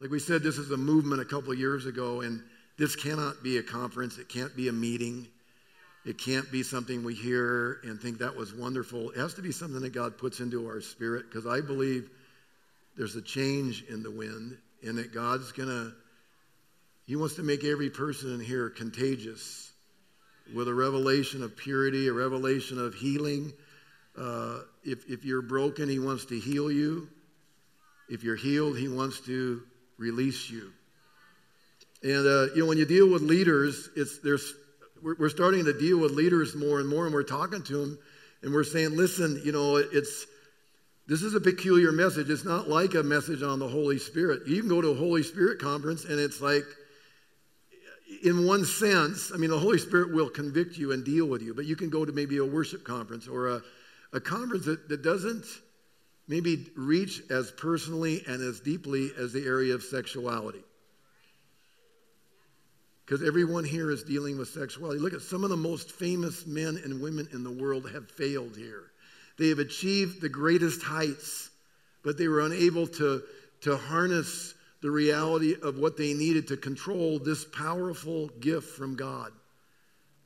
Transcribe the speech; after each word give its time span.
Like 0.00 0.10
we 0.12 0.20
said, 0.20 0.44
this 0.44 0.58
is 0.58 0.70
a 0.70 0.76
movement 0.76 1.20
a 1.20 1.24
couple 1.24 1.52
years 1.52 1.86
ago, 1.86 2.20
and 2.20 2.40
this 2.78 2.94
cannot 2.94 3.42
be 3.42 3.58
a 3.58 3.64
conference. 3.64 4.16
It 4.18 4.28
can't 4.28 4.54
be 4.54 4.68
a 4.68 4.72
meeting. 4.72 5.26
It 6.04 6.18
can't 6.18 6.50
be 6.52 6.62
something 6.62 7.02
we 7.02 7.14
hear 7.14 7.80
and 7.82 8.00
think 8.00 8.18
that 8.18 8.36
was 8.36 8.54
wonderful. 8.54 9.10
It 9.10 9.18
has 9.18 9.34
to 9.34 9.42
be 9.42 9.50
something 9.50 9.80
that 9.80 9.92
God 9.92 10.16
puts 10.16 10.38
into 10.38 10.68
our 10.68 10.80
spirit 10.80 11.26
because 11.28 11.48
I 11.48 11.60
believe 11.60 12.10
there's 12.96 13.16
a 13.16 13.22
change 13.22 13.84
in 13.88 14.04
the 14.04 14.10
wind 14.10 14.56
and 14.84 14.98
that 14.98 15.12
God's 15.12 15.50
going 15.50 15.68
to, 15.68 15.92
He 17.04 17.16
wants 17.16 17.34
to 17.34 17.42
make 17.42 17.64
every 17.64 17.90
person 17.90 18.32
in 18.32 18.40
here 18.40 18.70
contagious 18.70 19.72
with 20.54 20.68
a 20.68 20.74
revelation 20.74 21.42
of 21.42 21.56
purity, 21.56 22.06
a 22.06 22.12
revelation 22.12 22.78
of 22.78 22.94
healing. 22.94 23.52
Uh, 24.16 24.60
if, 24.84 25.10
if 25.10 25.24
you're 25.24 25.42
broken, 25.42 25.88
He 25.88 25.98
wants 25.98 26.26
to 26.26 26.38
heal 26.38 26.70
you. 26.70 27.08
If 28.08 28.22
you're 28.22 28.36
healed, 28.36 28.78
He 28.78 28.86
wants 28.86 29.18
to 29.22 29.62
release 29.98 30.48
you. 30.48 30.72
And, 32.02 32.26
uh, 32.26 32.54
you 32.54 32.62
know, 32.62 32.66
when 32.66 32.78
you 32.78 32.86
deal 32.86 33.10
with 33.10 33.22
leaders, 33.22 33.90
it's, 33.96 34.20
there's, 34.20 34.54
we're, 35.02 35.16
we're 35.18 35.28
starting 35.28 35.64
to 35.64 35.72
deal 35.72 35.98
with 35.98 36.12
leaders 36.12 36.54
more 36.54 36.80
and 36.80 36.88
more, 36.88 37.04
and 37.04 37.14
we're 37.14 37.24
talking 37.24 37.62
to 37.64 37.76
them, 37.76 37.98
and 38.42 38.52
we're 38.52 38.64
saying, 38.64 38.96
listen, 38.96 39.40
you 39.44 39.52
know, 39.52 39.76
it's, 39.76 40.26
this 41.08 41.22
is 41.22 41.34
a 41.34 41.40
peculiar 41.40 41.90
message. 41.90 42.30
It's 42.30 42.44
not 42.44 42.68
like 42.68 42.94
a 42.94 43.02
message 43.02 43.42
on 43.42 43.58
the 43.58 43.68
Holy 43.68 43.98
Spirit. 43.98 44.46
You 44.46 44.60
can 44.60 44.68
go 44.68 44.80
to 44.80 44.88
a 44.88 44.94
Holy 44.94 45.22
Spirit 45.22 45.58
conference, 45.58 46.04
and 46.04 46.20
it's 46.20 46.40
like, 46.40 46.64
in 48.22 48.46
one 48.46 48.64
sense, 48.64 49.32
I 49.34 49.36
mean, 49.36 49.50
the 49.50 49.58
Holy 49.58 49.78
Spirit 49.78 50.12
will 50.12 50.30
convict 50.30 50.78
you 50.78 50.92
and 50.92 51.04
deal 51.04 51.26
with 51.26 51.42
you, 51.42 51.54
but 51.54 51.66
you 51.66 51.76
can 51.76 51.90
go 51.90 52.04
to 52.04 52.12
maybe 52.12 52.38
a 52.38 52.44
worship 52.44 52.84
conference 52.84 53.26
or 53.26 53.48
a, 53.48 53.62
a 54.12 54.20
conference 54.20 54.66
that, 54.66 54.88
that 54.88 55.02
doesn't 55.02 55.44
maybe 56.28 56.66
reach 56.76 57.22
as 57.30 57.50
personally 57.50 58.22
and 58.26 58.42
as 58.42 58.60
deeply 58.60 59.10
as 59.18 59.32
the 59.32 59.44
area 59.44 59.74
of 59.74 59.82
sexuality. 59.82 60.62
Because 63.04 63.26
everyone 63.26 63.64
here 63.64 63.90
is 63.90 64.02
dealing 64.02 64.36
with 64.36 64.48
sexuality. 64.48 65.00
Look 65.00 65.14
at 65.14 65.22
some 65.22 65.42
of 65.42 65.48
the 65.48 65.56
most 65.56 65.92
famous 65.92 66.46
men 66.46 66.78
and 66.84 67.00
women 67.00 67.26
in 67.32 67.42
the 67.42 67.50
world 67.50 67.90
have 67.90 68.10
failed 68.10 68.54
here. 68.54 68.84
They 69.38 69.48
have 69.48 69.60
achieved 69.60 70.20
the 70.20 70.28
greatest 70.28 70.82
heights, 70.82 71.48
but 72.04 72.18
they 72.18 72.28
were 72.28 72.40
unable 72.40 72.86
to, 72.86 73.22
to 73.62 73.76
harness 73.78 74.52
the 74.82 74.90
reality 74.90 75.56
of 75.62 75.78
what 75.78 75.96
they 75.96 76.12
needed 76.12 76.48
to 76.48 76.56
control 76.58 77.18
this 77.18 77.44
powerful 77.46 78.28
gift 78.40 78.76
from 78.76 78.94
God. 78.94 79.32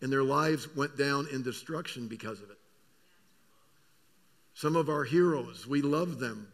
And 0.00 0.12
their 0.12 0.24
lives 0.24 0.74
went 0.74 0.98
down 0.98 1.28
in 1.32 1.42
destruction 1.42 2.08
because 2.08 2.40
of 2.40 2.50
it. 2.50 2.58
Some 4.54 4.76
of 4.76 4.88
our 4.88 5.04
heroes, 5.04 5.66
we 5.66 5.82
love 5.82 6.18
them. 6.18 6.48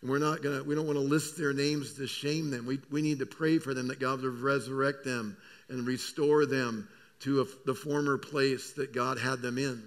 And 0.00 0.10
we're 0.10 0.18
not 0.18 0.42
gonna, 0.42 0.62
we 0.62 0.74
don't 0.74 0.86
want 0.86 0.98
to 0.98 1.04
list 1.04 1.36
their 1.36 1.52
names 1.52 1.94
to 1.94 2.06
shame 2.06 2.50
them. 2.50 2.66
We, 2.66 2.80
we 2.90 3.02
need 3.02 3.18
to 3.18 3.26
pray 3.26 3.58
for 3.58 3.74
them 3.74 3.88
that 3.88 4.00
God 4.00 4.22
will 4.22 4.30
resurrect 4.30 5.04
them 5.04 5.36
and 5.68 5.86
restore 5.86 6.46
them 6.46 6.88
to 7.20 7.42
a, 7.42 7.44
the 7.66 7.74
former 7.74 8.16
place 8.16 8.72
that 8.72 8.94
God 8.94 9.18
had 9.18 9.42
them 9.42 9.58
in. 9.58 9.82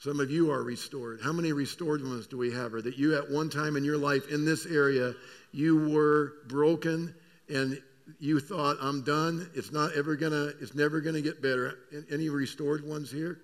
Some 0.00 0.20
of 0.20 0.30
you 0.30 0.52
are 0.52 0.62
restored. 0.62 1.20
How 1.22 1.32
many 1.32 1.52
restored 1.52 2.02
ones 2.02 2.26
do 2.28 2.38
we 2.38 2.52
have? 2.52 2.74
Or 2.74 2.82
that 2.82 2.98
you 2.98 3.16
at 3.16 3.30
one 3.30 3.50
time 3.50 3.76
in 3.76 3.84
your 3.84 3.96
life 3.96 4.30
in 4.30 4.44
this 4.44 4.64
area, 4.64 5.14
you 5.50 5.88
were 5.88 6.34
broken 6.46 7.14
and 7.48 7.80
you 8.20 8.38
thought, 8.40 8.76
I'm 8.80 9.02
done. 9.02 9.50
It's 9.54 9.72
not 9.72 9.94
ever 9.94 10.16
gonna, 10.16 10.52
it's 10.60 10.74
never 10.74 11.00
gonna 11.00 11.20
get 11.20 11.42
better. 11.42 11.78
Any 12.10 12.28
restored 12.28 12.86
ones 12.86 13.10
here? 13.10 13.40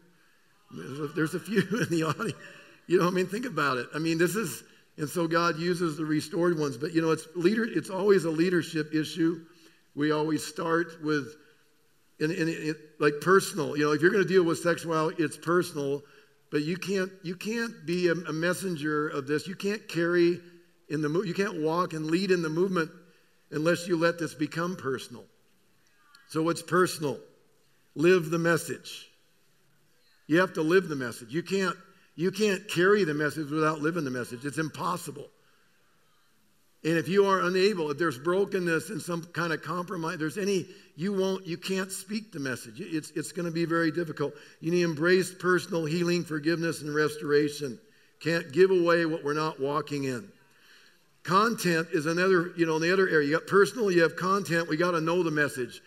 There's 0.71 1.01
a, 1.01 1.07
there's 1.09 1.35
a 1.35 1.41
few 1.41 1.61
in 1.81 1.89
the 1.91 2.05
audience. 2.05 2.39
You 2.87 3.01
know, 3.01 3.09
I 3.09 3.11
mean, 3.11 3.27
think 3.27 3.47
about 3.47 3.79
it. 3.79 3.87
I 3.95 3.99
mean, 3.99 4.19
this 4.19 4.37
is, 4.37 4.63
and 4.99 5.09
so 5.09 5.27
God 5.27 5.59
uses 5.59 5.97
the 5.97 6.05
restored 6.05 6.59
ones, 6.59 6.77
but 6.77 6.93
you 6.93 7.01
know, 7.01 7.11
it's 7.11 7.27
leader. 7.35 7.65
It's 7.65 7.91
always 7.91 8.25
a 8.25 8.31
leadership 8.31 8.95
issue. 8.95 9.45
We 9.95 10.13
always 10.13 10.45
start 10.45 11.03
with, 11.03 11.35
in, 12.21 12.31
in, 12.31 12.49
in 12.49 12.75
like 12.99 13.15
personal. 13.21 13.77
You 13.77 13.85
know, 13.85 13.93
if 13.93 14.03
you're 14.03 14.11
going 14.11 14.23
to 14.23 14.29
deal 14.29 14.45
with 14.45 14.59
sexuality, 14.59 15.23
it's 15.23 15.37
personal, 15.37 16.03
but 16.51 16.63
you 16.63 16.77
can't 16.77 17.11
you 17.23 17.37
can't 17.37 17.87
be 17.87 18.09
a, 18.09 18.13
a 18.13 18.33
messenger 18.33 19.09
of 19.09 19.27
this. 19.27 19.47
You 19.47 19.55
can't 19.55 19.87
carry 19.89 20.41
in 20.89 21.01
the 21.01 21.23
you 21.23 21.35
can't 21.35 21.63
walk 21.63 21.95
and 21.95 22.07
lead 22.07 22.31
in 22.31 22.43
the 22.43 22.49
movement 22.49 22.91
unless 23.51 23.89
you 23.89 23.97
let 23.97 24.19
this 24.19 24.35
become 24.35 24.77
personal. 24.77 25.25
So 26.29 26.49
it's 26.49 26.63
personal. 26.63 27.19
Live 27.95 28.31
the 28.31 28.39
message. 28.39 29.09
You 30.27 30.41
have 30.41 30.55
to 30.55 30.63
live 30.63 30.89
the 30.89 30.97
message. 30.97 31.33
You 31.33 31.43
can't 31.43 31.77
you 32.17 32.31
can't 32.31 32.67
carry 32.69 33.05
the 33.05 33.15
message 33.15 33.51
without 33.51 33.81
living 33.81 34.05
the 34.05 34.11
message. 34.11 34.45
It's 34.45 34.59
impossible. 34.59 35.29
And 36.85 36.99
if 36.99 37.09
you 37.09 37.25
are 37.27 37.41
unable, 37.41 37.91
if 37.91 37.99
there's 37.99 38.19
brokenness 38.19 38.91
and 38.91 39.01
some 39.01 39.25
kind 39.25 39.55
of 39.55 39.63
compromise, 39.63 40.19
there's 40.19 40.37
any, 40.37 40.67
you 40.97 41.15
won't, 41.15 41.47
you 41.47 41.57
can't 41.57 41.91
speak 41.91 42.31
the 42.31 42.39
message. 42.39 42.79
It's, 42.79 43.11
it's 43.13 43.33
going 43.33 43.47
to 43.47 43.51
be 43.51 43.65
very 43.65 43.91
difficult. 43.91 44.35
You 44.61 44.71
need 44.71 44.81
to 44.81 44.91
embrace 44.91 45.35
personal 45.35 45.87
healing, 45.87 46.25
forgiveness, 46.25 46.83
and 46.83 46.95
restoration. 46.95 47.81
Can't 48.21 48.53
give 48.53 48.71
away 48.71 49.07
what 49.07 49.25
we're 49.25 49.33
not 49.33 49.59
walking 49.59 50.05
in. 50.05 50.29
Content 51.23 51.89
is 51.93 52.05
another, 52.05 52.53
you 52.55 52.67
know, 52.67 52.77
in 52.77 52.83
the 52.83 52.93
other 52.93 53.09
area. 53.09 53.29
You 53.29 53.39
got 53.39 53.47
personal, 53.47 53.91
you 53.91 54.03
have 54.03 54.15
content. 54.15 54.69
We 54.69 54.77
got 54.77 54.91
to 54.91 55.01
know 55.01 55.23
the 55.23 55.31
message. 55.31 55.81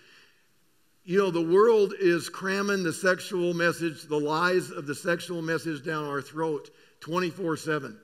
You 1.08 1.18
know, 1.18 1.32
the 1.32 1.42
world 1.42 1.94
is 1.98 2.28
cramming 2.28 2.84
the 2.84 2.92
sexual 2.92 3.54
message, 3.54 4.04
the 4.10 4.20
lies 4.20 4.72
of 4.72 4.88
the 4.88 4.94
sexual 4.94 5.42
message 5.42 5.86
down 5.86 6.04
our 6.04 6.22
throat 6.22 6.70
24 7.00 7.56
7. 7.56 7.98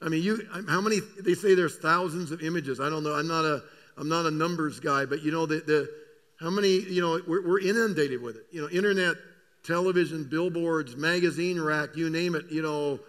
I 0.00 0.08
mean, 0.08 0.22
you, 0.22 0.46
how 0.68 0.80
many, 0.80 1.00
they 1.20 1.34
say 1.34 1.56
there's 1.56 1.78
thousands 1.78 2.30
of 2.30 2.40
images. 2.40 2.78
I 2.78 2.90
don't 2.90 3.02
know. 3.02 3.12
I'm 3.12 3.26
not 3.26 3.44
a, 3.44 3.64
I'm 3.96 4.08
not 4.08 4.24
a 4.24 4.30
numbers 4.30 4.78
guy, 4.78 5.04
but 5.04 5.24
you 5.24 5.32
know, 5.32 5.46
the, 5.46 5.56
the 5.56 5.90
how 6.38 6.48
many, 6.48 6.78
you 6.78 7.02
know, 7.02 7.20
we're, 7.26 7.44
we're 7.44 7.60
inundated 7.60 8.22
with 8.22 8.36
it. 8.36 8.46
You 8.52 8.62
know, 8.62 8.68
internet, 8.68 9.16
television, 9.64 10.22
billboards, 10.22 10.94
magazine 10.94 11.60
rack, 11.60 11.96
you 11.96 12.08
name 12.08 12.36
it, 12.36 12.44
you 12.52 12.62
know, 12.62 13.00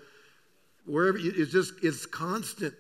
wherever, 0.87 1.19
it's 1.21 1.51
just, 1.51 1.73
it's 1.83 2.07
constant. 2.07 2.73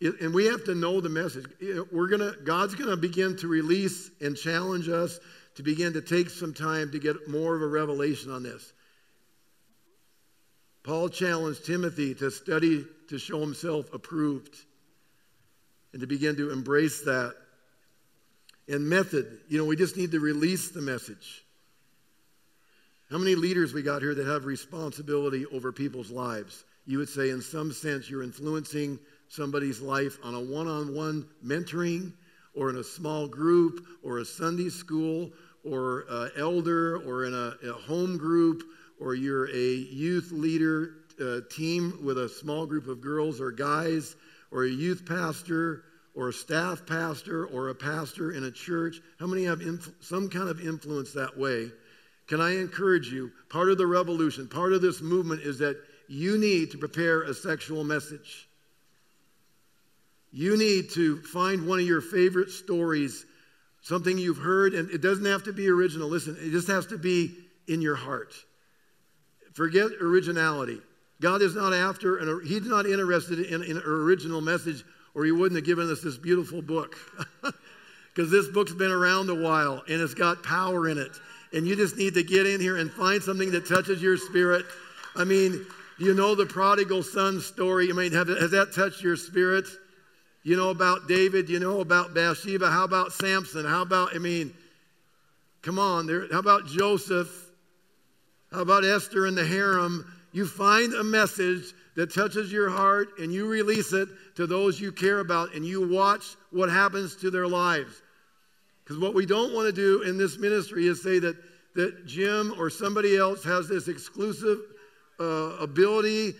And 0.00 0.34
we 0.34 0.46
have 0.46 0.64
to 0.64 0.74
know 0.74 1.00
the 1.00 1.08
message. 1.08 1.46
We're 1.90 2.08
gonna, 2.08 2.32
God's 2.44 2.74
gonna 2.74 2.96
begin 2.96 3.36
to 3.38 3.48
release 3.48 4.10
and 4.20 4.36
challenge 4.36 4.88
us 4.88 5.18
to 5.54 5.62
begin 5.62 5.92
to 5.92 6.02
take 6.02 6.30
some 6.30 6.52
time 6.52 6.90
to 6.90 6.98
get 6.98 7.28
more 7.28 7.54
of 7.54 7.62
a 7.62 7.66
revelation 7.66 8.30
on 8.30 8.42
this. 8.42 8.72
Paul 10.82 11.08
challenged 11.08 11.64
Timothy 11.64 12.14
to 12.16 12.30
study 12.30 12.84
to 13.08 13.18
show 13.18 13.40
himself 13.40 13.92
approved 13.94 14.54
and 15.92 16.00
to 16.00 16.06
begin 16.06 16.36
to 16.36 16.50
embrace 16.50 17.02
that. 17.02 17.34
And 18.68 18.88
method, 18.88 19.40
you 19.48 19.58
know, 19.58 19.64
we 19.64 19.76
just 19.76 19.96
need 19.96 20.12
to 20.12 20.20
release 20.20 20.70
the 20.70 20.80
message. 20.80 21.44
How 23.10 23.18
many 23.18 23.34
leaders 23.34 23.72
we 23.72 23.82
got 23.82 24.02
here 24.02 24.14
that 24.14 24.26
have 24.26 24.44
responsibility 24.44 25.46
over 25.46 25.70
people's 25.70 26.10
lives? 26.10 26.64
You 26.86 26.98
would 26.98 27.08
say, 27.08 27.30
in 27.30 27.40
some 27.40 27.72
sense, 27.72 28.10
you're 28.10 28.22
influencing 28.22 28.98
somebody's 29.28 29.80
life 29.80 30.18
on 30.22 30.34
a 30.34 30.40
one 30.40 30.68
on 30.68 30.94
one 30.94 31.26
mentoring 31.44 32.12
or 32.54 32.70
in 32.70 32.76
a 32.76 32.84
small 32.84 33.26
group 33.26 33.86
or 34.02 34.18
a 34.18 34.24
Sunday 34.24 34.68
school 34.68 35.30
or 35.64 36.04
elder 36.36 36.98
or 36.98 37.24
in 37.24 37.34
a, 37.34 37.54
a 37.68 37.72
home 37.72 38.16
group 38.16 38.62
or 39.00 39.14
you're 39.14 39.48
a 39.50 39.74
youth 39.74 40.30
leader 40.32 40.94
uh, 41.20 41.40
team 41.50 41.98
with 42.02 42.18
a 42.18 42.28
small 42.28 42.66
group 42.66 42.88
of 42.88 43.00
girls 43.00 43.40
or 43.40 43.50
guys, 43.50 44.16
or 44.50 44.64
a 44.64 44.70
youth 44.70 45.04
pastor, 45.06 45.84
or 46.14 46.28
a 46.28 46.32
staff 46.32 46.86
pastor, 46.86 47.46
or 47.46 47.68
a 47.68 47.74
pastor 47.74 48.32
in 48.32 48.44
a 48.44 48.50
church, 48.50 49.00
how 49.18 49.26
many 49.26 49.44
have 49.44 49.60
inf- 49.60 49.90
some 50.00 50.28
kind 50.28 50.48
of 50.48 50.60
influence 50.60 51.12
that 51.12 51.36
way? 51.36 51.70
Can 52.28 52.40
I 52.40 52.56
encourage 52.56 53.12
you? 53.12 53.30
Part 53.48 53.68
of 53.68 53.78
the 53.78 53.86
revolution, 53.86 54.48
part 54.48 54.72
of 54.72 54.80
this 54.80 55.00
movement 55.00 55.42
is 55.42 55.58
that 55.58 55.76
you 56.08 56.38
need 56.38 56.70
to 56.70 56.78
prepare 56.78 57.22
a 57.22 57.34
sexual 57.34 57.84
message. 57.84 58.48
You 60.34 60.56
need 60.56 60.90
to 60.90 61.22
find 61.22 61.66
one 61.66 61.78
of 61.78 61.86
your 61.86 62.00
favorite 62.00 62.50
stories, 62.50 63.24
something 63.82 64.18
you've 64.18 64.38
heard, 64.38 64.74
and 64.74 64.90
it 64.90 65.00
doesn't 65.00 65.24
have 65.24 65.44
to 65.44 65.52
be 65.52 65.68
original. 65.68 66.08
Listen, 66.08 66.36
it 66.40 66.50
just 66.50 66.66
has 66.66 66.86
to 66.86 66.98
be 66.98 67.36
in 67.68 67.80
your 67.80 67.94
heart. 67.94 68.34
Forget 69.52 69.92
originality. 70.00 70.80
God 71.20 71.40
is 71.40 71.54
not 71.54 71.72
after, 71.72 72.16
and 72.16 72.44
He's 72.44 72.66
not 72.66 72.84
interested 72.84 73.38
in, 73.38 73.62
in 73.62 73.76
an 73.76 73.82
original 73.86 74.40
message, 74.40 74.84
or 75.14 75.24
He 75.24 75.30
wouldn't 75.30 75.56
have 75.56 75.64
given 75.64 75.88
us 75.88 76.02
this 76.02 76.18
beautiful 76.18 76.60
book. 76.60 76.96
Because 78.14 78.30
this 78.30 78.46
book's 78.46 78.72
been 78.72 78.92
around 78.92 79.28
a 79.28 79.34
while 79.34 79.82
and 79.88 80.00
it's 80.00 80.14
got 80.14 80.42
power 80.44 80.88
in 80.88 80.98
it. 80.98 81.10
And 81.52 81.66
you 81.66 81.74
just 81.74 81.96
need 81.96 82.14
to 82.14 82.22
get 82.22 82.46
in 82.46 82.60
here 82.60 82.76
and 82.76 82.90
find 82.90 83.20
something 83.22 83.50
that 83.50 83.66
touches 83.66 84.00
your 84.00 84.16
spirit. 84.16 84.64
I 85.16 85.24
mean, 85.24 85.66
you 85.98 86.14
know 86.14 86.34
the 86.34 86.46
prodigal 86.46 87.02
son 87.02 87.40
story? 87.40 87.90
I 87.90 87.92
mean, 87.92 88.12
have, 88.12 88.28
has 88.28 88.52
that 88.52 88.72
touched 88.72 89.02
your 89.02 89.16
spirit? 89.16 89.66
You 90.44 90.56
know 90.56 90.68
about 90.68 91.08
David? 91.08 91.48
You 91.48 91.58
know 91.58 91.80
about 91.80 92.14
Bathsheba? 92.14 92.70
How 92.70 92.84
about 92.84 93.12
Samson? 93.12 93.64
How 93.64 93.82
about, 93.82 94.14
I 94.14 94.18
mean, 94.18 94.54
come 95.62 95.78
on, 95.78 96.06
there, 96.06 96.28
how 96.30 96.38
about 96.38 96.66
Joseph? 96.66 97.50
How 98.52 98.60
about 98.60 98.84
Esther 98.84 99.26
and 99.26 99.36
the 99.36 99.44
harem? 99.44 100.12
You 100.32 100.46
find 100.46 100.92
a 100.92 101.02
message 101.02 101.72
that 101.96 102.12
touches 102.12 102.52
your 102.52 102.68
heart 102.68 103.18
and 103.18 103.32
you 103.32 103.48
release 103.48 103.92
it 103.92 104.08
to 104.36 104.46
those 104.46 104.80
you 104.80 104.92
care 104.92 105.20
about 105.20 105.54
and 105.54 105.64
you 105.64 105.88
watch 105.88 106.36
what 106.50 106.68
happens 106.68 107.16
to 107.16 107.30
their 107.30 107.48
lives. 107.48 108.02
Because 108.84 108.98
what 108.98 109.14
we 109.14 109.24
don't 109.24 109.54
want 109.54 109.66
to 109.66 109.72
do 109.72 110.02
in 110.02 110.18
this 110.18 110.38
ministry 110.38 110.86
is 110.86 111.02
say 111.02 111.18
that, 111.20 111.36
that 111.74 112.04
Jim 112.04 112.54
or 112.58 112.68
somebody 112.68 113.16
else 113.16 113.42
has 113.44 113.66
this 113.66 113.88
exclusive 113.88 114.58
uh, 115.18 115.56
ability. 115.58 116.34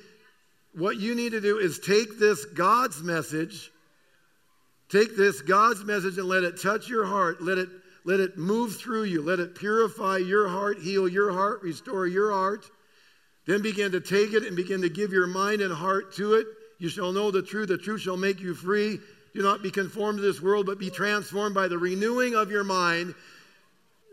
What 0.75 0.99
you 0.99 1.15
need 1.15 1.33
to 1.33 1.41
do 1.41 1.59
is 1.59 1.79
take 1.79 2.19
this 2.19 2.45
God's 2.45 3.03
message, 3.03 3.71
take 4.89 5.17
this 5.17 5.43
God's 5.43 5.85
message 5.85 6.19
and 6.19 6.29
let 6.29 6.45
it 6.45 6.61
touch 6.61 6.89
your 6.89 7.05
heart. 7.05 7.43
Let 7.43 7.59
it, 7.59 7.69
let 8.05 8.21
it 8.21 8.37
move 8.37 8.77
through 8.77 9.05
you. 9.05 9.23
Let 9.23 9.41
it 9.41 9.55
purify 9.55 10.19
your 10.19 10.49
heart, 10.49 10.79
heal 10.79 11.09
your 11.09 11.33
heart, 11.33 11.63
restore 11.63 12.07
your 12.07 12.33
heart. 12.33 12.67
Then 13.47 13.63
begin 13.63 13.93
to 13.93 14.01
take 14.01 14.33
it 14.33 14.45
and 14.45 14.57
begin 14.57 14.83
to 14.83 14.89
give 14.89 15.13
your 15.13 15.27
mind 15.27 15.61
and 15.61 15.73
heart 15.73 16.15
to 16.15 16.35
it. 16.35 16.47
You 16.79 16.89
shall 16.89 17.13
know 17.13 17.31
the 17.31 17.43
truth. 17.43 17.69
The 17.69 17.79
truth 17.79 18.01
shall 18.01 18.17
make 18.17 18.41
you 18.41 18.55
free. 18.55 18.99
Do 19.35 19.43
not 19.43 19.63
be 19.63 19.71
conformed 19.71 20.19
to 20.19 20.23
this 20.23 20.41
world, 20.41 20.67
but 20.67 20.79
be 20.79 20.91
transformed 20.91 21.55
by 21.55 21.69
the 21.69 21.79
renewing 21.79 22.35
of 22.35 22.51
your 22.51 22.65
mind. 22.65 23.15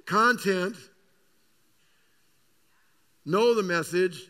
Content. 0.05 0.75
Know 3.25 3.53
the 3.53 3.63
message. 3.63 4.29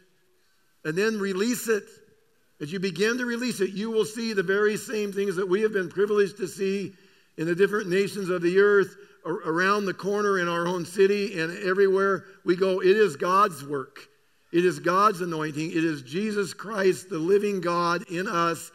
And 0.83 0.95
then 0.95 1.19
release 1.19 1.67
it. 1.67 1.83
As 2.61 2.71
you 2.71 2.79
begin 2.79 3.17
to 3.17 3.25
release 3.25 3.59
it, 3.59 3.71
you 3.71 3.89
will 3.89 4.05
see 4.05 4.33
the 4.33 4.43
very 4.43 4.77
same 4.77 5.11
things 5.11 5.35
that 5.35 5.49
we 5.49 5.61
have 5.61 5.73
been 5.73 5.89
privileged 5.89 6.37
to 6.37 6.47
see 6.47 6.93
in 7.37 7.47
the 7.47 7.55
different 7.55 7.89
nations 7.89 8.29
of 8.29 8.43
the 8.43 8.59
earth 8.59 8.95
around 9.25 9.85
the 9.85 9.93
corner 9.93 10.39
in 10.39 10.47
our 10.47 10.67
own 10.67 10.85
city 10.85 11.39
and 11.39 11.57
everywhere 11.63 12.25
we 12.45 12.55
go. 12.55 12.81
It 12.81 12.95
is 12.95 13.15
God's 13.15 13.65
work. 13.65 14.07
It 14.51 14.63
is 14.63 14.79
God's 14.79 15.21
anointing. 15.21 15.71
It 15.71 15.83
is 15.83 16.03
Jesus 16.03 16.53
Christ, 16.53 17.09
the 17.09 17.17
living 17.17 17.61
God 17.61 18.03
in 18.11 18.27
us. 18.27 18.71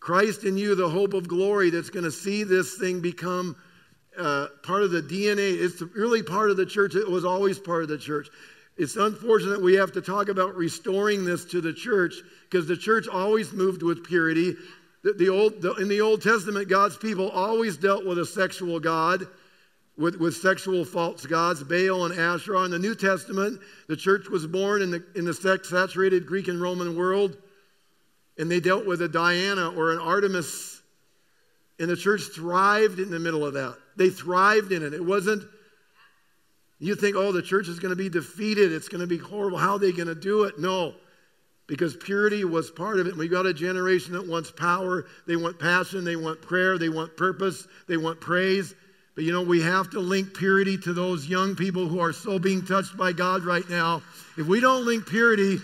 Christ 0.00 0.44
in 0.44 0.58
you, 0.58 0.74
the 0.74 0.88
hope 0.88 1.14
of 1.14 1.28
glory 1.28 1.70
that's 1.70 1.90
going 1.90 2.04
to 2.04 2.10
see 2.10 2.44
this 2.44 2.76
thing 2.76 3.00
become 3.00 3.56
uh, 4.18 4.48
part 4.62 4.82
of 4.82 4.90
the 4.90 5.00
DNA. 5.00 5.62
It's 5.62 5.80
really 5.80 6.22
part 6.22 6.50
of 6.50 6.56
the 6.56 6.66
church. 6.66 6.94
It 6.94 7.08
was 7.08 7.24
always 7.24 7.58
part 7.58 7.84
of 7.84 7.88
the 7.88 7.98
church. 7.98 8.28
It's 8.76 8.96
unfortunate 8.96 9.60
we 9.60 9.74
have 9.74 9.92
to 9.92 10.00
talk 10.00 10.28
about 10.28 10.54
restoring 10.54 11.24
this 11.24 11.44
to 11.46 11.60
the 11.60 11.72
church 11.72 12.14
because 12.48 12.66
the 12.66 12.76
church 12.76 13.06
always 13.06 13.52
moved 13.52 13.82
with 13.82 14.04
purity. 14.04 14.56
The, 15.02 15.12
the 15.12 15.28
old, 15.28 15.60
the, 15.60 15.74
in 15.74 15.88
the 15.88 16.00
Old 16.00 16.22
Testament, 16.22 16.68
God's 16.68 16.96
people 16.96 17.28
always 17.30 17.76
dealt 17.76 18.06
with 18.06 18.18
a 18.18 18.26
sexual 18.26 18.80
God 18.80 19.26
with, 19.96 20.16
with 20.16 20.34
sexual 20.36 20.84
false 20.84 21.26
gods, 21.26 21.62
Baal 21.62 22.06
and 22.06 22.18
Asherah. 22.18 22.64
In 22.64 22.70
the 22.70 22.78
New 22.78 22.94
Testament, 22.94 23.60
the 23.88 23.96
church 23.96 24.28
was 24.28 24.46
born 24.46 24.82
in 24.82 24.90
the, 24.90 25.04
in 25.14 25.24
the 25.24 25.34
sex 25.34 25.68
saturated 25.68 26.26
Greek 26.26 26.48
and 26.48 26.60
Roman 26.60 26.96
world, 26.96 27.36
and 28.38 28.50
they 28.50 28.60
dealt 28.60 28.86
with 28.86 29.02
a 29.02 29.08
Diana 29.08 29.70
or 29.70 29.92
an 29.92 29.98
Artemis, 29.98 30.82
and 31.78 31.90
the 31.90 31.96
church 31.96 32.22
thrived 32.34 32.98
in 32.98 33.10
the 33.10 33.18
middle 33.18 33.44
of 33.44 33.54
that. 33.54 33.76
They 33.96 34.08
thrived 34.08 34.72
in 34.72 34.82
it. 34.82 34.94
It 34.94 35.04
wasn't, 35.04 35.44
you 36.82 36.96
think, 36.96 37.14
oh, 37.14 37.30
the 37.30 37.42
church 37.42 37.68
is 37.68 37.78
going 37.78 37.90
to 37.90 37.96
be 37.96 38.08
defeated, 38.08 38.72
it's 38.72 38.88
going 38.88 39.02
to 39.02 39.06
be 39.06 39.16
horrible. 39.16 39.56
How 39.56 39.74
are 39.74 39.78
they 39.78 39.92
going 39.92 40.08
to 40.08 40.16
do 40.16 40.44
it? 40.44 40.58
No. 40.58 40.94
Because 41.68 41.96
purity 41.96 42.44
was 42.44 42.72
part 42.72 42.98
of 42.98 43.06
it. 43.06 43.16
We 43.16 43.28
got 43.28 43.46
a 43.46 43.54
generation 43.54 44.14
that 44.14 44.26
wants 44.26 44.50
power, 44.50 45.06
they 45.28 45.36
want 45.36 45.60
passion, 45.60 46.02
they 46.02 46.16
want 46.16 46.42
prayer, 46.42 46.78
they 46.78 46.88
want 46.88 47.16
purpose, 47.16 47.68
they 47.86 47.96
want 47.96 48.20
praise. 48.20 48.74
But 49.14 49.22
you 49.22 49.32
know, 49.32 49.42
we 49.42 49.60
have 49.62 49.90
to 49.90 50.00
link 50.00 50.34
purity 50.34 50.76
to 50.78 50.92
those 50.92 51.28
young 51.28 51.54
people 51.54 51.86
who 51.86 52.00
are 52.00 52.12
so 52.12 52.40
being 52.40 52.64
touched 52.64 52.96
by 52.96 53.12
God 53.12 53.44
right 53.44 53.68
now. 53.70 54.02
If 54.36 54.48
we 54.48 54.58
don't 54.58 54.84
link 54.84 55.06
purity, 55.06 55.58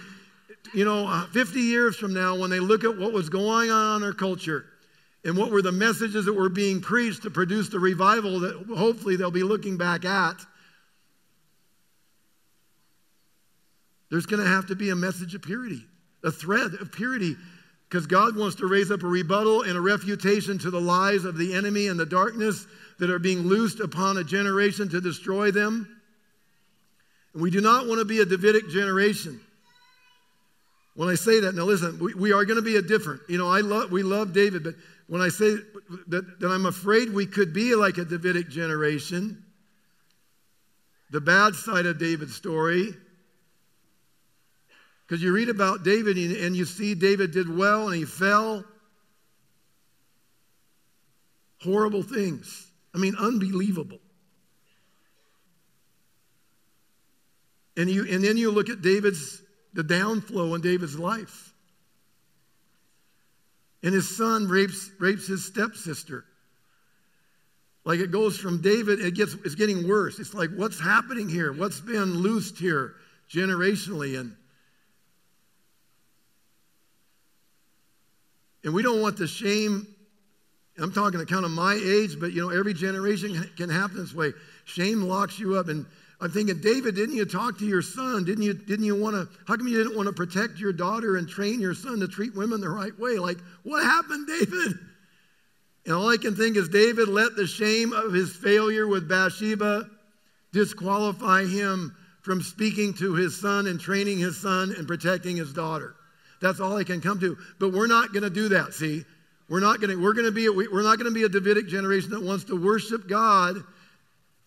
you 0.72 0.84
know, 0.84 1.08
uh, 1.08 1.26
50 1.26 1.58
years 1.58 1.96
from 1.96 2.14
now, 2.14 2.38
when 2.38 2.48
they 2.48 2.60
look 2.60 2.84
at 2.84 2.96
what 2.96 3.12
was 3.12 3.28
going 3.28 3.72
on 3.72 4.02
in 4.02 4.06
our 4.06 4.14
culture 4.14 4.66
and 5.24 5.36
what 5.36 5.50
were 5.50 5.62
the 5.62 5.72
messages 5.72 6.26
that 6.26 6.32
were 6.32 6.48
being 6.48 6.80
preached 6.80 7.22
to 7.22 7.30
produce 7.30 7.70
the 7.70 7.80
revival 7.80 8.38
that 8.38 8.54
hopefully 8.76 9.16
they'll 9.16 9.32
be 9.32 9.42
looking 9.42 9.76
back 9.76 10.04
at, 10.04 10.36
there's 14.10 14.26
going 14.26 14.42
to 14.42 14.48
have 14.48 14.66
to 14.66 14.74
be 14.74 14.90
a 14.90 14.96
message 14.96 15.34
of 15.34 15.42
purity, 15.42 15.84
a 16.24 16.30
thread 16.30 16.74
of 16.80 16.92
purity 16.92 17.36
because 17.88 18.06
God 18.06 18.36
wants 18.36 18.56
to 18.56 18.66
raise 18.66 18.90
up 18.90 19.02
a 19.02 19.06
rebuttal 19.06 19.62
and 19.62 19.76
a 19.76 19.80
refutation 19.80 20.58
to 20.58 20.70
the 20.70 20.80
lies 20.80 21.24
of 21.24 21.38
the 21.38 21.54
enemy 21.54 21.88
and 21.88 21.98
the 21.98 22.06
darkness 22.06 22.66
that 22.98 23.10
are 23.10 23.18
being 23.18 23.40
loosed 23.40 23.80
upon 23.80 24.18
a 24.18 24.24
generation 24.24 24.88
to 24.90 25.00
destroy 25.00 25.50
them. 25.50 25.88
And 27.32 27.42
we 27.42 27.50
do 27.50 27.60
not 27.60 27.86
want 27.86 28.00
to 28.00 28.04
be 28.04 28.20
a 28.20 28.26
Davidic 28.26 28.68
generation. 28.68 29.40
When 30.96 31.08
I 31.08 31.14
say 31.14 31.40
that, 31.40 31.54
now 31.54 31.64
listen, 31.64 31.98
we, 31.98 32.12
we 32.14 32.32
are 32.32 32.44
going 32.44 32.56
to 32.56 32.62
be 32.62 32.76
a 32.76 32.82
different. 32.82 33.22
You 33.28 33.38
know, 33.38 33.48
I 33.48 33.60
love 33.60 33.90
we 33.90 34.02
love 34.02 34.32
David, 34.32 34.64
but 34.64 34.74
when 35.06 35.22
I 35.22 35.28
say 35.28 35.56
that, 36.08 36.40
that 36.40 36.50
I'm 36.50 36.66
afraid 36.66 37.10
we 37.10 37.24
could 37.24 37.54
be 37.54 37.74
like 37.74 37.96
a 37.98 38.04
Davidic 38.04 38.50
generation, 38.50 39.44
the 41.10 41.20
bad 41.20 41.54
side 41.54 41.86
of 41.86 41.98
David's 41.98 42.34
story 42.34 42.94
because 45.08 45.22
you 45.22 45.32
read 45.32 45.48
about 45.48 45.84
David 45.84 46.18
and 46.18 46.54
you 46.54 46.66
see 46.66 46.94
David 46.94 47.30
did 47.30 47.48
well 47.48 47.88
and 47.88 47.96
he 47.96 48.04
fell. 48.04 48.62
Horrible 51.62 52.02
things. 52.02 52.70
I 52.94 52.98
mean, 52.98 53.16
unbelievable. 53.18 54.00
And, 57.78 57.88
you, 57.88 58.06
and 58.06 58.22
then 58.22 58.36
you 58.36 58.50
look 58.50 58.68
at 58.68 58.82
David's, 58.82 59.40
the 59.72 59.82
downflow 59.82 60.54
in 60.54 60.60
David's 60.60 60.98
life. 60.98 61.54
And 63.82 63.94
his 63.94 64.14
son 64.14 64.46
rapes, 64.46 64.90
rapes 64.98 65.26
his 65.26 65.44
stepsister. 65.44 66.24
Like 67.84 68.00
it 68.00 68.10
goes 68.10 68.36
from 68.36 68.60
David, 68.60 69.00
it 69.00 69.14
gets, 69.14 69.32
it's 69.44 69.54
getting 69.54 69.88
worse. 69.88 70.18
It's 70.18 70.34
like, 70.34 70.50
what's 70.54 70.78
happening 70.78 71.30
here? 71.30 71.50
What's 71.50 71.80
been 71.80 72.18
loosed 72.18 72.58
here 72.58 72.96
generationally? 73.30 74.20
And 74.20 74.36
And 78.68 78.74
we 78.74 78.82
don't 78.82 79.00
want 79.00 79.16
the 79.16 79.26
shame. 79.26 79.86
I'm 80.76 80.92
talking 80.92 81.24
kind 81.24 81.46
of 81.46 81.50
my 81.50 81.72
age, 81.72 82.20
but 82.20 82.32
you 82.32 82.42
know, 82.42 82.50
every 82.50 82.74
generation 82.74 83.50
can 83.56 83.70
happen 83.70 83.96
this 83.96 84.12
way. 84.12 84.34
Shame 84.66 85.00
locks 85.00 85.38
you 85.38 85.56
up. 85.56 85.68
And 85.68 85.86
I'm 86.20 86.30
thinking, 86.30 86.60
David, 86.60 86.94
didn't 86.94 87.14
you 87.14 87.24
talk 87.24 87.58
to 87.60 87.64
your 87.64 87.80
son? 87.80 88.26
Didn't 88.26 88.44
you, 88.44 88.52
didn't 88.52 88.84
you 88.84 88.94
want 88.94 89.16
to, 89.16 89.26
how 89.46 89.56
come 89.56 89.68
you 89.68 89.78
didn't 89.82 89.96
want 89.96 90.06
to 90.08 90.12
protect 90.12 90.58
your 90.58 90.74
daughter 90.74 91.16
and 91.16 91.26
train 91.26 91.62
your 91.62 91.72
son 91.72 91.98
to 92.00 92.08
treat 92.08 92.36
women 92.36 92.60
the 92.60 92.68
right 92.68 92.92
way? 92.98 93.16
Like, 93.16 93.38
what 93.62 93.82
happened, 93.82 94.26
David? 94.26 94.78
And 95.86 95.94
all 95.94 96.10
I 96.10 96.18
can 96.18 96.36
think 96.36 96.58
is 96.58 96.68
David 96.68 97.08
let 97.08 97.36
the 97.36 97.46
shame 97.46 97.94
of 97.94 98.12
his 98.12 98.36
failure 98.36 98.86
with 98.86 99.08
Bathsheba 99.08 99.88
disqualify 100.52 101.46
him 101.46 101.96
from 102.20 102.42
speaking 102.42 102.92
to 102.98 103.14
his 103.14 103.40
son 103.40 103.66
and 103.66 103.80
training 103.80 104.18
his 104.18 104.38
son 104.38 104.74
and 104.76 104.86
protecting 104.86 105.38
his 105.38 105.54
daughter. 105.54 105.94
That's 106.40 106.60
all 106.60 106.76
I 106.76 106.84
can 106.84 107.00
come 107.00 107.18
to. 107.20 107.36
But 107.58 107.72
we're 107.72 107.86
not 107.86 108.12
going 108.12 108.22
to 108.22 108.30
do 108.30 108.48
that, 108.50 108.74
see? 108.74 109.04
We're 109.48 109.60
not 109.60 109.80
going 109.80 109.90
to 109.90 109.96
we're 109.96 110.12
going 110.12 110.26
to 110.26 110.32
be 110.32 110.48
we're 110.48 110.82
not 110.82 110.98
going 110.98 111.10
to 111.12 111.14
be 111.14 111.24
a 111.24 111.28
Davidic 111.28 111.68
generation 111.68 112.10
that 112.10 112.22
wants 112.22 112.44
to 112.44 112.60
worship 112.60 113.08
God 113.08 113.56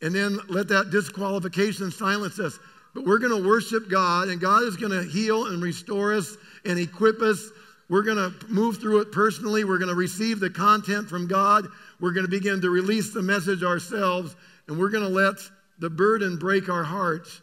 and 0.02 0.14
then 0.14 0.40
let 0.48 0.68
that 0.70 0.92
disqualification 0.92 1.92
silence 1.92 2.40
us. 2.40 2.60
But 2.94 3.06
we're 3.06 3.20
going 3.20 3.42
to 3.42 3.48
worship 3.48 3.90
God 3.90 4.28
and 4.28 4.40
God 4.40 4.64
is 4.64 4.76
going 4.76 4.92
to 4.92 5.04
heal 5.04 5.48
and 5.48 5.62
restore 5.62 6.14
us 6.14 6.38
and 6.66 6.78
equip 6.78 7.22
us. 7.22 7.50
We're 7.90 8.04
going 8.04 8.18
to 8.18 8.34
move 8.48 8.78
through 8.78 9.00
it 9.00 9.12
personally. 9.12 9.64
We're 9.64 9.78
going 9.78 9.90
to 9.90 9.96
receive 9.96 10.40
the 10.40 10.50
content 10.50 11.10
from 11.10 11.28
God. 11.28 11.68
We're 12.00 12.14
going 12.14 12.26
to 12.26 12.32
begin 12.32 12.62
to 12.62 12.70
release 12.70 13.12
the 13.12 13.22
message 13.22 13.64
ourselves 13.64 14.36
and 14.68 14.78
we're 14.78 14.90
going 14.90 15.04
to 15.04 15.10
let 15.10 15.36
the 15.80 15.90
burden 15.90 16.38
break 16.38 16.70
our 16.70 16.84
hearts 16.84 17.42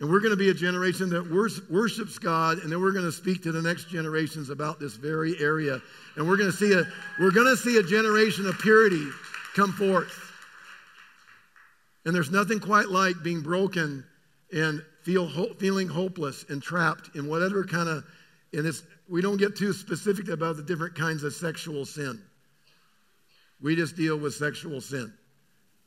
and 0.00 0.10
we're 0.10 0.20
going 0.20 0.32
to 0.32 0.36
be 0.36 0.50
a 0.50 0.54
generation 0.54 1.08
that 1.10 1.30
worships 1.70 2.18
God, 2.18 2.58
and 2.58 2.70
then 2.70 2.80
we're 2.80 2.92
going 2.92 3.04
to 3.04 3.12
speak 3.12 3.42
to 3.44 3.52
the 3.52 3.62
next 3.62 3.88
generations 3.88 4.50
about 4.50 4.80
this 4.80 4.94
very 4.94 5.38
area. 5.40 5.80
And 6.16 6.26
we're 6.26 6.36
going 6.36 6.50
to 6.50 6.56
see 6.56 6.72
a, 6.72 6.84
we're 7.20 7.30
going 7.30 7.46
to 7.46 7.56
see 7.56 7.78
a 7.78 7.82
generation 7.82 8.46
of 8.46 8.58
purity 8.58 9.06
come 9.54 9.72
forth. 9.72 10.20
And 12.04 12.14
there's 12.14 12.30
nothing 12.30 12.58
quite 12.58 12.88
like 12.88 13.22
being 13.22 13.40
broken 13.40 14.04
and 14.52 14.82
feel 15.02 15.28
feeling 15.54 15.88
hopeless 15.88 16.44
and 16.48 16.62
trapped 16.62 17.14
in 17.14 17.28
whatever 17.28 17.64
kind 17.64 17.88
of, 17.88 18.04
and 18.52 18.66
it's, 18.66 18.82
we 19.08 19.22
don't 19.22 19.36
get 19.36 19.56
too 19.56 19.72
specific 19.72 20.28
about 20.28 20.56
the 20.56 20.62
different 20.62 20.96
kinds 20.96 21.22
of 21.22 21.32
sexual 21.32 21.84
sin. 21.84 22.20
We 23.62 23.76
just 23.76 23.96
deal 23.96 24.18
with 24.18 24.34
sexual 24.34 24.80
sin. 24.80 25.12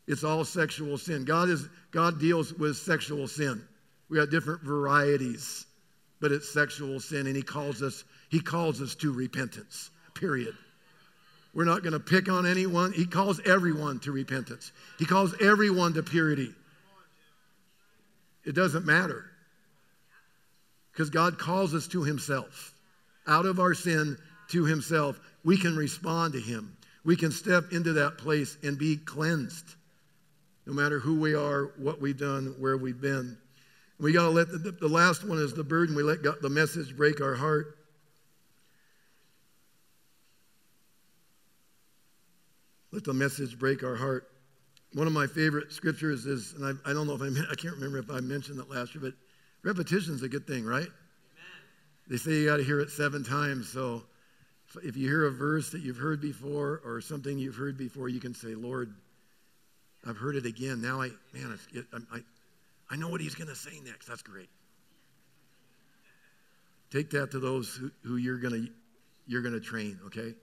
It's 0.07 0.23
all 0.23 0.45
sexual 0.45 0.97
sin. 0.97 1.25
God 1.25 1.49
is 1.49 1.67
God 1.91 2.19
deals 2.19 2.53
with 2.53 2.77
sexual 2.77 3.27
sin. 3.27 3.61
We 4.09 4.19
have 4.19 4.31
different 4.31 4.61
varieties, 4.63 5.65
but 6.19 6.31
it's 6.31 6.51
sexual 6.53 6.99
sin, 6.99 7.27
and 7.27 7.35
he 7.35 7.41
calls 7.41 7.81
us, 7.83 8.03
he 8.29 8.39
calls 8.39 8.81
us 8.81 8.95
to 8.95 9.11
repentance. 9.11 9.89
Period. 10.13 10.55
We're 11.53 11.65
not 11.65 11.81
going 11.81 11.93
to 11.93 11.99
pick 11.99 12.29
on 12.29 12.45
anyone. 12.45 12.91
He 12.93 13.05
calls 13.05 13.39
everyone 13.45 13.99
to 14.01 14.11
repentance. 14.11 14.71
He 14.99 15.05
calls 15.05 15.33
everyone 15.41 15.93
to 15.93 16.03
purity. 16.03 16.53
It 18.45 18.53
doesn't 18.55 18.85
matter. 18.85 19.25
because 20.91 21.11
God 21.11 21.37
calls 21.37 21.75
us 21.75 21.87
to 21.89 22.03
Himself. 22.03 22.73
Out 23.27 23.45
of 23.45 23.59
our 23.59 23.75
sin 23.75 24.17
to 24.49 24.65
Himself, 24.65 25.19
we 25.43 25.57
can 25.57 25.75
respond 25.75 26.33
to 26.33 26.39
Him. 26.39 26.75
We 27.05 27.15
can 27.15 27.31
step 27.31 27.71
into 27.71 27.93
that 27.93 28.17
place 28.17 28.57
and 28.63 28.77
be 28.79 28.97
cleansed, 28.97 29.75
no 30.65 30.73
matter 30.73 30.99
who 30.99 31.19
we 31.19 31.35
are, 31.35 31.71
what 31.77 32.01
we've 32.01 32.17
done, 32.17 32.55
where 32.57 32.77
we've 32.77 32.99
been. 32.99 33.37
We 33.99 34.13
got 34.13 34.23
to 34.23 34.29
let 34.29 34.49
the, 34.49 34.71
the 34.79 34.87
last 34.87 35.23
one 35.23 35.39
is 35.39 35.53
the 35.53 35.63
burden. 35.63 35.95
We 35.95 36.03
let 36.03 36.21
God, 36.21 36.35
the 36.41 36.49
message 36.49 36.95
break 36.95 37.19
our 37.19 37.33
heart. 37.33 37.77
Let 42.91 43.03
the 43.03 43.13
message 43.13 43.57
break 43.57 43.83
our 43.83 43.95
heart. 43.95 44.29
One 44.93 45.07
of 45.07 45.13
my 45.13 45.27
favorite 45.27 45.71
scriptures 45.71 46.25
is, 46.25 46.53
and 46.53 46.65
I, 46.65 46.89
I 46.89 46.93
don't 46.93 47.07
know 47.07 47.15
if 47.15 47.21
I, 47.21 47.25
I 47.51 47.55
can't 47.55 47.75
remember 47.75 47.97
if 47.97 48.09
I 48.11 48.19
mentioned 48.19 48.59
that 48.59 48.69
last 48.69 48.93
year, 48.93 49.03
but 49.03 49.13
repetition 49.63 50.13
is 50.13 50.23
a 50.23 50.29
good 50.29 50.45
thing, 50.45 50.63
right? 50.63 50.81
Amen. 50.81 50.91
They 52.07 52.17
say 52.17 52.31
you 52.31 52.45
got 52.45 52.57
to 52.57 52.63
hear 52.63 52.79
it 52.79 52.91
seven 52.91 53.23
times. 53.23 53.67
So 53.69 54.03
if 54.83 54.95
you 54.95 55.07
hear 55.07 55.25
a 55.25 55.31
verse 55.31 55.71
that 55.71 55.81
you've 55.81 55.97
heard 55.97 56.21
before 56.21 56.81
or 56.85 57.01
something 57.01 57.37
you've 57.39 57.55
heard 57.55 57.77
before, 57.77 58.09
you 58.09 58.19
can 58.19 58.35
say, 58.35 58.53
Lord, 58.53 58.93
I've 60.05 60.17
heard 60.17 60.35
it 60.35 60.45
again. 60.45 60.81
Now 60.81 61.01
I, 61.01 61.09
man, 61.33 61.51
it's, 61.53 61.67
it, 61.73 61.85
I, 61.91 62.17
I 62.17 62.19
know 62.95 63.09
what 63.09 63.21
he's 63.21 63.35
going 63.35 63.49
to 63.49 63.55
say 63.55 63.79
next. 63.83 64.07
That's 64.07 64.21
great. 64.21 64.49
Take 66.91 67.09
that 67.11 67.31
to 67.31 67.39
those 67.39 67.75
who, 67.75 67.91
who 68.03 68.17
you're 68.17 68.37
going 68.37 68.65
to 68.65 68.71
you're 69.27 69.41
going 69.41 69.53
to 69.53 69.59
train, 69.59 69.99
okay? 70.05 70.33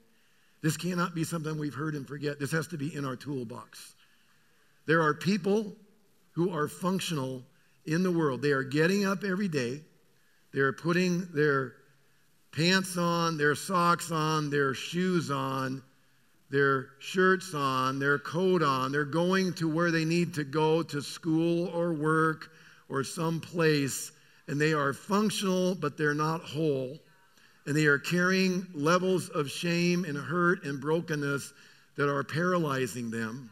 This 0.61 0.77
cannot 0.77 1.15
be 1.15 1.23
something 1.23 1.57
we've 1.57 1.73
heard 1.73 1.95
and 1.95 2.07
forget. 2.07 2.39
This 2.39 2.51
has 2.51 2.67
to 2.67 2.77
be 2.77 2.95
in 2.95 3.03
our 3.03 3.15
toolbox. 3.15 3.95
There 4.85 5.01
are 5.01 5.15
people 5.15 5.75
who 6.33 6.55
are 6.55 6.67
functional 6.67 7.43
in 7.85 8.03
the 8.03 8.11
world. 8.11 8.43
They 8.43 8.51
are 8.51 8.63
getting 8.63 9.05
up 9.05 9.23
every 9.23 9.47
day. 9.47 9.81
They 10.53 10.59
are 10.59 10.73
putting 10.73 11.27
their 11.33 11.73
pants 12.51 12.97
on, 12.97 13.37
their 13.37 13.55
socks 13.55 14.11
on, 14.11 14.49
their 14.49 14.73
shoes 14.73 15.31
on, 15.31 15.81
their 16.55 16.87
shirts 16.99 17.53
on, 17.53 17.99
their 17.99 18.17
coat 18.17 18.63
on. 18.63 18.89
They're 18.89 19.03
going 19.03 19.51
to 19.55 19.67
where 19.67 19.91
they 19.91 20.05
need 20.05 20.33
to 20.35 20.45
go 20.45 20.81
to 20.83 21.01
school 21.01 21.67
or 21.67 21.91
work 21.91 22.49
or 22.87 23.03
some 23.03 23.41
place, 23.41 24.13
and 24.47 24.59
they 24.59 24.71
are 24.71 24.93
functional, 24.93 25.75
but 25.75 25.97
they're 25.97 26.13
not 26.13 26.41
whole. 26.41 26.97
And 27.65 27.75
they 27.75 27.87
are 27.87 27.99
carrying 27.99 28.65
levels 28.73 29.27
of 29.29 29.51
shame 29.51 30.05
and 30.05 30.17
hurt 30.17 30.63
and 30.63 30.79
brokenness 30.79 31.51
that 31.97 32.09
are 32.09 32.23
paralyzing 32.23 33.11
them. 33.11 33.49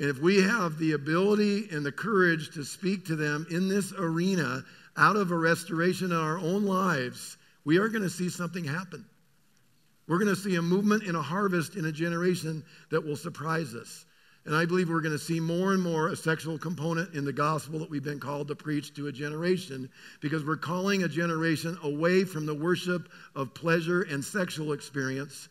And 0.00 0.08
if 0.08 0.18
we 0.18 0.42
have 0.42 0.76
the 0.78 0.92
ability 0.92 1.68
and 1.70 1.86
the 1.86 1.92
courage 1.92 2.52
to 2.54 2.64
speak 2.64 3.04
to 3.04 3.14
them 3.14 3.46
in 3.48 3.68
this 3.68 3.92
arena 3.96 4.64
out 4.96 5.14
of 5.14 5.30
a 5.30 5.36
restoration 5.36 6.10
in 6.10 6.16
our 6.16 6.38
own 6.38 6.64
lives, 6.64 7.36
we 7.64 7.78
are 7.78 7.88
going 7.88 8.02
to 8.02 8.10
see 8.10 8.28
something 8.28 8.64
happen. 8.64 9.04
We're 10.10 10.18
going 10.18 10.34
to 10.34 10.40
see 10.40 10.56
a 10.56 10.62
movement 10.62 11.04
and 11.04 11.16
a 11.16 11.22
harvest 11.22 11.76
in 11.76 11.84
a 11.84 11.92
generation 11.92 12.64
that 12.90 13.06
will 13.06 13.14
surprise 13.14 13.76
us. 13.76 14.06
And 14.44 14.56
I 14.56 14.66
believe 14.66 14.90
we're 14.90 15.02
going 15.02 15.16
to 15.16 15.24
see 15.24 15.38
more 15.38 15.72
and 15.72 15.80
more 15.80 16.08
a 16.08 16.16
sexual 16.16 16.58
component 16.58 17.14
in 17.14 17.24
the 17.24 17.32
gospel 17.32 17.78
that 17.78 17.88
we've 17.88 18.02
been 18.02 18.18
called 18.18 18.48
to 18.48 18.56
preach 18.56 18.92
to 18.94 19.06
a 19.06 19.12
generation 19.12 19.88
because 20.20 20.44
we're 20.44 20.56
calling 20.56 21.04
a 21.04 21.08
generation 21.08 21.78
away 21.84 22.24
from 22.24 22.44
the 22.44 22.54
worship 22.56 23.08
of 23.36 23.54
pleasure 23.54 24.02
and 24.02 24.24
sexual 24.24 24.72
experience. 24.72 25.48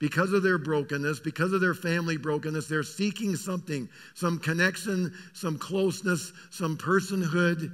Because 0.00 0.32
of 0.32 0.42
their 0.42 0.58
brokenness, 0.58 1.20
because 1.20 1.52
of 1.52 1.60
their 1.60 1.72
family 1.72 2.16
brokenness, 2.16 2.66
they're 2.66 2.82
seeking 2.82 3.36
something, 3.36 3.88
some 4.14 4.40
connection, 4.40 5.14
some 5.32 5.58
closeness, 5.58 6.32
some 6.50 6.76
personhood 6.76 7.70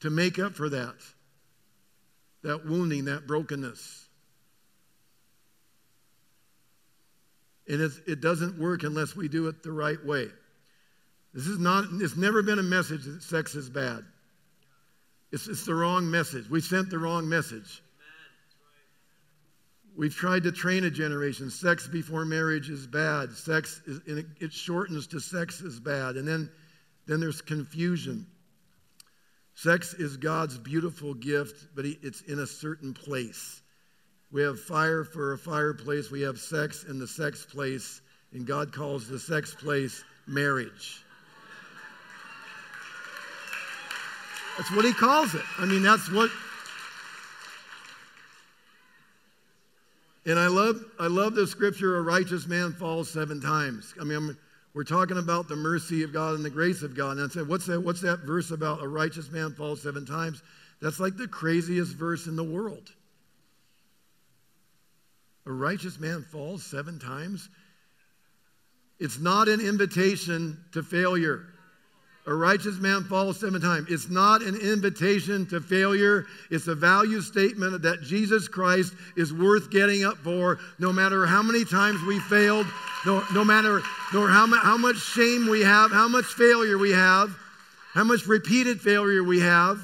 to 0.00 0.08
make 0.08 0.38
up 0.38 0.54
for 0.54 0.70
that 0.70 0.94
that 2.42 2.66
wounding, 2.66 3.06
that 3.06 3.26
brokenness. 3.26 4.08
And 7.68 7.80
it 8.06 8.20
doesn't 8.20 8.58
work 8.58 8.82
unless 8.82 9.14
we 9.14 9.28
do 9.28 9.46
it 9.46 9.62
the 9.62 9.70
right 9.70 10.04
way. 10.04 10.28
This 11.32 11.46
is 11.46 11.58
not, 11.58 11.84
it's 11.92 12.16
never 12.16 12.42
been 12.42 12.58
a 12.58 12.64
message 12.64 13.04
that 13.04 13.22
sex 13.22 13.54
is 13.54 13.70
bad. 13.70 14.04
It's, 15.30 15.46
it's 15.46 15.64
the 15.64 15.74
wrong 15.74 16.10
message. 16.10 16.50
We 16.50 16.60
sent 16.60 16.90
the 16.90 16.98
wrong 16.98 17.28
message. 17.28 17.82
We've 19.96 20.14
tried 20.14 20.42
to 20.44 20.52
train 20.52 20.84
a 20.84 20.90
generation. 20.90 21.50
Sex 21.50 21.86
before 21.86 22.24
marriage 22.24 22.70
is 22.70 22.86
bad. 22.86 23.32
Sex 23.32 23.80
is, 23.86 24.00
it, 24.06 24.26
it 24.40 24.52
shortens 24.52 25.06
to 25.08 25.20
sex 25.20 25.60
is 25.60 25.78
bad. 25.78 26.16
And 26.16 26.26
then, 26.26 26.50
then 27.06 27.20
there's 27.20 27.40
confusion. 27.40 28.26
Sex 29.54 29.94
is 29.94 30.16
God's 30.16 30.58
beautiful 30.58 31.14
gift, 31.14 31.68
but 31.74 31.84
it's 31.84 32.22
in 32.22 32.38
a 32.38 32.46
certain 32.46 32.94
place. 32.94 33.62
We 34.32 34.42
have 34.42 34.60
fire 34.60 35.04
for 35.04 35.32
a 35.32 35.38
fireplace, 35.38 36.10
we 36.10 36.22
have 36.22 36.38
sex 36.38 36.84
in 36.84 36.98
the 36.98 37.06
sex 37.06 37.44
place, 37.44 38.00
and 38.32 38.46
God 38.46 38.72
calls 38.72 39.08
the 39.08 39.18
sex 39.18 39.54
place 39.54 40.04
marriage. 40.26 41.04
That's 44.56 44.70
what 44.72 44.84
he 44.84 44.92
calls 44.92 45.34
it. 45.34 45.42
I 45.58 45.64
mean, 45.64 45.82
that's 45.82 46.10
what. 46.12 46.30
And 50.26 50.38
I 50.38 50.48
love, 50.48 50.84
I 50.98 51.06
love 51.06 51.34
the 51.34 51.46
scripture: 51.46 51.96
a 51.96 52.02
righteous 52.02 52.46
man 52.46 52.72
falls 52.72 53.08
seven 53.10 53.40
times. 53.40 53.94
I 54.00 54.04
mean, 54.04 54.16
I'm, 54.16 54.38
we're 54.72 54.84
talking 54.84 55.18
about 55.18 55.48
the 55.48 55.56
mercy 55.56 56.02
of 56.04 56.12
God 56.12 56.34
and 56.34 56.44
the 56.44 56.50
grace 56.50 56.82
of 56.82 56.96
God. 56.96 57.16
And 57.16 57.28
I 57.28 57.32
said, 57.32 57.48
what's 57.48 57.66
that, 57.66 57.80
what's 57.80 58.02
that 58.02 58.20
verse 58.20 58.50
about? 58.52 58.82
A 58.82 58.88
righteous 58.88 59.30
man 59.30 59.52
falls 59.52 59.82
seven 59.82 60.06
times. 60.06 60.42
That's 60.80 61.00
like 61.00 61.16
the 61.16 61.26
craziest 61.26 61.96
verse 61.96 62.26
in 62.26 62.36
the 62.36 62.44
world. 62.44 62.90
A 65.46 65.52
righteous 65.52 65.98
man 65.98 66.22
falls 66.22 66.64
seven 66.64 66.98
times. 66.98 67.48
It's 69.00 69.18
not 69.18 69.48
an 69.48 69.60
invitation 69.60 70.62
to 70.72 70.82
failure. 70.82 71.46
A 72.26 72.34
righteous 72.34 72.78
man 72.78 73.04
falls 73.04 73.40
seven 73.40 73.60
times. 73.60 73.86
It's 73.88 74.10
not 74.10 74.42
an 74.42 74.54
invitation 74.54 75.46
to 75.46 75.60
failure. 75.60 76.26
It's 76.50 76.68
a 76.68 76.74
value 76.74 77.22
statement 77.22 77.80
that 77.82 78.02
Jesus 78.02 78.46
Christ 78.46 78.92
is 79.16 79.32
worth 79.32 79.70
getting 79.70 80.04
up 80.04 80.18
for 80.18 80.58
no 80.78 80.92
matter 80.92 81.24
how 81.24 81.42
many 81.42 81.64
times 81.64 82.02
we 82.02 82.20
failed, 82.20 82.66
no, 83.06 83.24
no 83.32 83.42
matter 83.42 83.80
how, 83.80 84.46
how 84.46 84.76
much 84.76 84.98
shame 84.98 85.48
we 85.48 85.62
have, 85.62 85.90
how 85.90 86.08
much 86.08 86.26
failure 86.26 86.76
we 86.76 86.90
have, 86.90 87.34
how 87.94 88.04
much 88.04 88.26
repeated 88.26 88.80
failure 88.80 89.24
we 89.24 89.40
have. 89.40 89.78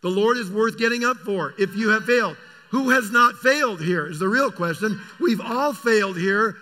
The 0.00 0.10
Lord 0.10 0.36
is 0.36 0.48
worth 0.48 0.78
getting 0.78 1.04
up 1.04 1.16
for 1.18 1.54
if 1.58 1.74
you 1.74 1.88
have 1.88 2.04
failed. 2.04 2.36
Who 2.70 2.90
has 2.90 3.10
not 3.10 3.34
failed 3.36 3.80
here 3.80 4.06
is 4.06 4.20
the 4.20 4.28
real 4.28 4.52
question. 4.52 5.00
We've 5.18 5.40
all 5.40 5.72
failed 5.72 6.16
here. 6.16 6.56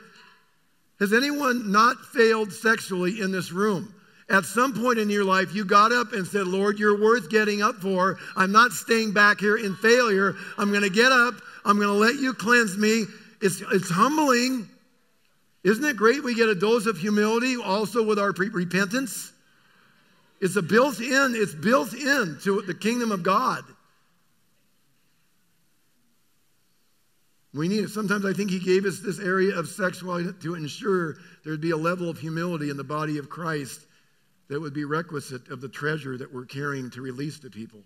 Has 1.01 1.13
anyone 1.13 1.71
not 1.71 1.99
failed 2.15 2.51
sexually 2.51 3.21
in 3.21 3.31
this 3.31 3.53
room? 3.53 3.93
At 4.29 4.45
some 4.45 4.75
point 4.75 4.99
in 4.99 5.09
your 5.09 5.25
life, 5.25 5.55
you 5.55 5.65
got 5.65 5.93
up 5.93 6.13
and 6.13 6.27
said, 6.27 6.49
Lord, 6.49 6.81
you're 6.81 7.01
worth 7.01 7.31
getting 7.31 7.63
up 7.63 7.77
for. 7.77 8.19
I'm 8.35 8.51
not 8.51 8.73
staying 8.73 9.13
back 9.13 9.39
here 9.39 9.57
in 9.57 9.77
failure. 9.77 10.35
I'm 10.59 10.71
going 10.71 10.83
to 10.83 10.91
get 10.91 11.13
up. 11.13 11.35
I'm 11.65 11.77
going 11.77 11.89
to 11.89 11.95
let 11.95 12.17
you 12.17 12.35
cleanse 12.35 12.77
me. 12.77 13.05
It's, 13.41 13.63
it's 13.73 13.89
humbling. 13.89 14.69
Isn't 15.63 15.85
it 15.85 15.97
great 15.97 16.25
we 16.25 16.35
get 16.35 16.49
a 16.49 16.57
dose 16.57 16.87
of 16.87 16.99
humility 16.99 17.57
also 17.57 18.05
with 18.05 18.19
our 18.19 18.33
pre- 18.33 18.49
repentance? 18.49 19.33
It's 20.41 20.57
a 20.57 20.63
built 20.63 21.01
in, 21.01 21.35
it's 21.37 21.55
built 21.55 21.95
in 21.95 22.39
to 22.43 22.63
the 22.63 22.75
kingdom 22.75 23.13
of 23.13 23.23
God. 23.23 23.63
We 27.55 27.69
need 27.69 27.85
it. 27.85 27.91
Sometimes 27.91 28.27
I 28.27 28.33
think 28.33 28.51
he 28.51 28.59
gave 28.59 28.85
us 28.85 28.99
this 28.99 29.19
area 29.19 29.57
of 29.57 29.69
sexuality 29.69 30.31
to 30.43 30.55
ensure 30.57 31.17
there'd 31.45 31.61
be 31.61 31.71
a 31.71 31.77
level 31.77 32.11
of 32.11 32.19
humility 32.19 32.71
in 32.71 32.77
the 32.77 32.85
body 32.85 33.19
of 33.19 33.31
Christ 33.31 33.86
that 34.49 34.61
would 34.61 34.75
be 34.75 34.85
requisite 34.85 35.49
of 35.49 35.61
the 35.61 35.69
treasure 35.69 36.17
that 36.17 36.33
we're 36.33 36.47
carrying 36.47 36.91
to 36.91 37.01
release 37.01 37.41
to 37.41 37.51
people. 37.51 37.83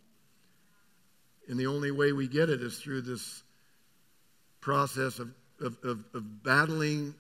And 1.49 1.59
the 1.59 1.67
only 1.67 1.91
way 1.91 2.13
we 2.13 2.29
get 2.29 2.51
it 2.51 2.61
is 2.61 2.79
through 2.79 3.03
this 3.03 3.43
process 4.61 5.19
of, 5.19 5.33
of, 5.61 5.77
of, 5.83 6.05
of 6.15 6.43
battling, 6.45 7.15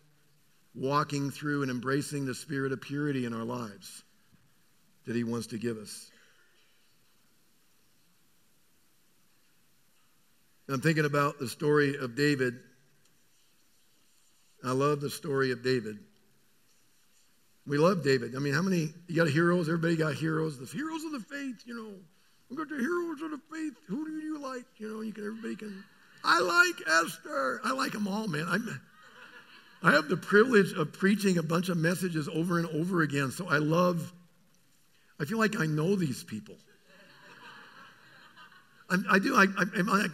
walking 0.75 1.31
through, 1.31 1.63
and 1.63 1.71
embracing 1.71 2.27
the 2.27 2.35
spirit 2.35 2.73
of 2.73 2.81
purity 2.81 3.25
in 3.25 3.33
our 3.33 3.45
lives 3.45 4.03
that 5.07 5.17
He 5.17 5.25
wants 5.25 5.49
to 5.49 5.59
give 5.59 5.79
us. 5.79 6.11
I'm 10.69 10.81
thinking 10.81 11.05
about 11.05 11.41
the 11.41 11.49
story 11.49 11.97
of 11.97 12.15
David. 12.15 12.55
I 14.63 14.71
love 14.71 15.01
the 15.01 15.11
story 15.11 15.51
of 15.51 15.65
David. 15.65 15.99
We 17.67 17.79
love 17.79 18.03
David. 18.03 18.35
I 18.35 18.39
mean, 18.39 18.55
how 18.55 18.63
many, 18.63 18.93
you 19.07 19.17
got 19.17 19.29
heroes? 19.29 19.69
Everybody 19.69 19.97
got 19.97 20.15
heroes. 20.15 20.59
The 20.59 20.67
heroes 20.67 21.05
of 21.05 21.13
the 21.13 21.21
faith, 21.21 21.63
you 21.67 21.75
know. 21.75 21.93
We 22.49 22.57
got 22.57 22.69
the 22.69 22.77
heroes 22.77 23.23
of 23.23 23.31
the 23.31 23.41
faith. 23.53 23.75
Who 23.87 24.05
do 24.07 24.13
you 24.13 24.39
like? 24.39 24.65
You 24.79 24.89
know, 24.89 25.01
you 25.03 25.13
can, 25.13 25.25
everybody 25.25 25.57
can. 25.57 25.85
I 26.25 26.41
like 26.41 26.89
Esther. 27.05 27.61
I 27.65 27.73
like 27.73 27.93
them 27.93 28.09
all, 28.09 28.27
man. 28.27 28.47
I'm, 28.49 28.81
I 29.83 29.93
have 29.93 30.09
the 30.09 30.17
privilege 30.17 30.73
of 30.73 30.93
preaching 30.93 31.39
a 31.39 31.43
bunch 31.43 31.69
of 31.69 31.77
messages 31.77 32.29
over 32.29 32.59
and 32.59 32.69
over 32.69 33.03
again, 33.03 33.31
so 33.31 33.49
I 33.49 33.59
love, 33.59 34.13
I 35.19 35.25
feel 35.25 35.39
like 35.39 35.59
I 35.59 35.67
know 35.67 35.97
these 35.97 36.23
people. 36.23 36.57
I'm, 38.91 39.07
I 39.09 39.19
do, 39.21 39.37
I, 39.37 39.45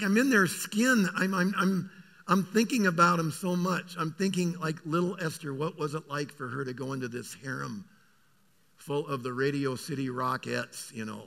am 0.05 0.17
in 0.19 0.31
their 0.31 0.47
skin. 0.47 1.09
I'm, 1.17 1.35
I'm, 1.35 1.55
I'm, 1.57 1.91
I'm 2.28 2.45
thinking 2.45 2.87
about 2.87 3.21
him 3.21 3.30
so 3.30 3.54
much. 3.54 3.95
I'm 3.97 4.12
thinking, 4.12 4.59
like 4.59 4.76
little 4.85 5.16
Esther, 5.21 5.54
what 5.54 5.78
was 5.78 5.95
it 5.95 6.09
like 6.09 6.33
for 6.33 6.49
her 6.49 6.64
to 6.64 6.73
go 6.73 6.92
into 6.92 7.09
this 7.09 7.35
harem 7.35 7.85
full 8.76 9.06
of 9.06 9.23
the 9.23 9.33
Radio 9.33 9.76
City 9.76 10.09
Rockettes, 10.09 10.92
you 10.92 11.04
know? 11.04 11.23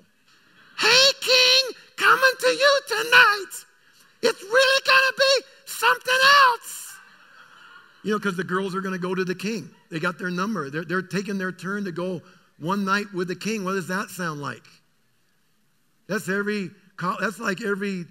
Hey, 0.78 1.12
King, 1.22 1.76
coming 1.96 2.34
to 2.40 2.48
you 2.48 2.80
tonight. 2.88 3.66
It's 4.22 4.42
really 4.44 4.82
going 4.86 5.04
to 5.08 5.14
be 5.18 5.46
something 5.66 6.20
else. 6.48 6.94
You 8.04 8.12
know, 8.12 8.20
because 8.20 8.36
the 8.36 8.44
girls 8.44 8.76
are 8.76 8.82
going 8.82 8.94
to 8.94 9.00
go 9.00 9.16
to 9.16 9.24
the 9.26 9.36
king. 9.36 9.70
They 9.90 10.00
got 10.00 10.18
their 10.18 10.32
number. 10.32 10.70
They're, 10.70 10.86
they're 10.86 11.02
taking 11.02 11.38
their 11.38 11.52
turn 11.52 11.86
to 11.86 11.92
go 11.92 12.22
one 12.58 12.84
night 12.86 13.14
with 13.14 13.28
the 13.28 13.36
king. 13.36 13.64
What 13.64 13.74
does 13.74 13.88
that 13.88 14.10
sound 14.10 14.42
like? 14.42 14.64
That's 16.08 16.28
every, 16.28 16.72
that's 17.20 17.40
like 17.40 17.62
every 17.62 18.06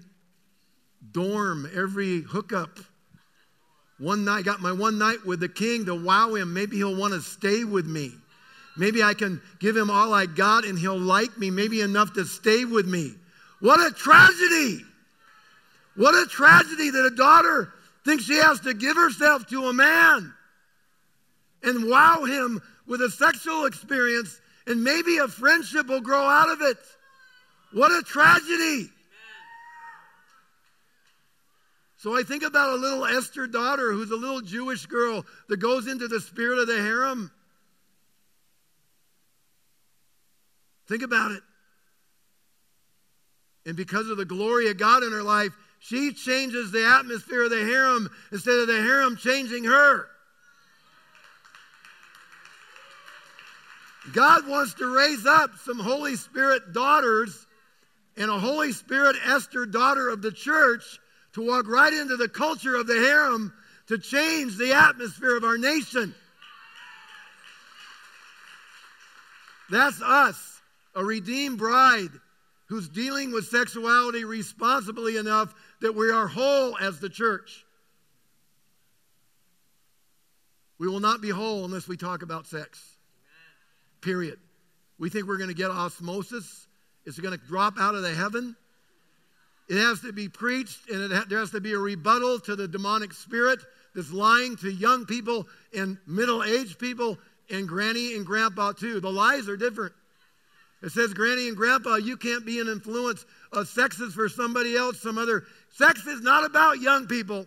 dorm, 1.12 1.68
every 1.74 2.22
hookup. 2.22 2.78
One 3.98 4.24
night, 4.24 4.44
got 4.44 4.60
my 4.60 4.72
one 4.72 4.98
night 4.98 5.24
with 5.24 5.40
the 5.40 5.48
king 5.48 5.86
to 5.86 5.94
wow 5.94 6.34
him. 6.34 6.54
Maybe 6.54 6.76
he'll 6.76 6.96
want 6.96 7.14
to 7.14 7.20
stay 7.20 7.64
with 7.64 7.86
me. 7.86 8.12
Maybe 8.76 9.02
I 9.02 9.14
can 9.14 9.40
give 9.58 9.76
him 9.76 9.90
all 9.90 10.14
I 10.14 10.26
got 10.26 10.64
and 10.64 10.78
he'll 10.78 10.98
like 10.98 11.36
me, 11.36 11.50
maybe 11.50 11.80
enough 11.80 12.12
to 12.14 12.24
stay 12.24 12.64
with 12.64 12.86
me. 12.86 13.14
What 13.60 13.80
a 13.80 13.92
tragedy! 13.92 14.84
What 15.96 16.14
a 16.14 16.26
tragedy 16.28 16.90
that 16.90 17.06
a 17.06 17.10
daughter 17.10 17.72
thinks 18.04 18.24
she 18.24 18.36
has 18.36 18.60
to 18.60 18.72
give 18.72 18.96
herself 18.96 19.48
to 19.48 19.66
a 19.66 19.72
man 19.72 20.32
and 21.64 21.88
wow 21.88 22.24
him 22.24 22.62
with 22.86 23.02
a 23.02 23.10
sexual 23.10 23.66
experience, 23.66 24.40
and 24.66 24.82
maybe 24.82 25.18
a 25.18 25.28
friendship 25.28 25.88
will 25.88 26.00
grow 26.00 26.22
out 26.22 26.50
of 26.50 26.62
it. 26.62 26.78
What 27.72 27.90
a 27.90 28.02
tragedy. 28.02 28.90
So 31.98 32.16
I 32.16 32.22
think 32.22 32.44
about 32.44 32.70
a 32.70 32.76
little 32.76 33.04
Esther 33.04 33.48
daughter 33.48 33.92
who's 33.92 34.12
a 34.12 34.16
little 34.16 34.40
Jewish 34.40 34.86
girl 34.86 35.26
that 35.48 35.56
goes 35.56 35.88
into 35.88 36.06
the 36.06 36.20
spirit 36.20 36.60
of 36.60 36.68
the 36.68 36.76
harem. 36.76 37.32
Think 40.86 41.02
about 41.02 41.32
it. 41.32 41.42
And 43.66 43.76
because 43.76 44.08
of 44.08 44.16
the 44.16 44.24
glory 44.24 44.70
of 44.70 44.78
God 44.78 45.02
in 45.02 45.10
her 45.10 45.24
life, 45.24 45.52
she 45.80 46.12
changes 46.12 46.70
the 46.70 46.86
atmosphere 46.86 47.44
of 47.44 47.50
the 47.50 47.64
harem 47.64 48.08
instead 48.30 48.58
of 48.60 48.68
the 48.68 48.80
harem 48.80 49.16
changing 49.16 49.64
her. 49.64 50.06
God 54.12 54.46
wants 54.46 54.74
to 54.74 54.86
raise 54.86 55.26
up 55.26 55.50
some 55.64 55.80
Holy 55.80 56.14
Spirit 56.14 56.72
daughters 56.72 57.46
and 58.16 58.30
a 58.30 58.38
Holy 58.38 58.72
Spirit 58.72 59.16
Esther 59.26 59.66
daughter 59.66 60.08
of 60.08 60.22
the 60.22 60.32
church 60.32 61.00
to 61.38 61.46
walk 61.46 61.68
right 61.68 61.92
into 61.92 62.16
the 62.16 62.28
culture 62.28 62.74
of 62.74 62.88
the 62.88 62.94
harem 62.94 63.52
to 63.86 63.96
change 63.96 64.56
the 64.56 64.72
atmosphere 64.72 65.36
of 65.36 65.44
our 65.44 65.56
nation. 65.56 66.12
That's 69.70 70.02
us, 70.02 70.60
a 70.96 71.04
redeemed 71.04 71.58
bride 71.58 72.10
who's 72.66 72.88
dealing 72.88 73.30
with 73.30 73.46
sexuality 73.46 74.24
responsibly 74.24 75.16
enough 75.16 75.54
that 75.80 75.94
we 75.94 76.10
are 76.10 76.26
whole 76.26 76.76
as 76.76 76.98
the 76.98 77.08
church. 77.08 77.64
We 80.78 80.88
will 80.88 81.00
not 81.00 81.20
be 81.20 81.30
whole 81.30 81.64
unless 81.64 81.86
we 81.86 81.96
talk 81.96 82.22
about 82.22 82.48
sex. 82.48 82.84
Period. 84.00 84.40
We 84.98 85.08
think 85.08 85.28
we're 85.28 85.38
going 85.38 85.50
to 85.50 85.54
get 85.54 85.70
osmosis. 85.70 86.66
It's 87.06 87.20
going 87.20 87.38
to 87.38 87.46
drop 87.46 87.78
out 87.78 87.94
of 87.94 88.02
the 88.02 88.12
heaven. 88.12 88.56
It 89.68 89.76
has 89.76 90.00
to 90.00 90.12
be 90.12 90.28
preached, 90.28 90.88
and 90.90 91.12
ha- 91.12 91.24
there 91.28 91.38
has 91.38 91.50
to 91.50 91.60
be 91.60 91.72
a 91.72 91.78
rebuttal 91.78 92.40
to 92.40 92.56
the 92.56 92.66
demonic 92.66 93.12
spirit 93.12 93.60
that's 93.94 94.10
lying 94.10 94.56
to 94.58 94.70
young 94.70 95.04
people 95.04 95.46
and 95.76 95.98
middle 96.06 96.42
aged 96.42 96.78
people 96.78 97.18
and 97.50 97.68
granny 97.68 98.14
and 98.14 98.24
grandpa, 98.24 98.72
too. 98.72 99.00
The 99.00 99.10
lies 99.10 99.48
are 99.48 99.56
different. 99.56 99.92
It 100.82 100.92
says, 100.92 101.12
Granny 101.12 101.48
and 101.48 101.56
Grandpa, 101.56 101.96
you 101.96 102.16
can't 102.16 102.46
be 102.46 102.60
an 102.60 102.68
influence. 102.68 103.26
of 103.52 103.66
sex 103.66 103.98
is 103.98 104.14
for 104.14 104.28
somebody 104.28 104.76
else, 104.76 105.00
some 105.00 105.18
other. 105.18 105.44
Sex 105.70 106.06
is 106.06 106.20
not 106.20 106.44
about 106.44 106.80
young 106.80 107.06
people, 107.06 107.46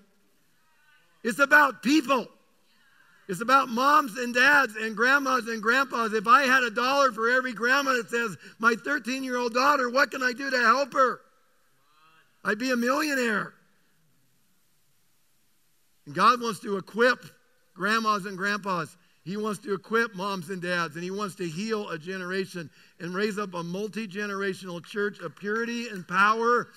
it's 1.23 1.39
about 1.39 1.83
people. 1.83 2.27
It's 3.27 3.39
about 3.39 3.69
moms 3.69 4.17
and 4.17 4.33
dads 4.33 4.75
and 4.75 4.93
grandmas 4.93 5.47
and 5.47 5.61
grandpas. 5.61 6.11
If 6.11 6.27
I 6.27 6.41
had 6.41 6.63
a 6.63 6.69
dollar 6.69 7.13
for 7.13 7.29
every 7.29 7.53
grandma 7.53 7.93
that 7.93 8.09
says, 8.09 8.35
My 8.59 8.75
13 8.75 9.23
year 9.23 9.37
old 9.37 9.53
daughter, 9.53 9.89
what 9.89 10.11
can 10.11 10.21
I 10.21 10.33
do 10.33 10.49
to 10.49 10.57
help 10.57 10.91
her? 10.93 11.21
I'd 12.43 12.59
be 12.59 12.71
a 12.71 12.75
millionaire. 12.75 13.53
And 16.05 16.15
God 16.15 16.41
wants 16.41 16.59
to 16.61 16.77
equip 16.77 17.19
grandmas 17.75 18.25
and 18.25 18.37
grandpas 18.37 18.95
he 19.23 19.37
wants 19.37 19.59
to 19.59 19.73
equip 19.73 20.15
moms 20.15 20.49
and 20.49 20.61
dads, 20.61 20.95
and 20.95 21.03
He 21.03 21.11
wants 21.11 21.35
to 21.35 21.47
heal 21.47 21.89
a 21.89 21.97
generation 21.97 22.69
and 22.99 23.13
raise 23.13 23.37
up 23.37 23.53
a 23.53 23.63
multi 23.63 24.07
generational 24.07 24.83
church 24.83 25.19
of 25.19 25.35
purity 25.35 25.89
and 25.89 26.07
power 26.07 26.67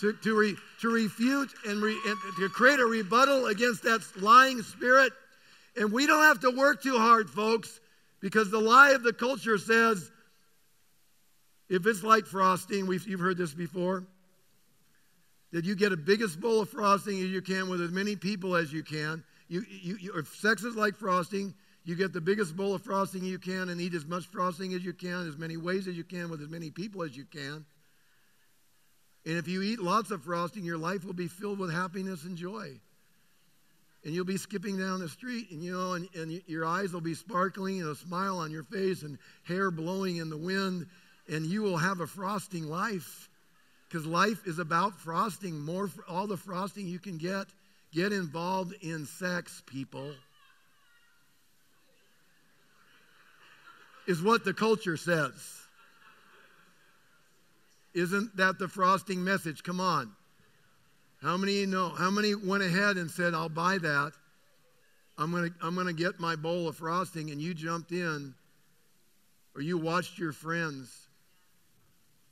to, 0.00 0.12
to, 0.12 0.38
re, 0.38 0.54
to 0.80 0.88
refute 0.88 1.50
and, 1.66 1.82
re, 1.82 1.98
and 2.06 2.16
to 2.36 2.48
create 2.48 2.78
a 2.78 2.84
rebuttal 2.84 3.46
against 3.46 3.82
that 3.82 4.00
lying 4.16 4.62
spirit. 4.62 5.12
And 5.76 5.92
we 5.92 6.06
don't 6.06 6.22
have 6.22 6.40
to 6.40 6.50
work 6.50 6.82
too 6.82 6.96
hard, 6.96 7.28
folks, 7.28 7.80
because 8.20 8.50
the 8.50 8.60
lie 8.60 8.90
of 8.90 9.02
the 9.02 9.12
culture 9.12 9.58
says 9.58 10.10
if 11.68 11.84
it's 11.84 12.04
like 12.04 12.26
frosting, 12.26 12.86
we've, 12.86 13.06
you've 13.08 13.20
heard 13.20 13.36
this 13.36 13.52
before, 13.52 14.04
that 15.52 15.64
you 15.64 15.74
get 15.74 15.92
a 15.92 15.96
biggest 15.96 16.40
bowl 16.40 16.60
of 16.60 16.68
frosting 16.68 17.18
as 17.18 17.30
you 17.30 17.40
can 17.40 17.68
with 17.68 17.80
as 17.80 17.90
many 17.90 18.16
people 18.16 18.54
as 18.54 18.72
you 18.72 18.82
can. 18.82 19.24
You, 19.48 19.64
you, 19.68 19.96
you, 19.96 20.12
if 20.16 20.28
sex 20.36 20.62
is 20.62 20.76
like 20.76 20.96
frosting, 20.96 21.54
you 21.84 21.94
get 21.94 22.12
the 22.12 22.20
biggest 22.20 22.54
bowl 22.54 22.74
of 22.74 22.82
frosting 22.82 23.24
you 23.24 23.38
can 23.38 23.70
and 23.70 23.80
eat 23.80 23.94
as 23.94 24.04
much 24.04 24.26
frosting 24.26 24.74
as 24.74 24.84
you 24.84 24.92
can, 24.92 25.26
as 25.26 25.38
many 25.38 25.56
ways 25.56 25.88
as 25.88 25.96
you 25.96 26.04
can, 26.04 26.28
with 26.28 26.42
as 26.42 26.48
many 26.50 26.70
people 26.70 27.02
as 27.02 27.16
you 27.16 27.24
can. 27.24 27.64
And 29.24 29.36
if 29.36 29.48
you 29.48 29.62
eat 29.62 29.80
lots 29.80 30.10
of 30.10 30.22
frosting, 30.22 30.64
your 30.64 30.78
life 30.78 31.04
will 31.04 31.14
be 31.14 31.28
filled 31.28 31.58
with 31.58 31.72
happiness 31.72 32.24
and 32.24 32.36
joy. 32.36 32.78
And 34.04 34.14
you'll 34.14 34.24
be 34.24 34.36
skipping 34.36 34.78
down 34.78 35.00
the 35.00 35.08
street, 35.08 35.50
and 35.50 35.62
you 35.62 35.72
know, 35.72 35.94
and, 35.94 36.08
and 36.14 36.42
your 36.46 36.64
eyes 36.64 36.92
will 36.92 37.00
be 37.00 37.14
sparkling, 37.14 37.80
and 37.80 37.90
a 37.90 37.94
smile 37.94 38.38
on 38.38 38.50
your 38.50 38.62
face, 38.62 39.02
and 39.02 39.18
hair 39.44 39.70
blowing 39.70 40.16
in 40.16 40.30
the 40.30 40.36
wind, 40.36 40.86
and 41.28 41.44
you 41.44 41.62
will 41.62 41.76
have 41.76 42.00
a 42.00 42.06
frosting 42.06 42.68
life. 42.68 43.27
Because 43.88 44.06
life 44.06 44.46
is 44.46 44.58
about 44.58 44.98
frosting. 44.98 45.60
More, 45.60 45.90
all 46.08 46.26
the 46.26 46.36
frosting 46.36 46.86
you 46.86 46.98
can 46.98 47.18
get. 47.18 47.46
Get 47.92 48.12
involved 48.12 48.74
in 48.82 49.06
sex, 49.06 49.62
people. 49.66 50.12
is 54.08 54.22
what 54.22 54.42
the 54.42 54.54
culture 54.54 54.96
says. 54.96 55.32
Isn't 57.94 58.36
that 58.38 58.58
the 58.58 58.66
frosting 58.66 59.22
message? 59.22 59.62
Come 59.62 59.80
on. 59.80 60.10
How 61.22 61.36
many 61.36 61.66
know? 61.66 61.90
How 61.90 62.10
many 62.10 62.34
went 62.34 62.62
ahead 62.62 62.96
and 62.96 63.10
said, 63.10 63.34
I'll 63.34 63.48
buy 63.48 63.78
that? 63.78 64.12
I'm 65.18 65.30
going 65.30 65.50
to 65.50 65.54
I'm 65.62 65.74
going 65.74 65.88
to 65.88 65.92
get 65.92 66.18
my 66.18 66.36
bowl 66.36 66.68
of 66.68 66.76
frosting, 66.76 67.30
and 67.30 67.40
you 67.40 67.52
jumped 67.52 67.92
in, 67.92 68.34
or 69.54 69.60
you 69.60 69.76
watched 69.76 70.18
your 70.18 70.32
friends. 70.32 71.07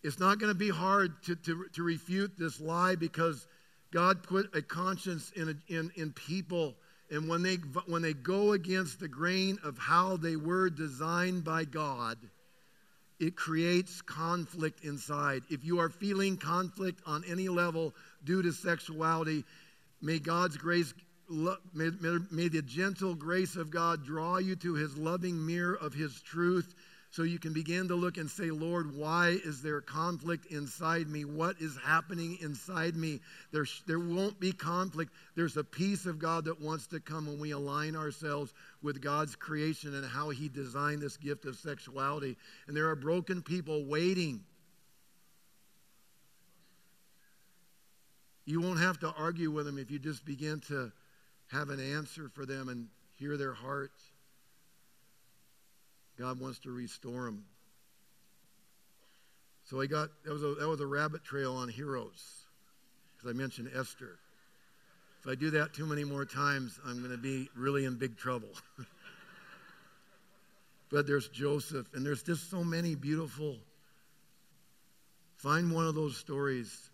It's 0.07 0.21
not 0.21 0.39
going 0.39 0.53
to 0.53 0.59
be 0.59 0.71
hard 0.71 1.21
to, 1.25 1.35
to, 1.35 1.67
to 1.73 1.83
refute 1.83 2.39
this 2.39 2.61
lie 2.61 2.95
because 2.95 3.47
God 3.93 4.23
put 4.23 4.55
a 4.55 4.63
conscience 4.63 5.33
in, 5.35 5.49
a, 5.49 5.73
in, 5.73 5.91
in 5.97 6.13
people 6.13 6.77
and 7.11 7.29
when 7.29 7.43
they, 7.43 7.57
when 7.87 8.03
they 8.03 8.15
go 8.15 8.53
against 8.53 9.01
the 9.01 9.09
grain 9.09 9.59
of 9.65 9.79
how 9.79 10.17
they 10.17 10.37
were 10.37 10.71
designed 10.71 11.45
by 11.45 11.65
God, 11.65 12.19
it 13.19 13.37
creates 13.37 14.01
conflict 14.03 14.85
inside. 14.85 15.43
If 15.51 15.65
you 15.65 15.81
are 15.81 15.89
feeling 15.89 16.37
conflict 16.37 17.01
on 17.07 17.25
any 17.27 17.49
level 17.49 17.95
due 18.25 18.43
to 18.43 18.53
sexuality, 18.53 19.45
may 20.03 20.19
God's 20.19 20.57
grace, 20.57 20.95
may, 21.29 21.91
may, 22.31 22.49
the 22.49 22.63
gentle 22.63 23.15
grace 23.15 23.57
of 23.57 23.71
God 23.71 24.05
draw 24.05 24.39
you 24.39 24.55
to 24.57 24.75
his 24.75 24.97
loving 24.97 25.45
mirror 25.45 25.75
of 25.75 25.95
his 25.95 26.21
truth 26.23 26.75
so 27.17 27.23
you 27.23 27.39
can 27.39 27.55
begin 27.55 27.89
to 27.89 27.95
look 27.95 28.19
and 28.19 28.31
say, 28.31 28.51
Lord, 28.51 28.95
why 28.95 29.39
is 29.43 29.63
there 29.63 29.81
conflict 29.81 30.53
inside 30.53 31.09
me? 31.09 31.25
What 31.25 31.57
is 31.59 31.75
happening 31.83 32.37
inside 32.43 32.95
me? 32.95 33.21
There, 33.53 33.65
there 33.87 33.99
won't 33.99 34.39
be 34.39 34.53
conflict. 34.53 35.15
There's 35.35 35.57
a 35.57 35.65
peace 35.65 36.05
of 36.05 36.19
God 36.19 36.45
that 36.45 36.61
wants 36.61 36.87
to 36.89 37.01
come 37.01 37.27
when 37.27 37.39
we 37.39 37.53
align 37.53 37.97
ourselves 37.97 38.53
with 38.83 39.01
God's 39.01 39.35
creation 39.35 39.95
and 39.95 40.05
how 40.05 40.29
He 40.29 40.51
designed 40.51 41.01
this 41.01 41.17
gift 41.17 41.47
of 41.47 41.57
sexuality. 41.57 42.37
And 42.67 42.77
there 42.77 42.91
are 42.91 42.97
broken 42.97 43.41
people 43.41 43.87
waiting. 43.87 44.43
You 48.45 48.61
won't 48.61 48.81
have 48.81 49.01
to 49.01 49.15
argue 49.17 49.51
with 49.51 49.65
them 49.65 49.79
if 49.79 49.91
you 49.91 49.99
just 49.99 50.27
begin 50.27 50.61
to 50.69 50.93
have 51.51 51.71
an 51.71 51.81
answer 51.81 52.29
for 52.35 52.45
them 52.45 52.69
and 52.69 52.89
hear 53.15 53.39
their 53.39 53.55
heart. 53.55 53.93
God 56.19 56.41
wants 56.41 56.61
to 56.61 56.71
restore 56.71 57.25
them. 57.25 57.45
So 59.65 59.81
I 59.81 59.87
got 59.87 60.09
that 60.25 60.33
was 60.33 60.43
a 60.43 60.55
that 60.55 60.69
was 60.69 60.81
a 60.81 60.87
rabbit 60.87 61.25
trail 61.25 61.55
on 61.57 61.69
heroes 61.69 62.47
because 63.17 63.31
I 63.31 63.33
mentioned 63.33 63.71
Esther. 63.77 64.19
If 65.21 65.29
I 65.29 65.35
do 65.35 65.51
that 65.51 65.75
too 65.75 65.87
many 65.87 66.05
more 66.05 66.25
times, 66.25 66.79
I'm 66.87 66.99
going 66.99 67.11
to 67.11 67.19
be 67.19 67.49
really 67.57 67.85
in 67.85 67.97
big 67.97 68.17
trouble. 68.17 68.51
but 70.91 71.07
there's 71.07 71.29
Joseph, 71.29 71.89
and 71.95 72.07
there's 72.07 72.23
just 72.23 72.49
so 72.49 72.63
many 72.63 72.95
beautiful. 72.95 73.57
Find 75.39 75.73
one 75.73 75.87
of 75.89 75.97
those 75.97 76.17
stories 76.17 76.91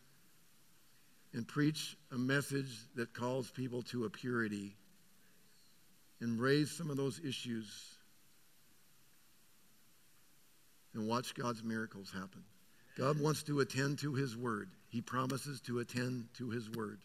and 1.35 1.47
preach 1.47 1.95
a 2.11 2.17
message 2.17 2.71
that 2.97 3.13
calls 3.13 3.51
people 3.51 3.83
to 3.83 4.07
a 4.07 4.11
purity 4.11 4.75
and 6.21 6.41
raise 6.41 6.71
some 6.71 6.91
of 6.91 6.97
those 6.97 7.21
issues 7.23 7.67
and 10.95 11.07
watch 11.07 11.35
God's 11.35 11.63
miracles 11.63 12.11
happen. 12.13 12.43
God 12.97 13.21
wants 13.21 13.43
to 13.45 13.61
attend 13.61 13.99
to 14.01 14.15
his 14.15 14.37
word. 14.37 14.69
He 14.91 15.01
promises 15.01 15.61
to 15.63 15.79
attend 15.79 16.27
to 16.39 16.51
his 16.51 16.69
word. 16.71 16.99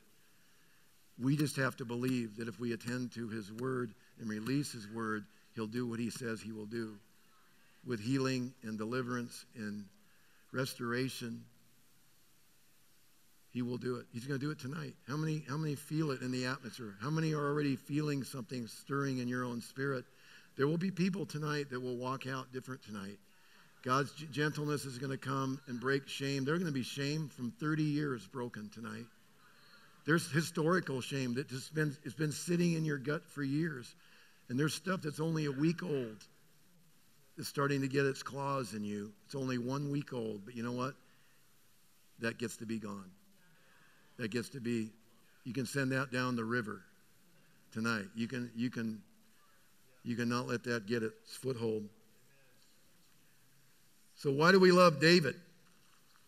We 1.19 1.38
just 1.38 1.56
have 1.56 1.78
to 1.78 1.86
believe 1.86 2.38
that 2.38 2.47
if 2.47 2.60
we 2.60 2.73
attend 2.73 3.13
to 3.13 3.30
his 3.30 3.52
word 3.52 3.93
and 4.19 4.30
release 4.30 4.71
his 4.71 4.88
word, 4.89 5.26
he'll 5.56 5.65
do 5.65 5.88
what 5.88 6.00
he 6.00 6.10
says 6.10 6.41
he 6.41 6.52
will 6.52 6.65
do 6.65 6.97
with 7.86 8.00
healing 8.00 8.54
and 8.63 8.78
deliverance 8.78 9.45
and 9.56 9.86
restoration. 10.52 11.43
He 13.52 13.62
will 13.62 13.78
do 13.78 13.95
it. 13.95 14.06
He's 14.13 14.26
going 14.26 14.39
to 14.39 14.45
do 14.45 14.52
it 14.52 14.60
tonight. 14.60 14.93
How 15.08 15.15
many, 15.15 15.43
how 15.50 15.58
many 15.58 15.76
feel 15.76 16.12
it 16.12 16.21
in 16.21 16.32
the 16.32 16.45
atmosphere? 16.45 16.95
How 17.02 17.10
many 17.10 17.34
are 17.34 17.47
already 17.47 17.78
feeling 17.78 18.23
something 18.23 18.67
stirring 18.67 19.19
in 19.19 19.28
your 19.28 19.45
own 19.45 19.62
spirit? 19.62 20.06
There 20.58 20.67
will 20.67 20.78
be 20.78 20.91
people 20.91 21.26
tonight 21.26 21.69
that 21.71 21.80
will 21.80 21.95
walk 21.95 22.28
out 22.28 22.52
different 22.52 22.84
tonight. 22.84 23.17
God's 23.88 24.12
gentleness 24.34 24.84
is 24.84 24.97
going 24.97 25.12
to 25.12 25.17
come 25.17 25.62
and 25.67 25.80
break 25.80 26.10
shame. 26.10 26.43
They're 26.43 26.58
going 26.58 26.67
to 26.67 26.73
be 26.73 26.84
shame 26.84 27.30
from 27.30 27.54
30 27.58 27.84
years 27.84 28.28
broken 28.28 28.69
tonight. 28.73 29.06
There's 30.06 30.30
historical 30.30 31.00
shame 31.00 31.36
that 31.36 31.50
has 31.52 31.69
been, 31.69 31.95
it's 32.04 32.13
been 32.13 32.34
sitting 32.34 32.73
in 32.73 32.84
your 32.84 32.97
gut 32.97 33.21
for 33.30 33.43
years. 33.43 33.95
And 34.50 34.60
there's 34.60 34.73
stuff 34.73 35.04
that's 35.04 35.21
only 35.21 35.45
a 35.45 35.54
week 35.54 35.84
old 35.84 36.17
that's 37.38 37.47
starting 37.47 37.80
to 37.80 37.88
get 37.88 38.06
its 38.06 38.21
claws 38.23 38.73
in 38.73 38.84
you. 38.84 39.13
It's 39.26 39.36
only 39.36 39.58
one 39.58 39.89
week 39.89 40.12
old, 40.12 40.41
but 40.43 40.54
you 40.54 40.63
know 40.63 40.73
what? 40.73 40.93
That 42.19 42.38
gets 42.38 42.58
to 42.58 42.65
be 42.65 42.80
gone. 42.80 43.10
That 44.17 44.32
gets 44.32 44.50
to 44.50 44.60
be, 44.60 44.89
you 45.45 45.54
can 45.54 45.65
send 45.65 45.93
that 45.93 46.12
down 46.12 46.36
the 46.36 46.43
river 46.43 46.82
tonight. 47.71 48.08
You 48.17 48.28
can, 48.28 48.52
you 48.54 48.69
can, 48.69 49.02
you 50.04 50.17
cannot 50.17 50.45
let 50.45 50.65
that 50.65 50.88
get 50.88 51.04
its 51.04 51.38
foothold. 51.38 51.88
So 54.17 54.32
why 54.32 54.51
do 54.51 54.60
we 54.60 54.71
love 54.71 54.99
David? 54.99 55.36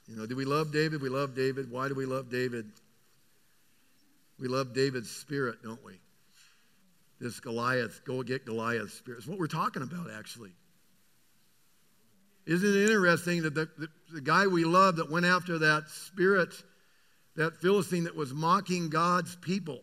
You 0.07 0.15
know, 0.15 0.25
do 0.25 0.35
we 0.35 0.45
love 0.45 0.71
David? 0.71 1.01
We 1.01 1.09
love 1.09 1.35
David. 1.35 1.71
Why 1.71 1.87
do 1.87 1.95
we 1.95 2.05
love 2.05 2.29
David? 2.29 2.65
We 4.39 4.47
love 4.47 4.73
David's 4.73 5.09
spirit, 5.09 5.61
don't 5.63 5.83
we? 5.83 5.93
This 7.19 7.39
Goliath, 7.39 8.01
go 8.05 8.23
get 8.23 8.45
Goliath's 8.45 8.93
spirit. 8.93 9.19
It's 9.19 9.27
what 9.27 9.37
we're 9.37 9.47
talking 9.47 9.83
about, 9.83 10.09
actually. 10.09 10.51
Isn't 12.45 12.75
it 12.75 12.89
interesting 12.89 13.43
that 13.43 13.53
the, 13.53 13.69
the, 13.77 13.87
the, 14.13 14.21
guy 14.21 14.47
we 14.47 14.63
love 14.63 14.95
that 14.95 15.11
went 15.11 15.25
after 15.25 15.59
that 15.59 15.89
spirit, 15.89 16.53
that 17.35 17.57
Philistine 17.57 18.05
that 18.05 18.15
was 18.15 18.33
mocking 18.33 18.89
God's 18.89 19.35
people? 19.35 19.81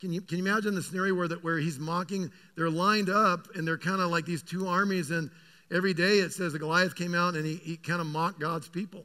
Can 0.00 0.12
you, 0.12 0.20
can 0.22 0.38
you 0.38 0.44
imagine 0.44 0.74
the 0.74 0.82
scenario 0.82 1.14
where, 1.14 1.28
that, 1.28 1.42
where 1.42 1.58
he's 1.58 1.78
mocking? 1.78 2.30
They're 2.56 2.70
lined 2.70 3.10
up 3.10 3.48
and 3.54 3.66
they're 3.66 3.76
kind 3.76 4.00
of 4.00 4.10
like 4.10 4.24
these 4.24 4.42
two 4.42 4.68
armies, 4.68 5.10
and 5.10 5.30
every 5.70 5.94
day 5.94 6.18
it 6.18 6.32
says 6.32 6.52
the 6.52 6.58
Goliath 6.58 6.94
came 6.94 7.14
out 7.14 7.34
and 7.34 7.44
he, 7.44 7.56
he 7.56 7.76
kind 7.76 8.00
of 8.00 8.06
mocked 8.06 8.40
God's 8.40 8.68
people. 8.68 9.04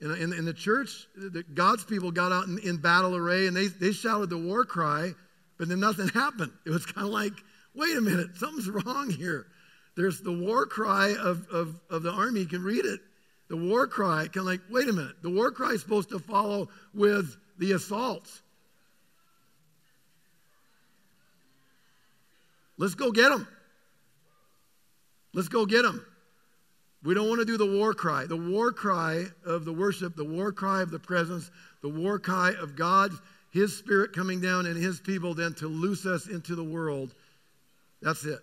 In, 0.00 0.12
in, 0.12 0.32
in 0.32 0.44
the 0.44 0.52
church, 0.52 1.06
the, 1.16 1.42
God's 1.42 1.84
people 1.84 2.12
got 2.12 2.30
out 2.30 2.46
in, 2.46 2.58
in, 2.60 2.76
battle 2.76 3.16
array 3.16 3.48
and 3.48 3.56
they, 3.56 3.66
they 3.66 3.90
shouted 3.90 4.30
the 4.30 4.38
war 4.38 4.64
cry, 4.64 5.12
but 5.58 5.68
then 5.68 5.80
nothing 5.80 6.08
happened. 6.14 6.52
It 6.64 6.70
was 6.70 6.86
kind 6.86 7.06
of 7.06 7.12
like, 7.12 7.32
wait 7.74 7.96
a 7.96 8.00
minute, 8.00 8.36
something's 8.36 8.68
wrong 8.86 9.10
here. 9.10 9.46
There's 9.96 10.20
the 10.20 10.32
war 10.32 10.66
cry 10.66 11.16
of, 11.20 11.48
of, 11.48 11.80
of 11.90 12.04
the 12.04 12.12
army. 12.12 12.40
You 12.40 12.46
can 12.46 12.62
read 12.62 12.84
it. 12.84 13.00
The 13.48 13.56
war 13.56 13.86
cry, 13.88 14.24
kind 14.26 14.36
of 14.36 14.44
like, 14.44 14.60
wait 14.70 14.88
a 14.88 14.92
minute. 14.92 15.22
The 15.22 15.30
war 15.30 15.50
cry 15.50 15.70
is 15.70 15.80
supposed 15.80 16.10
to 16.10 16.18
follow 16.18 16.68
with 16.94 17.36
the 17.58 17.72
assaults. 17.72 18.42
Let's 22.76 22.94
go 22.94 23.10
get 23.10 23.30
them. 23.30 23.48
Let's 25.34 25.48
go 25.48 25.66
get 25.66 25.82
them. 25.82 26.04
We 27.02 27.14
don't 27.14 27.28
want 27.28 27.40
to 27.40 27.44
do 27.44 27.56
the 27.56 27.66
war 27.66 27.94
cry. 27.94 28.26
The 28.26 28.36
war 28.36 28.72
cry 28.72 29.26
of 29.44 29.64
the 29.64 29.72
worship, 29.72 30.16
the 30.16 30.24
war 30.24 30.52
cry 30.52 30.82
of 30.82 30.90
the 30.90 30.98
presence, 30.98 31.50
the 31.80 31.88
war 31.88 32.18
cry 32.18 32.54
of 32.60 32.74
God, 32.74 33.12
His 33.52 33.76
Spirit 33.76 34.12
coming 34.12 34.40
down 34.40 34.66
and 34.66 34.76
His 34.76 35.00
people 35.00 35.34
then 35.34 35.54
to 35.54 35.68
loose 35.68 36.06
us 36.06 36.26
into 36.26 36.54
the 36.54 36.64
world. 36.64 37.14
That's 38.02 38.24
it. 38.24 38.40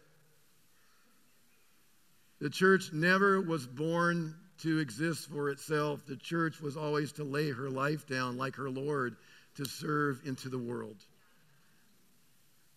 The 2.39 2.49
church 2.49 2.91
never 2.93 3.41
was 3.41 3.65
born 3.65 4.35
to 4.61 4.79
exist 4.79 5.29
for 5.29 5.49
itself. 5.49 6.05
The 6.05 6.17
church 6.17 6.61
was 6.61 6.77
always 6.77 7.11
to 7.13 7.23
lay 7.23 7.51
her 7.51 7.69
life 7.69 8.07
down 8.07 8.37
like 8.37 8.55
her 8.55 8.69
Lord 8.69 9.17
to 9.55 9.65
serve 9.65 10.21
into 10.25 10.49
the 10.49 10.57
world. 10.57 10.97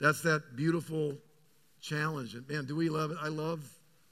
That's 0.01 0.23
that 0.23 0.57
beautiful 0.57 1.17
challenge. 1.81 2.35
And 2.35 2.49
man, 2.49 2.65
do 2.67 2.77
we 2.77 2.89
love 2.89 3.11
it? 3.11 3.19
I 3.21 3.29
love 3.29 3.69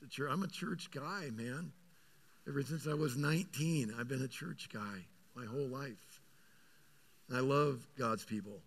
the 0.07 0.15
church. 0.15 0.31
I'm 0.31 0.43
a 0.43 0.49
church 0.49 0.91
guy, 0.91 1.31
man. 1.33 1.73
Ever 2.49 2.63
since 2.63 2.87
I 2.87 2.95
was 2.95 3.17
19, 3.17 3.95
I've 3.99 4.09
been 4.09 4.23
a 4.23 4.29
church 4.29 4.69
guy 4.73 5.05
my 5.35 5.45
whole 5.45 5.67
life. 5.67 6.21
And 7.29 7.37
I 7.37 7.41
love 7.41 7.87
God's 7.99 8.25
people. 8.25 8.61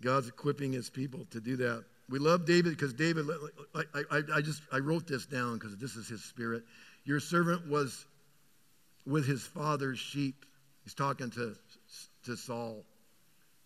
God's 0.00 0.28
equipping 0.28 0.72
his 0.72 0.90
people 0.90 1.26
to 1.30 1.40
do 1.40 1.56
that. 1.56 1.84
We 2.08 2.18
love 2.18 2.46
David 2.46 2.76
because 2.76 2.92
David, 2.92 3.26
I, 3.74 3.82
I, 4.10 4.22
I 4.34 4.40
just, 4.40 4.62
I 4.72 4.78
wrote 4.78 5.06
this 5.06 5.26
down 5.26 5.54
because 5.54 5.76
this 5.76 5.96
is 5.96 6.08
his 6.08 6.22
spirit. 6.22 6.64
Your 7.04 7.20
servant 7.20 7.68
was 7.68 8.04
with 9.06 9.26
his 9.26 9.42
father's 9.42 9.98
sheep. 9.98 10.44
He's 10.84 10.94
talking 10.94 11.30
to, 11.30 11.54
to 12.26 12.36
Saul. 12.36 12.84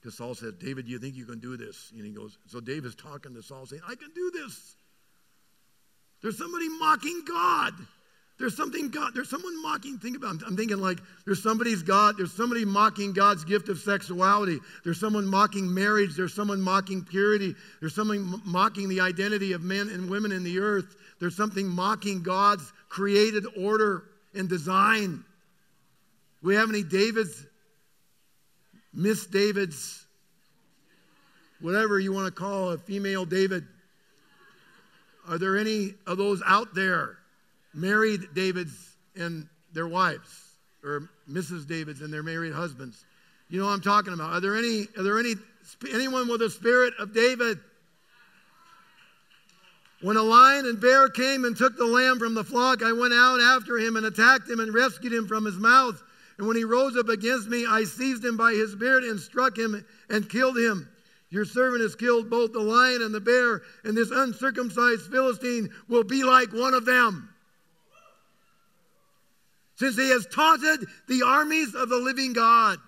Because 0.01 0.17
Saul 0.17 0.35
says, 0.35 0.55
David, 0.55 0.87
do 0.87 0.93
you 0.93 0.99
think 0.99 1.17
you 1.17 1.27
can 1.27 1.41
do 1.41 1.57
this? 1.57 1.93
And 1.95 2.05
he 2.05 2.13
goes, 2.13 2.39
so 2.47 2.61
David's 2.61 2.95
talking 2.95 3.35
to 3.35 3.43
Saul 3.43 3.67
saying, 3.67 3.83
I 3.87 3.95
can 3.95 4.11
do 4.15 4.31
this. 4.33 4.77
There's 6.23 6.39
somebody 6.39 6.69
mocking 6.69 7.23
God. 7.27 7.75
There's 8.41 8.57
something 8.57 8.89
God, 8.89 9.13
there's 9.15 9.29
someone 9.29 9.61
mocking, 9.61 9.99
think 9.99 10.17
about 10.17 10.37
it. 10.37 10.43
I'm 10.47 10.57
thinking 10.57 10.79
like 10.79 10.99
there's 11.27 11.43
somebody's 11.43 11.83
God, 11.83 12.17
there's 12.17 12.33
somebody 12.33 12.65
mocking 12.65 13.13
God's 13.13 13.45
gift 13.45 13.69
of 13.69 13.79
sexuality. 13.79 14.61
There's 14.83 14.99
someone 14.99 15.27
mocking 15.27 15.73
marriage, 15.73 16.17
there's 16.17 16.33
someone 16.33 16.59
mocking 16.59 17.05
purity, 17.05 17.55
there's 17.81 17.95
someone 17.95 18.41
mocking 18.47 18.89
the 18.89 18.99
identity 18.99 19.53
of 19.53 19.63
men 19.63 19.91
and 19.91 20.09
women 20.09 20.33
in 20.33 20.43
the 20.43 20.59
earth. 20.59 20.97
There's 21.21 21.37
something 21.37 21.69
mocking 21.69 22.23
God's 22.23 22.73
created 22.89 23.45
order 23.59 24.05
and 24.35 24.49
design. 24.49 25.23
We 26.43 26.55
have 26.55 26.71
any 26.71 26.83
Davids, 26.83 27.45
Miss 28.95 29.27
Davids, 29.27 30.07
whatever 31.61 32.01
you 32.01 32.15
want 32.15 32.25
to 32.25 32.33
call 32.33 32.71
a 32.71 32.79
female 32.79 33.27
David? 33.27 33.67
Are 35.29 35.39
there 35.39 35.57
any 35.57 35.95
of 36.07 36.19
those 36.19 36.43
out 36.47 36.75
there? 36.75 37.19
Married 37.73 38.35
Davids 38.35 38.97
and 39.17 39.47
their 39.73 39.87
wives, 39.87 40.55
or 40.83 41.09
Mrs. 41.31 41.67
Davids 41.67 42.01
and 42.01 42.13
their 42.13 42.23
married 42.23 42.53
husbands. 42.53 43.05
You 43.49 43.61
know 43.61 43.67
what 43.67 43.73
I'm 43.73 43.81
talking 43.81 44.13
about. 44.13 44.33
Are 44.33 44.41
there 44.41 44.57
any, 44.57 44.89
are 44.97 45.03
there 45.03 45.19
any, 45.19 45.35
anyone 45.93 46.29
with 46.29 46.41
the 46.41 46.51
spirit 46.51 46.95
of 46.99 47.15
David? 47.15 47.59
When 50.03 50.17
a 50.17 50.23
lion 50.23 50.67
and 50.67 50.81
bear 50.81 51.09
came 51.09 51.45
and 51.45 51.57
took 51.57 51.77
the 51.77 51.85
lamb 51.85 52.19
from 52.19 52.35
the 52.35 52.45
flock, 52.45 52.83
I 52.83 52.93
went 52.93 53.13
out 53.13 53.41
after 53.41 53.77
him 53.79 53.97
and 53.97 54.07
attacked 54.07 54.49
him 54.49 54.61
and 54.61 54.73
rescued 54.73 55.13
him 55.13 55.29
from 55.29 55.45
his 55.45 55.57
mouth. 55.57 56.03
And 56.39 56.47
when 56.47 56.57
he 56.57 56.65
rose 56.65 56.97
up 56.97 57.09
against 57.11 57.49
me, 57.49 57.67
I 57.67 57.85
seized 57.85 58.25
him 58.25 58.39
by 58.39 58.53
his 58.55 58.75
beard 58.75 59.05
and 59.05 59.21
struck 59.21 59.59
him 59.59 59.85
and 60.09 60.29
killed 60.29 60.57
him. 60.57 60.89
Your 61.31 61.45
servant 61.45 61.83
has 61.83 61.95
killed 61.95 62.29
both 62.29 62.53
the 62.53 62.61
lion 62.61 63.03
and 63.03 63.15
the 63.15 63.21
bear, 63.21 63.63
and 63.85 63.97
this 63.97 64.11
uncircumcised 64.11 65.11
Philistine 65.11 65.71
will 65.89 66.03
be 66.03 66.25
like 66.25 66.53
one 66.53 66.75
of 66.75 66.85
them. 66.85 67.29
Since 69.77 69.97
he 69.97 70.11
has 70.11 70.27
taunted 70.27 70.87
the 71.09 71.23
armies 71.23 71.75
of 71.75 71.89
the 71.89 71.97
living 71.97 72.33
God. 72.33 72.79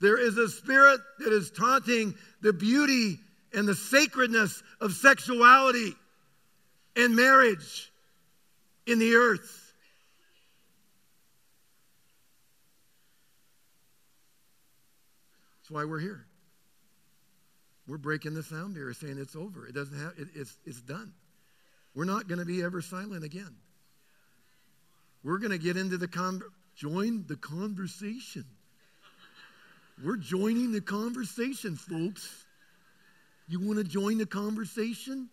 There 0.00 0.18
is 0.18 0.38
a 0.38 0.48
spirit 0.48 1.00
that 1.18 1.32
is 1.32 1.50
taunting 1.50 2.14
the 2.40 2.52
beauty 2.52 3.18
and 3.52 3.66
the 3.66 3.74
sacredness 3.74 4.62
of 4.80 4.92
sexuality 4.92 5.94
and 6.94 7.16
marriage 7.16 7.90
in 8.86 8.98
the 8.98 9.14
earth. 9.14 9.65
That's 15.66 15.74
why 15.74 15.84
we're 15.84 15.98
here. 15.98 16.24
We're 17.88 17.98
breaking 17.98 18.34
the 18.34 18.44
sound 18.44 18.74
barrier 18.74 18.94
saying 18.94 19.18
it's 19.18 19.34
over. 19.34 19.66
It 19.66 19.74
doesn't 19.74 19.98
have, 19.98 20.12
it, 20.16 20.28
it's, 20.36 20.56
it's 20.64 20.80
done. 20.80 21.12
We're 21.92 22.04
not 22.04 22.28
going 22.28 22.38
to 22.38 22.44
be 22.44 22.62
ever 22.62 22.80
silent 22.80 23.24
again. 23.24 23.52
We're 25.24 25.38
going 25.38 25.50
to 25.50 25.58
get 25.58 25.76
into 25.76 25.96
the 25.96 26.06
con, 26.06 26.40
join 26.76 27.24
the 27.26 27.34
conversation. 27.34 28.44
We're 30.04 30.18
joining 30.18 30.70
the 30.70 30.80
conversation, 30.80 31.74
folks. 31.74 32.44
You 33.48 33.58
want 33.58 33.78
to 33.78 33.84
join 33.84 34.18
the 34.18 34.26
conversation? 34.26 35.30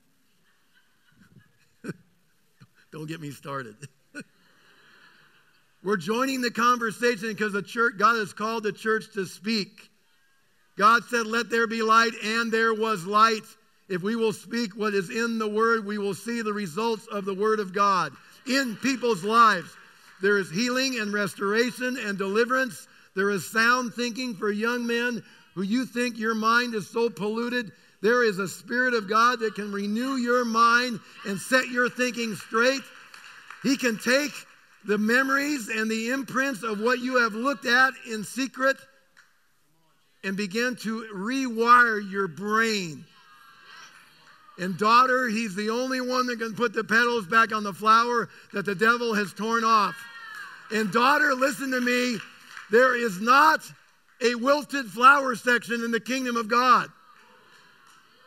Don't 2.91 3.07
get 3.07 3.21
me 3.21 3.29
started. 3.29 3.75
We're 5.83 5.97
joining 5.97 6.41
the 6.41 6.49
conversation 6.49 7.27
because 7.27 7.53
the 7.53 7.61
church, 7.61 7.97
God 7.99 8.15
has 8.15 8.33
called 8.33 8.63
the 8.63 8.71
church 8.71 9.13
to 9.13 9.27
speak. 9.27 9.91
God 10.77 11.03
said, 11.05 11.27
Let 11.27 11.49
there 11.49 11.67
be 11.67 11.81
light, 11.81 12.13
and 12.23 12.51
there 12.51 12.73
was 12.73 13.05
light. 13.05 13.43
If 13.89 14.01
we 14.01 14.15
will 14.15 14.33
speak 14.33 14.75
what 14.75 14.93
is 14.93 15.09
in 15.09 15.37
the 15.37 15.47
Word, 15.47 15.85
we 15.85 15.97
will 15.97 16.13
see 16.13 16.41
the 16.41 16.53
results 16.53 17.05
of 17.07 17.25
the 17.25 17.33
Word 17.33 17.59
of 17.59 17.73
God 17.73 18.13
in 18.47 18.75
people's 18.77 19.23
lives. 19.23 19.69
There 20.21 20.37
is 20.37 20.49
healing 20.49 20.99
and 20.99 21.13
restoration 21.13 21.97
and 21.97 22.17
deliverance. 22.17 22.87
There 23.15 23.29
is 23.29 23.49
sound 23.49 23.93
thinking 23.93 24.35
for 24.35 24.51
young 24.51 24.87
men 24.87 25.23
who 25.53 25.61
you 25.61 25.85
think 25.85 26.17
your 26.17 26.33
mind 26.33 26.73
is 26.73 26.89
so 26.89 27.09
polluted. 27.09 27.71
There 28.01 28.23
is 28.23 28.39
a 28.39 28.47
Spirit 28.47 28.93
of 28.93 29.07
God 29.07 29.39
that 29.39 29.55
can 29.55 29.71
renew 29.71 30.15
your 30.15 30.45
mind 30.45 30.99
and 31.27 31.37
set 31.37 31.67
your 31.67 31.89
thinking 31.89 32.35
straight. 32.35 32.81
He 33.61 33.77
can 33.77 33.97
take 33.97 34.31
the 34.85 34.97
memories 34.97 35.69
and 35.69 35.89
the 35.89 36.09
imprints 36.09 36.63
of 36.63 36.81
what 36.81 36.99
you 36.99 37.17
have 37.17 37.33
looked 37.33 37.65
at 37.65 37.93
in 38.09 38.23
secret 38.23 38.77
and 40.23 40.37
begin 40.37 40.75
to 40.77 41.07
rewire 41.13 42.09
your 42.09 42.27
brain. 42.27 43.05
And 44.57 44.77
daughter, 44.77 45.27
he's 45.27 45.55
the 45.55 45.69
only 45.69 45.99
one 45.99 46.27
that 46.27 46.39
can 46.39 46.53
put 46.53 46.73
the 46.73 46.83
petals 46.83 47.25
back 47.25 47.51
on 47.51 47.63
the 47.63 47.73
flower 47.73 48.29
that 48.53 48.65
the 48.65 48.75
devil 48.75 49.13
has 49.13 49.33
torn 49.33 49.63
off. 49.63 49.95
And 50.71 50.91
daughter, 50.91 51.33
listen 51.33 51.71
to 51.71 51.81
me, 51.81 52.17
there 52.71 52.95
is 52.95 53.19
not 53.19 53.61
a 54.21 54.35
wilted 54.35 54.85
flower 54.85 55.35
section 55.35 55.83
in 55.83 55.91
the 55.91 55.99
kingdom 55.99 56.37
of 56.37 56.47
God. 56.47 56.87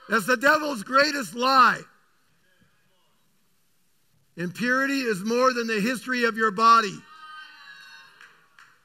That's 0.09 0.27
the 0.27 0.37
devil's 0.37 0.83
greatest 0.83 1.35
lie. 1.35 1.81
Impurity 4.37 5.01
is 5.01 5.25
more 5.25 5.53
than 5.53 5.67
the 5.67 5.81
history 5.81 6.25
of 6.25 6.37
your 6.37 6.51
body. 6.51 6.97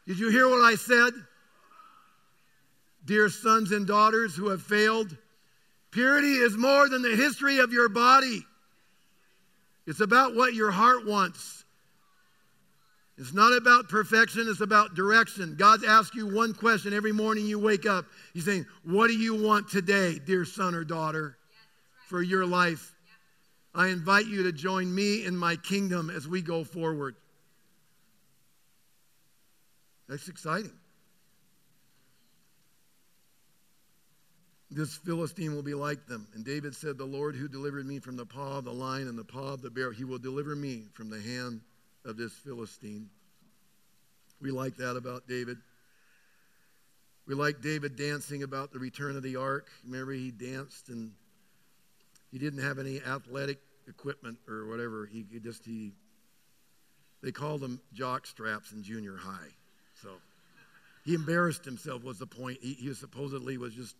Did 0.08 0.18
you 0.18 0.30
hear 0.30 0.48
what 0.48 0.64
I 0.64 0.76
said? 0.76 1.14
Dear 3.12 3.28
sons 3.28 3.74
and 3.74 3.86
daughters 3.86 4.38
who 4.38 4.48
have 4.48 4.62
failed, 4.62 5.18
purity 5.92 6.32
is 6.32 6.56
more 6.56 6.88
than 6.88 7.02
the 7.02 7.14
history 7.14 7.60
of 7.60 7.74
your 7.74 7.90
body. 7.90 8.46
It's 9.86 10.00
about 10.00 10.34
what 10.34 10.54
your 10.54 10.72
heart 10.72 11.06
wants. 11.06 11.66
It's 13.18 13.34
not 13.34 13.52
about 13.52 13.90
perfection, 13.90 14.48
it's 14.48 14.62
about 14.62 14.96
direction. 14.96 15.58
God's 15.58 15.84
asked 15.84 16.16
you 16.16 16.26
one 16.26 16.54
question 16.54 16.94
every 16.94 17.12
morning 17.12 17.46
you 17.46 17.60
wake 17.60 17.86
up. 17.86 18.06
He's 18.34 18.46
saying, 18.46 18.66
What 18.86 19.08
do 19.08 19.14
you 19.14 19.44
want 19.44 19.68
today, 19.68 20.18
dear 20.18 20.46
son 20.46 20.74
or 20.74 20.86
daughter, 20.86 21.38
for 22.08 22.22
your 22.22 22.46
life? 22.46 22.96
I 23.76 23.88
invite 23.88 24.28
you 24.28 24.44
to 24.44 24.54
join 24.54 24.96
me 24.96 25.26
in 25.26 25.36
my 25.36 25.58
kingdom 25.58 26.10
as 26.10 26.30
we 26.30 26.42
go 26.42 26.64
forward. 26.64 27.18
That's 30.08 30.30
exciting. 30.30 30.72
This 34.74 34.96
Philistine 34.96 35.54
will 35.54 35.64
be 35.64 35.74
like 35.74 36.08
them. 36.08 36.26
And 36.34 36.46
David 36.46 36.74
said, 36.74 36.98
The 36.98 37.04
Lord 37.04 37.36
who 37.36 37.50
delivered 37.50 37.86
me 37.86 38.00
from 38.00 38.16
the 38.16 38.26
paw 38.26 38.60
of 38.60 38.66
the 38.66 38.72
lion 38.72 39.10
and 39.10 39.20
the 39.20 39.26
paw 39.26 39.54
of 39.54 39.62
the 39.62 39.70
bear, 39.70 39.92
he 39.92 40.06
will 40.06 40.18
deliver 40.18 40.56
me 40.56 40.86
from 40.94 41.10
the 41.10 41.20
hand 41.20 41.60
of 42.06 42.16
this 42.16 42.32
Philistine. 42.32 43.10
We 44.42 44.50
like 44.50 44.78
that 44.78 44.96
about 44.96 45.28
David. 45.28 45.58
We 47.28 47.36
like 47.36 47.62
David 47.62 47.98
dancing 47.98 48.44
about 48.44 48.72
the 48.72 48.80
return 48.80 49.18
of 49.18 49.24
the 49.24 49.36
ark. 49.36 49.68
Remember, 49.86 50.14
he 50.14 50.32
danced 50.32 50.88
and 50.88 51.12
he 52.32 52.40
didn't 52.40 52.64
have 52.64 52.80
any 52.80 53.02
athletic 53.02 53.60
equipment 53.90 54.38
or 54.48 54.68
whatever. 54.68 55.06
He, 55.06 55.26
just, 55.44 55.66
he, 55.66 55.92
they 57.22 57.34
called 57.34 57.62
him 57.62 57.82
jock 57.94 58.26
straps 58.26 58.72
in 58.72 58.84
junior 58.84 59.18
high. 59.18 59.50
So 60.02 60.10
he 61.04 61.14
embarrassed 61.14 61.66
himself 61.66 62.04
was 62.06 62.20
the 62.20 62.26
point. 62.26 62.60
He, 62.62 62.74
he 62.74 62.94
supposedly 62.94 63.58
was 63.58 63.74
just 63.74 63.96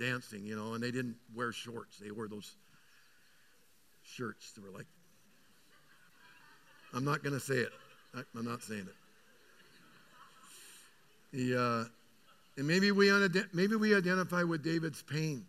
dancing, 0.00 0.44
you 0.44 0.56
know, 0.56 0.74
and 0.74 0.82
they 0.82 0.90
didn't 0.90 1.16
wear 1.34 1.52
shorts. 1.52 1.98
They 1.98 2.10
wore 2.10 2.26
those 2.26 2.56
shirts 4.02 4.52
that 4.52 4.64
were 4.64 4.70
like, 4.70 4.86
I'm 6.92 7.04
not 7.04 7.22
going 7.22 7.34
to 7.34 7.40
say 7.40 7.58
it. 7.58 7.72
I, 8.14 8.22
am 8.36 8.44
not 8.44 8.62
saying 8.62 8.88
it. 8.88 8.96
The, 11.32 11.60
uh, 11.60 11.84
and 12.56 12.66
maybe 12.66 12.90
we, 12.90 13.12
maybe 13.52 13.76
we 13.76 13.94
identify 13.94 14.42
with 14.42 14.64
David's 14.64 15.02
pain. 15.02 15.46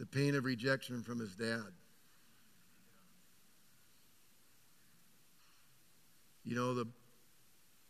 the 0.00 0.06
pain 0.06 0.34
of 0.34 0.46
rejection 0.46 1.02
from 1.02 1.20
his 1.20 1.36
dad. 1.36 1.66
You 6.42 6.56
know, 6.56 6.72
the, 6.72 6.86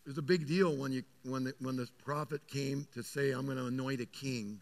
it 0.05 0.09
was 0.09 0.17
a 0.17 0.23
big 0.23 0.47
deal 0.47 0.75
when, 0.75 0.91
you, 0.91 1.03
when, 1.23 1.43
the, 1.43 1.53
when 1.59 1.75
the 1.75 1.87
prophet 2.03 2.47
came 2.47 2.87
to 2.93 3.03
say, 3.03 3.31
I'm 3.31 3.45
going 3.45 3.57
to 3.57 3.67
anoint 3.67 4.01
a 4.01 4.05
king. 4.05 4.59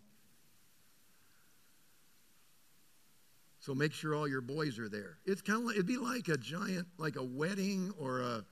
So 3.62 3.74
make 3.74 3.94
sure 3.94 4.16
all 4.16 4.28
your 4.28 4.42
boys 4.42 4.80
are 4.80 4.90
there. 4.90 5.18
It's 5.26 5.42
kind 5.42 5.60
of 5.60 5.66
like, 5.66 5.76
it'd 5.76 5.88
be 5.88 5.98
like 5.98 6.28
a 6.28 6.38
giant, 6.38 6.88
like 6.98 7.16
a 7.16 7.24
wedding 7.24 7.94
or 7.98 8.20
a 8.22 8.46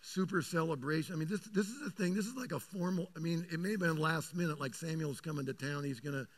super 0.00 0.42
celebration. 0.42 1.14
I 1.14 1.18
mean, 1.18 1.28
this, 1.28 1.40
this 1.40 1.66
is 1.66 1.80
the 1.80 1.90
thing. 1.90 2.14
This 2.14 2.26
is 2.26 2.36
like 2.36 2.52
a 2.52 2.60
formal, 2.60 3.08
I 3.16 3.20
mean, 3.20 3.46
it 3.52 3.58
may 3.58 3.72
have 3.72 3.80
been 3.80 3.96
last 3.96 4.34
minute, 4.36 4.60
like 4.60 4.74
Samuel's 4.74 5.20
coming 5.20 5.46
to 5.46 5.54
town. 5.54 5.84
He's 5.84 6.00
going 6.00 6.14
to 6.14 6.28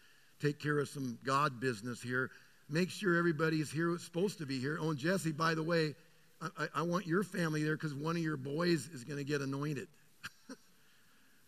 take 0.40 0.60
care 0.60 0.78
of 0.78 0.88
some 0.88 1.18
God 1.24 1.60
business 1.60 2.00
here. 2.00 2.30
Make 2.70 2.90
sure 2.90 3.16
everybody's 3.16 3.70
here 3.70 3.88
who's 3.88 4.02
supposed 4.02 4.38
to 4.38 4.46
be 4.46 4.58
here. 4.58 4.78
Oh, 4.80 4.90
and 4.90 4.98
Jesse, 4.98 5.32
by 5.32 5.54
the 5.54 5.62
way, 5.62 5.94
I, 6.58 6.68
I 6.76 6.82
want 6.82 7.06
your 7.06 7.22
family 7.22 7.62
there 7.62 7.76
because 7.76 7.94
one 7.94 8.16
of 8.16 8.22
your 8.22 8.36
boys 8.36 8.88
is 8.88 9.04
going 9.04 9.18
to 9.18 9.24
get 9.24 9.40
anointed. 9.40 9.88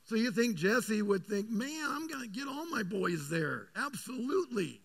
so 0.05 0.15
you 0.15 0.31
think 0.31 0.57
Jesse 0.57 1.03
would 1.03 1.27
think, 1.27 1.51
man, 1.51 1.87
I'm 1.89 2.07
going 2.09 2.23
to 2.23 2.29
get 2.29 2.47
all 2.49 2.67
my 2.67 2.83
boys 2.83 3.29
there. 3.29 3.69
Absolutely. 3.77 4.81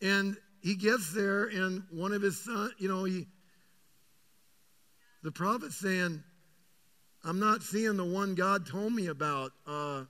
And 0.00 0.36
he 0.60 0.74
gets 0.74 1.12
there, 1.12 1.44
and 1.44 1.82
one 1.90 2.12
of 2.12 2.22
his 2.22 2.40
sons, 2.42 2.72
you 2.78 2.88
know, 2.88 3.04
he, 3.04 3.26
the 5.22 5.32
prophet's 5.32 5.76
saying, 5.76 6.22
I'm 7.24 7.40
not 7.40 7.62
seeing 7.62 7.96
the 7.96 8.04
one 8.04 8.34
God 8.34 8.66
told 8.66 8.92
me 8.92 9.08
about. 9.08 9.52
Uh, 9.66 10.04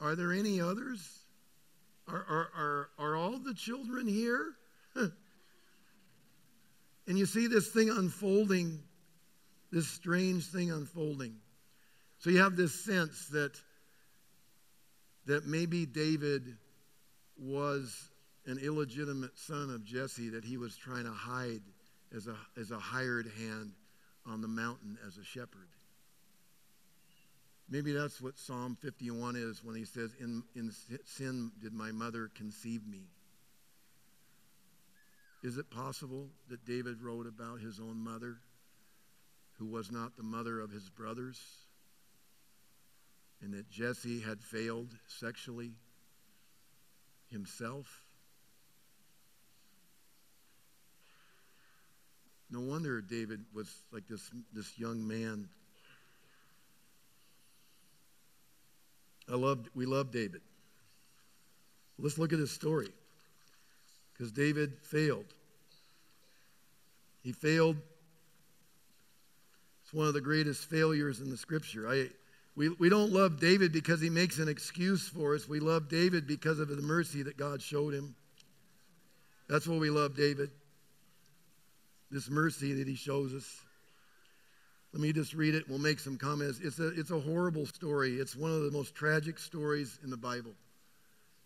are 0.00 0.14
there 0.14 0.32
any 0.32 0.60
others? 0.60 1.00
Are, 2.08 2.14
are, 2.28 2.48
are, 2.56 2.88
are 2.98 3.16
all 3.16 3.38
the 3.38 3.54
children 3.54 4.06
here? 4.06 4.52
and 7.06 7.18
you 7.18 7.26
see 7.26 7.46
this 7.46 7.68
thing 7.68 7.90
unfolding, 7.90 8.80
this 9.70 9.88
strange 9.88 10.46
thing 10.46 10.70
unfolding. 10.70 11.36
So 12.18 12.30
you 12.30 12.38
have 12.40 12.56
this 12.56 12.74
sense 12.84 13.28
that, 13.28 13.52
that 15.26 15.46
maybe 15.46 15.86
David 15.86 16.56
was 17.38 18.10
an 18.46 18.58
illegitimate 18.58 19.36
son 19.36 19.70
of 19.70 19.84
Jesse 19.84 20.30
that 20.30 20.44
he 20.44 20.56
was 20.56 20.76
trying 20.76 21.04
to 21.04 21.12
hide 21.12 21.62
as 22.14 22.26
a, 22.26 22.36
as 22.58 22.70
a 22.70 22.78
hired 22.78 23.30
hand 23.38 23.72
on 24.24 24.40
the 24.40 24.48
mountain 24.48 24.98
as 25.06 25.18
a 25.18 25.24
shepherd. 25.24 25.68
Maybe 27.68 27.92
that's 27.92 28.20
what 28.20 28.38
Psalm 28.38 28.76
51 28.80 29.34
is 29.34 29.64
when 29.64 29.74
he 29.74 29.84
says, 29.84 30.12
In, 30.20 30.44
in 30.54 30.70
sin 31.04 31.50
did 31.60 31.72
my 31.72 31.90
mother 31.90 32.30
conceive 32.34 32.86
me. 32.86 33.08
Is 35.46 35.58
it 35.58 35.70
possible 35.70 36.28
that 36.48 36.64
David 36.64 37.00
wrote 37.00 37.28
about 37.28 37.60
his 37.60 37.78
own 37.78 37.98
mother, 37.98 38.38
who 39.60 39.66
was 39.66 39.92
not 39.92 40.16
the 40.16 40.24
mother 40.24 40.58
of 40.58 40.72
his 40.72 40.90
brothers, 40.90 41.40
and 43.40 43.54
that 43.54 43.70
Jesse 43.70 44.18
had 44.18 44.40
failed 44.40 44.88
sexually 45.06 45.70
himself? 47.30 47.86
No 52.50 52.58
wonder 52.58 53.00
David 53.00 53.44
was 53.54 53.72
like 53.92 54.08
this, 54.08 54.28
this 54.52 54.76
young 54.76 55.06
man 55.06 55.48
I 59.28 59.36
love, 59.36 59.68
we 59.76 59.86
love 59.86 60.10
David. 60.10 60.40
Let's 62.00 62.18
look 62.18 62.32
at 62.32 62.40
his 62.40 62.50
story. 62.50 62.88
Because 64.12 64.32
David 64.32 64.78
failed. 64.82 65.35
He 67.26 67.32
failed 67.32 67.76
It's 69.82 69.92
one 69.92 70.06
of 70.06 70.14
the 70.14 70.20
greatest 70.20 70.70
failures 70.70 71.20
in 71.20 71.28
the 71.28 71.36
scripture. 71.36 71.88
I, 71.88 72.08
we, 72.54 72.68
we 72.68 72.88
don't 72.88 73.10
love 73.10 73.40
David 73.40 73.72
because 73.72 74.00
he 74.00 74.10
makes 74.10 74.38
an 74.38 74.48
excuse 74.48 75.08
for 75.08 75.34
us. 75.34 75.48
We 75.48 75.58
love 75.58 75.88
David 75.88 76.28
because 76.28 76.60
of 76.60 76.68
the 76.68 76.80
mercy 76.80 77.24
that 77.24 77.36
God 77.36 77.60
showed 77.60 77.94
him. 77.94 78.14
That's 79.48 79.66
what 79.66 79.80
we 79.80 79.90
love 79.90 80.14
David. 80.14 80.50
This 82.12 82.30
mercy 82.30 82.74
that 82.74 82.86
he 82.86 82.94
shows 82.94 83.34
us. 83.34 83.60
Let 84.92 85.02
me 85.02 85.12
just 85.12 85.34
read 85.34 85.56
it. 85.56 85.68
We'll 85.68 85.80
make 85.80 85.98
some 85.98 86.18
comments. 86.18 86.60
It's 86.62 86.78
a, 86.78 86.88
it's 86.90 87.10
a 87.10 87.18
horrible 87.18 87.66
story. 87.66 88.20
It's 88.20 88.36
one 88.36 88.52
of 88.52 88.62
the 88.62 88.70
most 88.70 88.94
tragic 88.94 89.40
stories 89.40 89.98
in 90.04 90.10
the 90.10 90.16
Bible. 90.16 90.52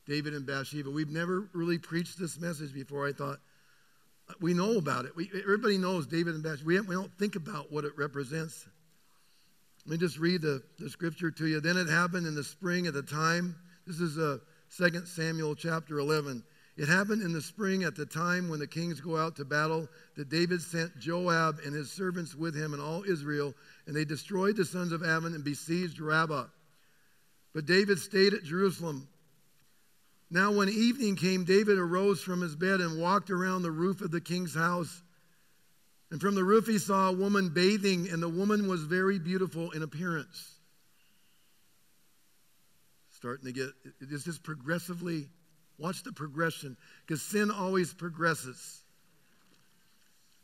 David 0.06 0.34
and 0.34 0.44
Bathsheba. 0.44 0.90
We've 0.90 1.08
never 1.08 1.48
really 1.54 1.78
preached 1.78 2.18
this 2.18 2.38
message 2.38 2.74
before. 2.74 3.08
I 3.08 3.12
thought, 3.12 3.38
we 4.40 4.54
know 4.54 4.78
about 4.78 5.04
it. 5.04 5.16
We, 5.16 5.30
everybody 5.34 5.78
knows 5.78 6.06
David 6.06 6.34
and 6.34 6.42
Bathsheba. 6.42 6.66
We, 6.66 6.80
we 6.80 6.94
don't 6.94 7.12
think 7.18 7.36
about 7.36 7.72
what 7.72 7.84
it 7.84 7.92
represents. 7.96 8.66
Let 9.86 9.92
me 9.92 9.98
just 9.98 10.18
read 10.18 10.42
the, 10.42 10.62
the 10.78 10.90
scripture 10.90 11.30
to 11.30 11.46
you. 11.46 11.60
Then 11.60 11.76
it 11.76 11.88
happened 11.88 12.26
in 12.26 12.34
the 12.34 12.44
spring 12.44 12.86
at 12.86 12.94
the 12.94 13.02
time. 13.02 13.56
This 13.86 14.00
is 14.00 14.18
uh, 14.18 14.38
2 14.76 15.06
Samuel 15.06 15.54
chapter 15.54 15.98
11. 15.98 16.44
It 16.76 16.88
happened 16.88 17.22
in 17.22 17.32
the 17.32 17.42
spring 17.42 17.82
at 17.82 17.94
the 17.94 18.06
time 18.06 18.48
when 18.48 18.58
the 18.58 18.66
kings 18.66 19.00
go 19.00 19.16
out 19.16 19.36
to 19.36 19.44
battle 19.44 19.86
that 20.16 20.30
David 20.30 20.62
sent 20.62 20.98
Joab 20.98 21.58
and 21.64 21.74
his 21.74 21.90
servants 21.90 22.34
with 22.34 22.54
him 22.54 22.72
and 22.72 22.80
all 22.80 23.04
Israel, 23.04 23.54
and 23.86 23.94
they 23.94 24.04
destroyed 24.04 24.56
the 24.56 24.64
sons 24.64 24.92
of 24.92 25.02
Ammon 25.02 25.34
and 25.34 25.44
besieged 25.44 26.00
Rabbah. 26.00 26.46
But 27.52 27.66
David 27.66 27.98
stayed 27.98 28.32
at 28.32 28.44
Jerusalem. 28.44 29.08
Now, 30.30 30.52
when 30.52 30.68
evening 30.68 31.16
came, 31.16 31.44
David 31.44 31.76
arose 31.78 32.22
from 32.22 32.40
his 32.40 32.54
bed 32.54 32.80
and 32.80 33.00
walked 33.00 33.30
around 33.30 33.62
the 33.62 33.70
roof 33.70 34.00
of 34.00 34.12
the 34.12 34.20
king's 34.20 34.54
house. 34.54 35.02
And 36.10 36.20
from 36.20 36.34
the 36.34 36.44
roof 36.44 36.66
he 36.66 36.78
saw 36.78 37.08
a 37.08 37.12
woman 37.12 37.48
bathing, 37.48 38.08
and 38.08 38.22
the 38.22 38.28
woman 38.28 38.68
was 38.68 38.82
very 38.82 39.18
beautiful 39.18 39.72
in 39.72 39.82
appearance. 39.82 40.54
Starting 43.10 43.46
to 43.46 43.52
get, 43.52 43.70
it's 44.00 44.24
just 44.24 44.42
progressively, 44.42 45.28
watch 45.78 46.02
the 46.04 46.12
progression, 46.12 46.76
because 47.06 47.22
sin 47.22 47.50
always 47.50 47.92
progresses. 47.92 48.82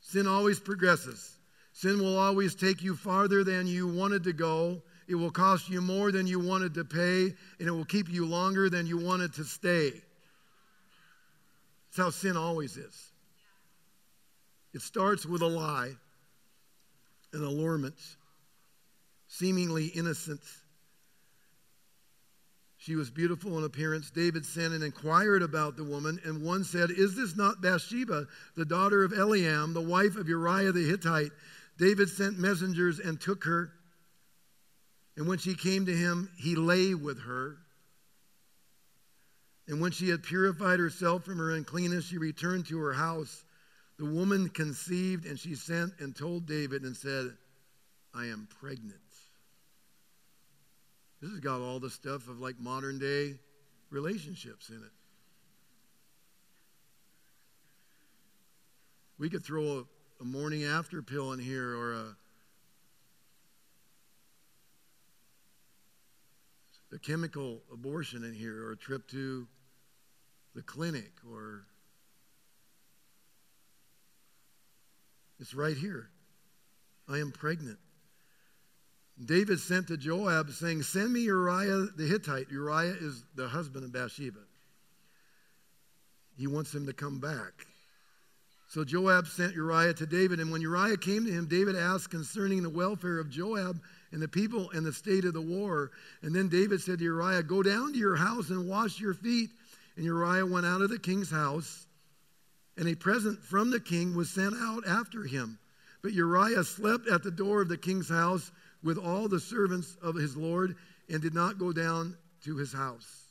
Sin 0.01 0.27
always 0.27 0.61
progresses. 0.61 1.37
Sin 1.73 1.99
will 2.01 2.19
always 2.19 2.55
take 2.55 2.83
you 2.83 2.95
farther 2.97 3.45
than 3.45 3.67
you 3.67 3.87
wanted 3.87 4.25
to 4.25 4.33
go. 4.33 4.83
It 5.09 5.15
will 5.15 5.31
cost 5.31 5.69
you 5.69 5.81
more 5.81 6.11
than 6.11 6.27
you 6.27 6.41
wanted 6.41 6.75
to 6.75 6.85
pay, 6.85 7.35
and 7.59 7.69
it 7.69 7.71
will 7.71 7.85
keep 7.85 8.09
you 8.09 8.27
longer 8.27 8.69
than 8.69 8.87
you 8.87 8.99
wanted 8.99 9.35
to 9.35 9.45
stay. 9.45 9.91
That's 9.91 11.97
how 11.97 12.11
sin 12.11 12.37
always 12.37 12.77
is. 12.77 13.13
It 14.75 14.83
starts 14.83 15.25
with 15.25 15.43
a 15.43 15.47
lie, 15.47 15.93
an 17.33 17.43
allurement, 17.43 17.95
seemingly 19.29 19.87
innocent. 19.87 20.41
She 22.79 22.95
was 22.95 23.11
beautiful 23.11 23.59
in 23.59 23.65
appearance. 23.65 24.11
David 24.11 24.45
sent 24.45 24.75
and 24.75 24.85
inquired 24.85 25.43
about 25.43 25.77
the 25.77 25.85
woman, 25.85 26.21
and 26.25 26.43
one 26.43 26.63
said, 26.63 26.91
Is 26.91 27.17
this 27.17 27.37
not 27.37 27.63
Bathsheba, 27.63 28.27
the 28.55 28.65
daughter 28.65 29.03
of 29.03 29.13
Eliam, 29.13 29.73
the 29.73 29.81
wife 29.81 30.17
of 30.17 30.29
Uriah 30.29 30.73
the 30.73 30.87
Hittite? 30.87 31.33
David 31.79 32.09
sent 32.09 32.39
messengers 32.39 33.01
and 33.01 33.21
took 33.21 33.45
her. 33.45 33.73
And 35.17 35.27
when 35.27 35.39
she 35.39 35.55
came 35.55 35.87
to 35.87 35.97
him, 35.97 36.31
he 36.37 36.55
lay 36.55 36.95
with 36.95 37.21
her. 37.21 37.57
And 39.67 39.81
when 39.81 39.91
she 39.91 40.11
had 40.11 40.23
purified 40.23 40.79
herself 40.79 41.25
from 41.25 41.39
her 41.39 41.51
uncleanness, 41.51 42.07
she 42.07 42.19
returned 42.19 42.67
to 42.67 42.79
her 42.79 42.93
house. 42.93 43.45
The 43.99 44.05
woman 44.05 44.49
conceived 44.49 45.27
and 45.27 45.39
she 45.39 45.55
sent 45.55 45.95
and 45.99 46.15
told 46.15 46.47
David 46.47 46.83
and 46.83 46.97
said, 46.97 47.33
I 48.15 48.27
am 48.27 48.47
pregnant. 48.61 49.01
This 51.21 51.31
has 51.31 51.41
got 51.41 51.61
all 51.61 51.81
the 51.81 51.91
stuff 51.91 52.29
of 52.29 52.41
like 52.41 52.61
modern 52.61 52.99
day 52.99 53.35
relationships 53.91 54.69
in 54.69 54.77
it. 54.77 54.93
We 59.19 59.31
could 59.31 59.45
throw 59.45 59.79
a, 59.79 59.85
a 60.21 60.25
morning 60.25 60.65
after 60.65 61.01
pill 61.01 61.33
in 61.33 61.39
here 61.39 61.75
or 61.75 61.95
a, 61.95 62.17
a 66.93 66.99
chemical 66.99 67.63
abortion 67.73 68.25
in 68.25 68.33
here 68.33 68.67
or 68.67 68.73
a 68.73 68.77
trip 68.77 69.09
to 69.09 69.47
the 70.55 70.63
clinic 70.63 71.13
or 71.31 71.67
It's 75.39 75.55
right 75.55 75.77
here. 75.77 76.09
I 77.09 77.19
am 77.19 77.31
pregnant. 77.31 77.79
David 79.23 79.61
sent 79.61 79.89
to 79.89 79.97
Joab 79.97 80.51
saying, 80.51 80.83
Send 80.83 81.13
me 81.13 81.21
Uriah 81.21 81.89
the 81.97 82.07
Hittite. 82.07 82.51
Uriah 82.51 82.97
is 83.01 83.25
the 83.35 83.49
husband 83.49 83.85
of 83.85 83.93
Bathsheba. 83.93 84.41
He 86.37 86.47
wants 86.47 86.75
him 86.75 86.87
to 86.87 86.93
come 86.93 87.19
back. 87.19 87.67
So 88.69 88.85
Joab 88.85 89.27
sent 89.29 89.55
Uriah 89.55 89.95
to 89.95 90.07
David, 90.07 90.41
and 90.41 90.51
when 90.51 90.61
Uriah 90.61 90.97
came 90.97 91.25
to 91.25 91.31
him, 91.31 91.47
David 91.47 91.77
asked 91.77 92.11
concerning 92.11 92.63
the 92.63 92.69
welfare 92.69 93.19
of 93.19 93.31
Joab 93.31 93.81
and 94.13 94.23
the 94.23 94.29
people 94.29 94.71
and 94.71 94.85
the 94.85 94.93
state 94.93 95.25
of 95.25 95.35
the 95.35 95.41
war. 95.41 95.91
And 96.23 96.35
then 96.35 96.49
David 96.49 96.81
said 96.81 96.99
to 96.99 97.05
Uriah, 97.05 97.43
Go 97.43 97.63
down 97.63 97.93
to 97.93 97.99
your 97.99 98.17
house 98.17 98.51
and 98.51 98.69
wash 98.69 99.01
your 99.01 99.15
feet. 99.15 99.51
And 99.97 100.05
Uriah 100.05 100.47
went 100.47 100.67
out 100.67 100.83
of 100.83 100.91
the 100.91 100.99
king's 100.99 101.31
house 101.31 101.87
and 102.77 102.89
a 102.89 102.95
present 102.95 103.43
from 103.43 103.71
the 103.71 103.81
king 103.81 104.15
was 104.15 104.31
sent 104.31 104.55
out 104.59 104.87
after 104.87 105.23
him. 105.23 105.59
But 106.03 106.13
Uriah 106.13 106.65
slept 106.65 107.09
at 107.09 107.23
the 107.23 107.31
door 107.31 107.63
of 107.63 107.69
the 107.69 107.79
king's 107.79 108.09
house 108.09 108.53
with 108.83 108.99
all 108.99 109.29
the 109.29 109.41
servants 109.41 109.97
of 110.03 110.15
his 110.15 110.37
Lord 110.37 110.77
and 111.09 111.23
did 111.23 111.35
not 111.35 111.59
go 111.59 111.73
down 111.73 112.17
to 112.45 112.57
his 112.57 112.73
house. 112.73 113.25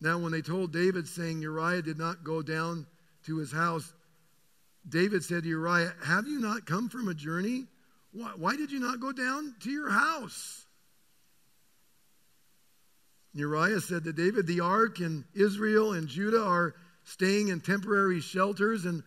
Now, 0.00 0.18
when 0.18 0.32
they 0.32 0.42
told 0.42 0.72
David, 0.72 1.08
saying 1.08 1.42
Uriah 1.42 1.82
did 1.82 1.98
not 1.98 2.24
go 2.24 2.42
down 2.42 2.86
to 3.26 3.38
his 3.38 3.50
house, 3.50 3.92
David 4.88 5.24
said 5.24 5.42
to 5.42 5.48
Uriah, 5.48 5.94
Have 6.04 6.28
you 6.28 6.40
not 6.40 6.66
come 6.66 6.88
from 6.88 7.08
a 7.08 7.14
journey? 7.14 7.66
Why, 8.14 8.30
why 8.36 8.56
did 8.56 8.70
you 8.70 8.78
not 8.78 9.00
go 9.00 9.10
down 9.12 9.56
to 9.60 9.70
your 9.70 9.90
house? 9.90 10.64
Uriah 13.34 13.80
said 13.80 14.04
to 14.04 14.12
David, 14.12 14.46
The 14.46 14.60
ark 14.60 15.00
and 15.00 15.24
Israel 15.34 15.94
and 15.94 16.06
Judah 16.06 16.42
are 16.42 16.76
staying 17.02 17.48
in 17.48 17.60
temporary 17.60 18.20
shelters, 18.20 18.84
and 18.84 19.02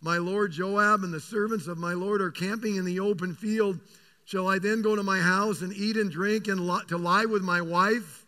my 0.00 0.18
lord 0.18 0.52
Joab 0.52 1.02
and 1.02 1.12
the 1.12 1.20
servants 1.20 1.66
of 1.66 1.78
my 1.78 1.94
lord 1.94 2.22
are 2.22 2.30
camping 2.30 2.76
in 2.76 2.84
the 2.84 3.00
open 3.00 3.34
field. 3.34 3.80
Shall 4.24 4.46
I 4.48 4.60
then 4.60 4.82
go 4.82 4.94
to 4.94 5.02
my 5.02 5.18
house 5.18 5.60
and 5.60 5.72
eat 5.72 5.96
and 5.96 6.10
drink 6.10 6.46
and 6.46 6.60
to 6.88 6.96
lie 6.96 7.24
with 7.24 7.42
my 7.42 7.60
wife? 7.60 8.24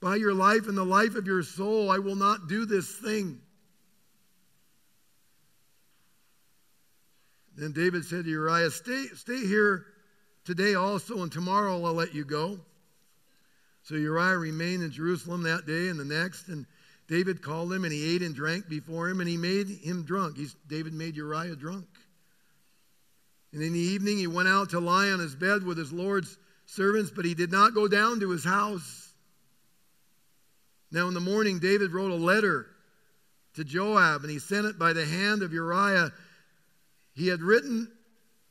By 0.00 0.16
your 0.16 0.32
life 0.32 0.68
and 0.68 0.78
the 0.78 0.84
life 0.84 1.16
of 1.16 1.26
your 1.26 1.42
soul, 1.42 1.90
I 1.90 1.98
will 1.98 2.16
not 2.16 2.48
do 2.48 2.64
this 2.64 2.90
thing. 2.90 3.40
Then 7.58 7.72
David 7.72 8.04
said 8.04 8.24
to 8.24 8.30
Uriah, 8.30 8.70
Stay, 8.70 9.06
stay 9.16 9.44
here 9.44 9.84
today 10.44 10.74
also, 10.74 11.22
and 11.22 11.32
tomorrow 11.32 11.84
I'll 11.84 11.92
let 11.92 12.14
you 12.14 12.24
go. 12.24 12.60
So 13.82 13.96
Uriah 13.96 14.38
remained 14.38 14.84
in 14.84 14.92
Jerusalem 14.92 15.42
that 15.42 15.66
day 15.66 15.88
and 15.88 15.98
the 15.98 16.04
next, 16.04 16.48
and 16.48 16.66
David 17.08 17.42
called 17.42 17.72
him 17.72 17.84
and 17.84 17.92
he 17.92 18.14
ate 18.14 18.22
and 18.22 18.34
drank 18.34 18.68
before 18.68 19.08
him 19.08 19.20
and 19.20 19.28
he 19.28 19.36
made 19.36 19.66
him 19.68 20.04
drunk. 20.04 20.36
He's, 20.36 20.54
David 20.68 20.92
made 20.92 21.16
Uriah 21.16 21.56
drunk. 21.56 21.86
And 23.52 23.62
in 23.62 23.72
the 23.72 23.78
evening 23.78 24.18
he 24.18 24.26
went 24.26 24.48
out 24.48 24.70
to 24.70 24.80
lie 24.80 25.10
on 25.10 25.18
his 25.18 25.34
bed 25.34 25.64
with 25.64 25.78
his 25.78 25.92
Lord's 25.92 26.38
servants, 26.66 27.10
but 27.10 27.24
he 27.24 27.34
did 27.34 27.50
not 27.50 27.74
go 27.74 27.88
down 27.88 28.20
to 28.20 28.30
his 28.30 28.44
house. 28.44 29.12
Now 30.92 31.08
in 31.08 31.14
the 31.14 31.20
morning, 31.20 31.58
David 31.58 31.92
wrote 31.92 32.12
a 32.12 32.14
letter 32.14 32.66
to 33.54 33.64
Joab 33.64 34.22
and 34.22 34.30
he 34.30 34.38
sent 34.38 34.66
it 34.66 34.78
by 34.78 34.92
the 34.92 35.04
hand 35.04 35.42
of 35.42 35.52
Uriah. 35.52 36.12
He 37.18 37.26
had 37.26 37.42
written 37.42 37.90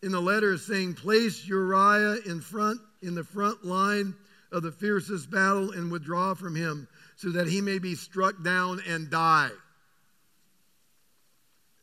in 0.03 0.11
the 0.11 0.19
letter 0.19 0.57
saying, 0.57 0.95
Place 0.95 1.47
Uriah 1.47 2.17
in 2.25 2.41
front 2.41 2.81
in 3.01 3.15
the 3.15 3.23
front 3.23 3.63
line 3.63 4.13
of 4.51 4.61
the 4.61 4.73
fiercest 4.73 5.31
battle 5.31 5.71
and 5.71 5.89
withdraw 5.89 6.33
from 6.33 6.53
him 6.53 6.89
so 7.15 7.29
that 7.29 7.47
he 7.47 7.61
may 7.61 7.79
be 7.79 7.95
struck 7.95 8.43
down 8.43 8.81
and 8.85 9.09
die. 9.09 9.51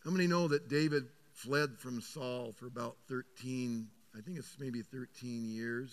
How 0.04 0.10
many 0.10 0.26
know 0.26 0.46
that 0.48 0.68
David 0.68 1.04
fled 1.32 1.78
from 1.78 2.02
Saul 2.02 2.52
for 2.52 2.66
about 2.66 2.96
13, 3.08 3.88
I 4.14 4.20
think 4.20 4.36
it's 4.36 4.56
maybe 4.58 4.82
13 4.82 5.46
years, 5.46 5.90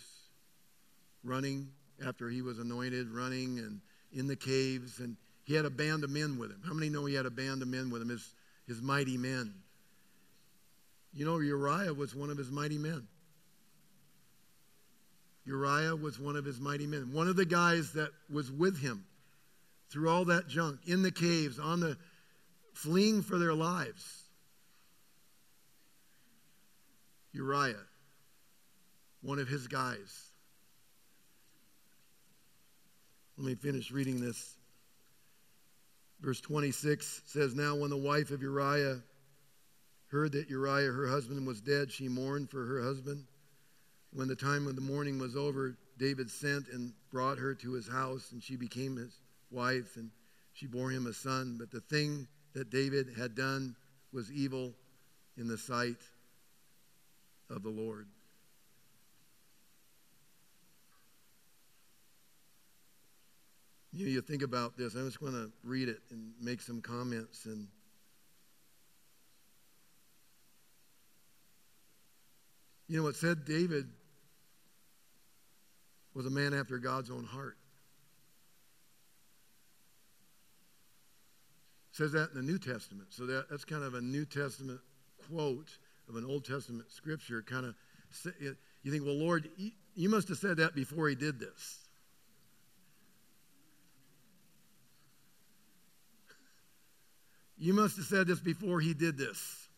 running 1.24 1.70
after 2.06 2.30
he 2.30 2.42
was 2.42 2.60
anointed, 2.60 3.10
running 3.10 3.60
and 3.60 3.80
in 4.12 4.28
the 4.28 4.36
caves, 4.36 5.00
and 5.00 5.16
he 5.46 5.54
had 5.54 5.64
a 5.64 5.70
band 5.70 6.04
of 6.04 6.10
men 6.10 6.38
with 6.38 6.52
him. 6.52 6.62
How 6.66 6.74
many 6.74 6.90
know 6.90 7.06
he 7.06 7.14
had 7.14 7.26
a 7.26 7.32
band 7.32 7.62
of 7.62 7.70
men 7.70 7.90
with 7.90 8.02
him, 8.02 8.10
his, 8.10 8.34
his 8.68 8.82
mighty 8.82 9.18
men? 9.18 9.54
You 11.14 11.26
know, 11.26 11.40
Uriah 11.40 11.94
was 11.94 12.16
one 12.16 12.30
of 12.30 12.38
his 12.38 12.50
mighty 12.50 12.78
men. 12.78 13.08
Uriah 15.46 15.96
was 15.96 16.20
one 16.20 16.36
of 16.36 16.46
his 16.46 16.60
mighty 16.60 16.88
men. 16.88 17.12
One 17.12 17.28
of 17.28 17.36
the 17.36 17.46
guys 17.46 17.94
that 17.94 18.12
was 18.32 18.52
with 18.52 18.80
him 18.80 19.06
through 19.90 20.10
all 20.10 20.26
that 20.26 20.48
junk, 20.48 20.80
in 20.86 21.02
the 21.02 21.12
caves, 21.12 21.60
on 21.60 21.80
the 21.80 21.98
fleeing 22.74 23.22
for 23.22 23.38
their 23.38 23.54
lives. 23.54 24.24
Uriah, 27.34 27.76
one 29.22 29.40
of 29.40 29.48
his 29.48 29.68
guys. 29.68 30.32
Let 33.38 33.48
me 33.48 33.56
finish 33.56 33.92
reading 33.92 34.22
this. 34.22 34.56
Verse 36.22 36.40
26 36.40 37.24
says, 37.26 37.56
Now 37.56 37.76
when 37.76 37.90
the 37.90 37.98
wife 37.98 38.32
of 38.32 38.42
Uriah 38.42 39.02
heard 40.12 40.34
that 40.34 40.50
Uriah, 40.50 40.92
her 40.92 41.08
husband, 41.08 41.48
was 41.48 41.62
dead, 41.62 41.92
she 41.92 42.08
mourned 42.08 42.50
for 42.50 42.66
her 42.66 42.82
husband. 42.82 43.26
When 44.14 44.28
the 44.28 44.36
time 44.36 44.68
of 44.68 44.76
the 44.76 44.82
mourning 44.82 45.18
was 45.18 45.38
over, 45.38 45.78
David 45.98 46.30
sent 46.30 46.68
and 46.68 46.94
brought 47.12 47.38
her 47.38 47.56
to 47.56 47.72
his 47.74 47.88
house, 47.88 48.32
and 48.34 48.44
she 48.44 48.58
became 48.58 48.98
his 48.98 49.22
wife, 49.50 49.96
and 49.96 50.12
she 50.54 50.68
bore 50.68 50.92
him 50.92 51.08
a 51.08 51.14
son. 51.14 51.56
But 51.58 51.72
the 51.72 51.80
thing 51.80 52.28
that 52.54 52.70
David 52.70 53.08
had 53.18 53.36
done 53.36 53.76
was 54.12 54.30
evil 54.32 54.74
in 55.38 55.48
the 55.48 55.58
sight 55.58 56.02
of 57.50 57.64
the 57.64 57.70
Lord. 57.70 58.08
You, 63.94 64.06
know, 64.06 64.12
you 64.12 64.22
think 64.22 64.42
about 64.42 64.78
this. 64.78 64.96
I'm 64.96 65.06
just 65.06 65.20
going 65.20 65.34
to 65.34 65.52
read 65.64 65.90
it 65.90 66.00
and 66.12 66.32
make 66.42 66.62
some 66.62 66.82
comments. 66.82 67.46
And 67.46 67.68
you 72.92 73.02
know, 73.02 73.08
it 73.08 73.16
said 73.16 73.46
David 73.46 73.88
was 76.14 76.26
a 76.26 76.30
man 76.30 76.54
after 76.54 76.78
God's 76.78 77.10
own 77.10 77.24
heart. 77.24 77.56
It 81.92 81.96
says 81.96 82.12
that 82.12 82.32
in 82.32 82.36
the 82.36 82.44
New 82.44 82.60
Testament. 82.60 83.08
So 83.12 83.26
that, 83.28 83.46
that's 83.50 83.64
kind 83.64 83.86
of 83.86 83.94
a 83.94 84.02
New 84.02 84.26
Testament 84.26 84.82
quote 85.30 85.70
of 86.10 86.18
an 86.18 86.26
Old 86.26 86.44
Testament 86.44 86.92
scripture. 86.92 87.42
Kind 87.42 87.66
of, 87.66 87.76
you 88.84 88.92
think, 88.92 89.06
well, 89.06 89.16
Lord, 89.16 89.48
you 89.96 90.10
must 90.10 90.28
have 90.28 90.38
said 90.38 90.58
that 90.58 90.76
before 90.76 91.08
he 91.08 91.16
did 91.16 91.40
this. 91.40 91.88
You 97.58 97.74
must 97.74 97.96
have 97.96 98.06
said 98.06 98.28
this 98.28 98.42
before 98.42 98.82
he 98.82 98.94
did 98.94 99.18
this. 99.18 99.70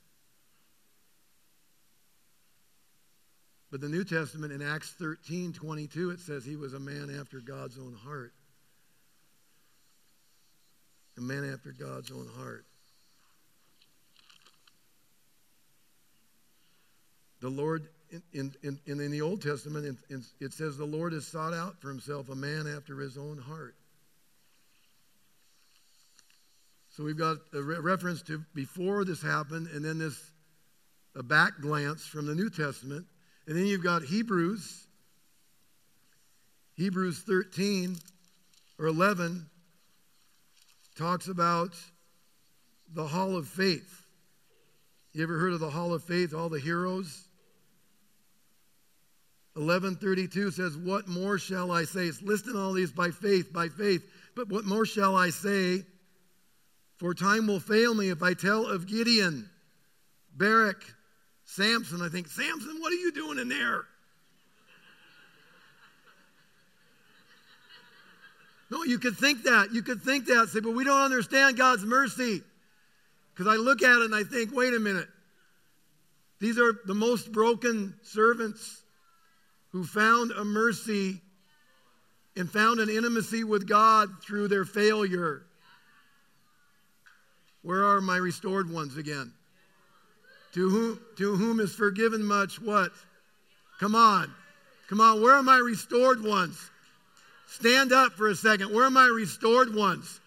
But 3.73 3.81
the 3.81 3.89
New 3.89 4.03
Testament 4.03 4.53
in 4.53 4.61
Acts 4.61 4.91
13 4.99 5.51
22, 5.51 6.11
it 6.11 6.19
says 6.19 6.45
he 6.45 6.55
was 6.55 6.75
a 6.75 6.79
man 6.79 7.09
after 7.19 7.39
God's 7.39 7.79
own 7.79 7.97
heart. 8.05 8.31
A 11.17 11.21
man 11.21 11.51
after 11.51 11.71
God's 11.71 12.11
own 12.11 12.29
heart. 12.37 12.65
The 17.39 17.49
Lord, 17.49 17.87
in, 18.31 18.53
in, 18.61 18.79
in, 18.85 18.99
in 18.99 19.09
the 19.09 19.21
Old 19.21 19.41
Testament, 19.41 19.97
it 20.39 20.53
says 20.53 20.77
the 20.77 20.85
Lord 20.85 21.13
has 21.13 21.25
sought 21.25 21.55
out 21.55 21.81
for 21.81 21.89
himself 21.89 22.29
a 22.29 22.35
man 22.35 22.67
after 22.67 22.99
his 22.99 23.17
own 23.17 23.39
heart. 23.39 23.73
So 26.89 27.03
we've 27.03 27.17
got 27.17 27.37
a 27.55 27.61
re- 27.63 27.79
reference 27.79 28.21
to 28.23 28.45
before 28.53 29.03
this 29.03 29.23
happened, 29.23 29.65
and 29.73 29.83
then 29.83 29.97
this 29.97 30.31
a 31.15 31.23
back 31.23 31.59
glance 31.59 32.05
from 32.05 32.27
the 32.27 32.35
New 32.35 32.51
Testament. 32.51 33.07
And 33.47 33.57
then 33.57 33.65
you've 33.65 33.83
got 33.83 34.03
Hebrews, 34.03 34.87
Hebrews 36.75 37.19
13 37.19 37.97
or 38.79 38.87
11 38.87 39.45
talks 40.95 41.27
about 41.27 41.75
the 42.93 43.05
Hall 43.05 43.35
of 43.35 43.47
Faith. 43.47 44.05
You 45.11 45.23
ever 45.23 45.37
heard 45.37 45.53
of 45.53 45.59
the 45.59 45.69
Hall 45.69 45.93
of 45.93 46.03
Faith, 46.03 46.33
all 46.33 46.49
the 46.49 46.59
heroes? 46.59 47.27
1132 49.55 50.51
says, 50.51 50.75
What 50.77 51.07
more 51.07 51.37
shall 51.37 51.71
I 51.71 51.83
say? 51.83 52.07
It's 52.07 52.21
listing 52.21 52.55
all 52.55 52.73
these 52.73 52.91
by 52.91 53.11
faith, 53.11 53.53
by 53.53 53.67
faith. 53.69 54.03
But 54.35 54.49
what 54.49 54.65
more 54.65 54.85
shall 54.85 55.15
I 55.15 55.29
say? 55.29 55.83
For 56.97 57.13
time 57.13 57.45
will 57.45 57.59
fail 57.59 57.93
me 57.93 58.09
if 58.09 58.23
I 58.23 58.33
tell 58.33 58.65
of 58.65 58.87
Gideon, 58.87 59.49
Barak, 60.35 60.83
Samson. 61.55 62.01
I 62.01 62.09
think, 62.09 62.27
Samson, 62.27 62.77
what 62.79 62.91
are 62.91 62.97
you 62.97 63.11
doing 63.11 63.37
in 63.37 63.47
there? 63.47 63.85
No, 68.71 68.83
you 68.83 68.97
could 68.97 69.15
think 69.17 69.43
that. 69.43 69.71
You 69.71 69.83
could 69.83 70.01
think 70.01 70.25
that. 70.25 70.49
Say, 70.49 70.61
but 70.61 70.71
we 70.71 70.83
don't 70.83 71.01
understand 71.01 71.57
God's 71.57 71.83
mercy. 71.83 72.41
Because 73.33 73.51
I 73.51 73.57
look 73.57 73.83
at 73.83 73.99
it 73.99 74.05
and 74.05 74.15
I 74.15 74.23
think, 74.23 74.51
wait 74.51 74.73
a 74.73 74.79
minute. 74.79 75.07
These 76.39 76.57
are 76.57 76.73
the 76.85 76.95
most 76.95 77.31
broken 77.31 77.93
servants 78.01 78.81
who 79.71 79.83
found 79.83 80.31
a 80.31 80.43
mercy 80.43 81.21
and 82.35 82.49
found 82.49 82.79
an 82.79 82.89
intimacy 82.89 83.43
with 83.43 83.67
God 83.67 84.09
through 84.23 84.47
their 84.47 84.65
failure. 84.65 85.43
Where 87.61 87.83
are 87.83 88.01
my 88.01 88.17
restored 88.17 88.71
ones 88.71 88.97
again? 88.97 89.33
To 90.53 90.69
whom, 90.69 90.99
to 91.17 91.35
whom 91.35 91.59
is 91.59 91.73
forgiven 91.73 92.23
much, 92.23 92.61
what? 92.61 92.91
Come 93.79 93.95
on. 93.95 94.31
Come 94.87 95.01
on. 95.01 95.21
Where 95.21 95.33
are 95.33 95.43
my 95.43 95.57
restored 95.57 96.23
ones? 96.23 96.69
Stand 97.47 97.91
up 97.91 98.13
for 98.13 98.29
a 98.29 98.35
second. 98.35 98.73
Where 98.73 98.85
are 98.85 98.91
my 98.91 99.07
restored 99.07 99.73
ones? 99.73 100.19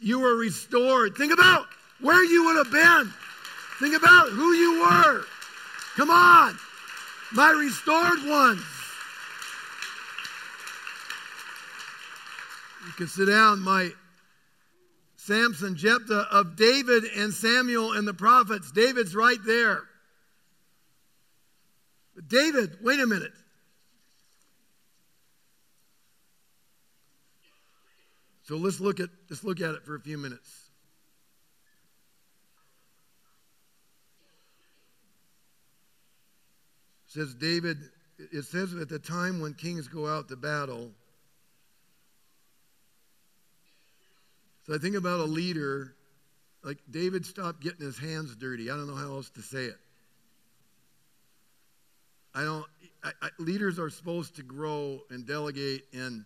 You 0.00 0.20
were 0.20 0.36
restored. 0.36 1.16
Think 1.16 1.32
about 1.32 1.66
where 2.00 2.24
you 2.24 2.44
would 2.44 2.56
have 2.56 2.72
been. 2.72 3.12
Think 3.78 3.96
about 3.96 4.30
who 4.30 4.52
you 4.52 4.80
were. 4.80 5.24
Come 5.96 6.10
on. 6.10 6.58
My 7.32 7.50
restored 7.50 8.28
ones. 8.28 8.62
You 12.86 12.92
can 12.92 13.06
sit 13.06 13.26
down. 13.26 13.60
My 13.60 13.92
Samson, 15.30 15.76
Jephthah, 15.76 16.26
of 16.32 16.56
David 16.56 17.04
and 17.16 17.32
Samuel 17.32 17.92
and 17.92 18.08
the 18.08 18.12
prophets. 18.12 18.72
David's 18.72 19.14
right 19.14 19.38
there. 19.46 19.84
David, 22.26 22.78
wait 22.82 22.98
a 22.98 23.06
minute. 23.06 23.30
So 28.42 28.56
let's 28.56 28.80
look 28.80 28.98
at 28.98 29.08
let's 29.30 29.44
look 29.44 29.60
at 29.60 29.76
it 29.76 29.84
for 29.84 29.94
a 29.94 30.00
few 30.00 30.18
minutes. 30.18 30.50
It 37.06 37.12
says 37.12 37.34
David, 37.36 37.78
it 38.32 38.42
says 38.46 38.74
at 38.74 38.88
the 38.88 38.98
time 38.98 39.40
when 39.40 39.54
kings 39.54 39.86
go 39.86 40.08
out 40.08 40.28
to 40.30 40.34
battle, 40.34 40.90
So 44.70 44.76
I 44.76 44.78
think 44.78 44.94
about 44.94 45.18
a 45.18 45.24
leader, 45.24 45.96
like 46.62 46.78
David 46.88 47.26
stopped 47.26 47.60
getting 47.60 47.84
his 47.84 47.98
hands 47.98 48.36
dirty. 48.36 48.70
I 48.70 48.76
don't 48.76 48.86
know 48.86 48.94
how 48.94 49.14
else 49.14 49.28
to 49.30 49.42
say 49.42 49.64
it. 49.64 49.76
I 52.32 52.44
don't, 52.44 52.64
I, 53.02 53.10
I, 53.20 53.28
leaders 53.40 53.80
are 53.80 53.90
supposed 53.90 54.36
to 54.36 54.44
grow 54.44 55.00
and 55.10 55.26
delegate 55.26 55.86
and 55.92 56.24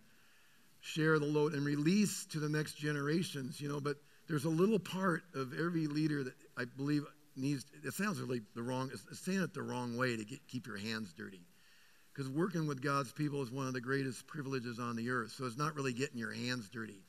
share 0.82 1.18
the 1.18 1.24
load 1.24 1.54
and 1.54 1.64
release 1.64 2.26
to 2.32 2.38
the 2.38 2.50
next 2.50 2.74
generations, 2.74 3.62
you 3.62 3.70
know, 3.70 3.80
but 3.80 3.96
there's 4.28 4.44
a 4.44 4.50
little 4.50 4.78
part 4.78 5.22
of 5.34 5.58
every 5.58 5.86
leader 5.86 6.22
that 6.24 6.34
I 6.58 6.66
believe 6.66 7.06
needs, 7.36 7.64
it 7.82 7.94
sounds 7.94 8.20
really 8.20 8.42
the 8.54 8.62
wrong, 8.62 8.90
saying 9.12 9.40
it 9.40 9.54
the 9.54 9.62
wrong 9.62 9.96
way 9.96 10.18
to 10.18 10.24
get, 10.26 10.46
keep 10.48 10.66
your 10.66 10.76
hands 10.76 11.14
dirty. 11.14 11.46
Because 12.12 12.28
working 12.28 12.66
with 12.66 12.82
God's 12.82 13.10
people 13.10 13.42
is 13.42 13.50
one 13.50 13.68
of 13.68 13.72
the 13.72 13.80
greatest 13.80 14.26
privileges 14.26 14.78
on 14.78 14.96
the 14.96 15.08
earth. 15.08 15.30
So 15.30 15.46
it's 15.46 15.56
not 15.56 15.74
really 15.74 15.94
getting 15.94 16.18
your 16.18 16.34
hands 16.34 16.68
dirty. 16.68 17.00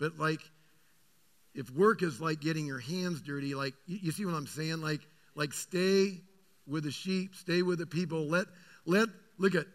But 0.00 0.18
like, 0.18 0.40
if 1.54 1.70
work 1.70 2.02
is 2.02 2.20
like 2.20 2.40
getting 2.40 2.66
your 2.66 2.80
hands 2.80 3.20
dirty, 3.20 3.54
like 3.54 3.74
you, 3.86 3.98
you 4.02 4.10
see 4.10 4.24
what 4.24 4.34
I'm 4.34 4.46
saying? 4.46 4.80
Like, 4.80 5.02
like 5.36 5.52
stay 5.52 6.22
with 6.66 6.84
the 6.84 6.90
sheep, 6.90 7.34
stay 7.36 7.62
with 7.62 7.78
the 7.78 7.86
people. 7.86 8.26
Let, 8.26 8.46
let, 8.86 9.08
look 9.38 9.54
at, 9.54 9.66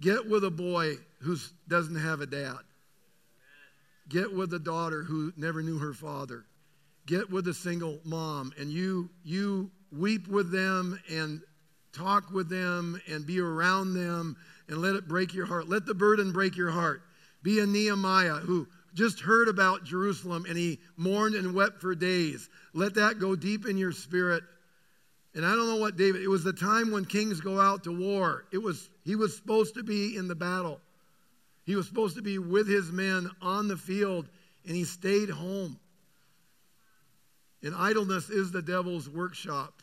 get 0.00 0.28
with 0.28 0.44
a 0.44 0.50
boy 0.50 0.94
who 1.20 1.36
doesn't 1.68 1.96
have 1.96 2.20
a 2.20 2.26
dad. 2.26 2.56
Get 4.08 4.32
with 4.32 4.52
a 4.54 4.58
daughter 4.58 5.02
who 5.02 5.32
never 5.36 5.62
knew 5.62 5.78
her 5.78 5.92
father. 5.92 6.46
Get 7.06 7.30
with 7.30 7.46
a 7.48 7.54
single 7.54 8.00
mom, 8.04 8.52
and 8.58 8.70
you 8.70 9.10
you 9.24 9.70
weep 9.92 10.26
with 10.28 10.50
them 10.50 10.98
and 11.10 11.40
talk 11.92 12.30
with 12.30 12.48
them 12.48 13.00
and 13.08 13.26
be 13.26 13.40
around 13.40 13.94
them 13.94 14.36
and 14.68 14.78
let 14.78 14.96
it 14.96 15.08
break 15.08 15.34
your 15.34 15.46
heart. 15.46 15.68
Let 15.68 15.86
the 15.86 15.94
burden 15.94 16.32
break 16.32 16.56
your 16.56 16.70
heart. 16.70 17.02
Be 17.42 17.60
a 17.60 17.66
Nehemiah 17.66 18.34
who 18.34 18.66
just 18.96 19.20
heard 19.20 19.48
about 19.48 19.84
Jerusalem 19.84 20.46
and 20.48 20.56
he 20.56 20.80
mourned 20.96 21.34
and 21.34 21.54
wept 21.54 21.80
for 21.80 21.94
days. 21.94 22.48
Let 22.72 22.94
that 22.94 23.18
go 23.20 23.36
deep 23.36 23.66
in 23.66 23.76
your 23.76 23.92
spirit. 23.92 24.42
And 25.34 25.44
I 25.44 25.54
don't 25.54 25.68
know 25.68 25.76
what 25.76 25.96
David, 25.96 26.22
it 26.22 26.28
was 26.28 26.42
the 26.42 26.52
time 26.54 26.90
when 26.90 27.04
kings 27.04 27.40
go 27.40 27.60
out 27.60 27.84
to 27.84 27.96
war. 27.96 28.46
It 28.52 28.58
was 28.58 28.88
he 29.04 29.14
was 29.14 29.36
supposed 29.36 29.74
to 29.74 29.82
be 29.82 30.16
in 30.16 30.28
the 30.28 30.34
battle. 30.34 30.80
He 31.66 31.76
was 31.76 31.86
supposed 31.86 32.16
to 32.16 32.22
be 32.22 32.38
with 32.38 32.66
his 32.66 32.90
men 32.90 33.30
on 33.42 33.68
the 33.68 33.76
field 33.76 34.28
and 34.66 34.74
he 34.74 34.84
stayed 34.84 35.28
home. 35.28 35.78
And 37.62 37.74
idleness 37.74 38.30
is 38.30 38.50
the 38.50 38.62
devil's 38.62 39.08
workshop. 39.08 39.82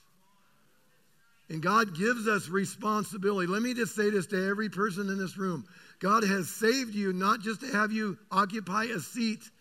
And 1.53 1.61
God 1.61 1.95
gives 1.95 2.27
us 2.27 2.49
responsibility. 2.49 3.45
Let 3.45 3.61
me 3.61 3.75
just 3.75 3.95
say 3.95 4.09
this 4.09 4.25
to 4.27 4.49
every 4.49 4.69
person 4.69 5.07
in 5.09 5.19
this 5.19 5.37
room 5.37 5.65
God 5.99 6.23
has 6.23 6.49
saved 6.49 6.95
you 6.95 7.13
not 7.13 7.41
just 7.41 7.61
to 7.61 7.67
have 7.67 7.91
you 7.91 8.17
occupy 8.31 8.85
a 8.85 8.99
seat, 8.99 9.51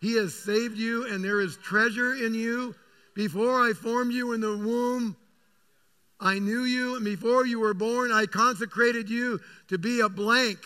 He 0.00 0.14
has 0.14 0.32
saved 0.32 0.78
you, 0.78 1.12
and 1.12 1.24
there 1.24 1.40
is 1.40 1.56
treasure 1.56 2.14
in 2.14 2.34
you. 2.34 2.76
Before 3.16 3.60
I 3.60 3.72
formed 3.72 4.12
you 4.12 4.32
in 4.32 4.40
the 4.40 4.56
womb, 4.56 5.16
I 6.20 6.38
knew 6.38 6.62
you, 6.62 6.94
and 6.94 7.04
before 7.04 7.44
you 7.44 7.58
were 7.58 7.74
born, 7.74 8.12
I 8.12 8.26
consecrated 8.26 9.10
you 9.10 9.40
to 9.68 9.76
be 9.76 10.00
a 10.00 10.08
blank. 10.08 10.58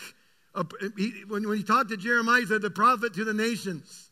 When, 0.53 1.47
when 1.47 1.57
he 1.57 1.63
talked 1.63 1.89
to 1.89 1.97
Jeremiah, 1.97 2.41
he 2.41 2.45
said, 2.45 2.61
the 2.61 2.69
prophet 2.69 3.15
to 3.15 3.23
the 3.23 3.33
nations. 3.33 4.11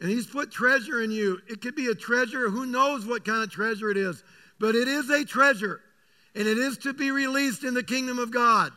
And 0.00 0.08
he's 0.08 0.26
put 0.26 0.50
treasure 0.50 1.02
in 1.02 1.10
you. 1.10 1.40
It 1.48 1.60
could 1.60 1.74
be 1.74 1.88
a 1.88 1.94
treasure, 1.94 2.48
who 2.48 2.64
knows 2.64 3.04
what 3.04 3.26
kind 3.26 3.42
of 3.42 3.50
treasure 3.50 3.90
it 3.90 3.98
is, 3.98 4.24
but 4.58 4.74
it 4.74 4.88
is 4.88 5.08
a 5.10 5.24
treasure, 5.24 5.80
and 6.34 6.46
it 6.46 6.58
is 6.58 6.78
to 6.78 6.92
be 6.92 7.10
released 7.10 7.64
in 7.64 7.74
the 7.74 7.82
kingdom 7.82 8.18
of 8.18 8.30
God. 8.30 8.72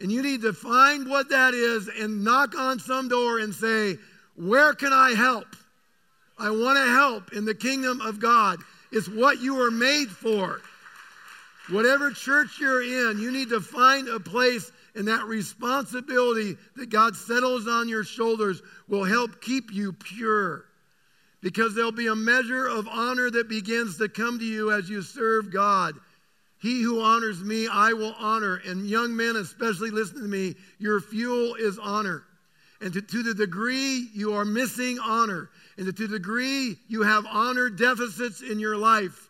And 0.00 0.12
you 0.12 0.22
need 0.22 0.42
to 0.42 0.52
find 0.52 1.08
what 1.08 1.30
that 1.30 1.54
is 1.54 1.88
and 1.88 2.22
knock 2.22 2.56
on 2.56 2.78
some 2.78 3.08
door 3.08 3.38
and 3.38 3.54
say, 3.54 3.96
Where 4.36 4.74
can 4.74 4.92
I 4.92 5.12
help? 5.12 5.56
I 6.38 6.50
want 6.50 6.78
to 6.78 6.92
help 6.92 7.32
in 7.32 7.44
the 7.44 7.54
kingdom 7.54 8.00
of 8.00 8.20
God. 8.20 8.60
It's 8.92 9.08
what 9.08 9.40
you 9.40 9.56
were 9.56 9.72
made 9.72 10.08
for. 10.08 10.60
Whatever 11.68 12.10
church 12.10 12.58
you're 12.60 12.82
in, 12.82 13.18
you 13.18 13.30
need 13.30 13.50
to 13.50 13.60
find 13.60 14.08
a 14.08 14.20
place, 14.20 14.70
and 14.94 15.08
that 15.08 15.24
responsibility 15.24 16.56
that 16.76 16.88
God 16.88 17.14
settles 17.14 17.66
on 17.66 17.88
your 17.88 18.04
shoulders 18.04 18.62
will 18.88 19.04
help 19.04 19.42
keep 19.42 19.72
you 19.72 19.92
pure. 19.92 20.64
Because 21.40 21.74
there'll 21.74 21.92
be 21.92 22.08
a 22.08 22.16
measure 22.16 22.66
of 22.66 22.88
honor 22.88 23.30
that 23.30 23.48
begins 23.48 23.98
to 23.98 24.08
come 24.08 24.38
to 24.38 24.44
you 24.44 24.72
as 24.72 24.90
you 24.90 25.02
serve 25.02 25.52
God. 25.52 25.94
He 26.60 26.82
who 26.82 27.00
honors 27.00 27.42
me, 27.42 27.68
I 27.68 27.92
will 27.92 28.14
honor. 28.18 28.60
And 28.66 28.88
young 28.88 29.16
men, 29.16 29.36
especially, 29.36 29.90
listen 29.90 30.20
to 30.20 30.28
me. 30.28 30.56
Your 30.78 31.00
fuel 31.00 31.54
is 31.54 31.78
honor. 31.78 32.24
And 32.80 32.92
to, 32.92 33.00
to 33.00 33.22
the 33.22 33.34
degree 33.34 34.08
you 34.12 34.34
are 34.34 34.44
missing 34.44 34.98
honor, 34.98 35.50
and 35.76 35.86
to 35.86 35.92
the 35.92 36.18
degree 36.18 36.76
you 36.88 37.02
have 37.02 37.26
honor 37.26 37.70
deficits 37.70 38.40
in 38.40 38.58
your 38.58 38.76
life, 38.76 39.28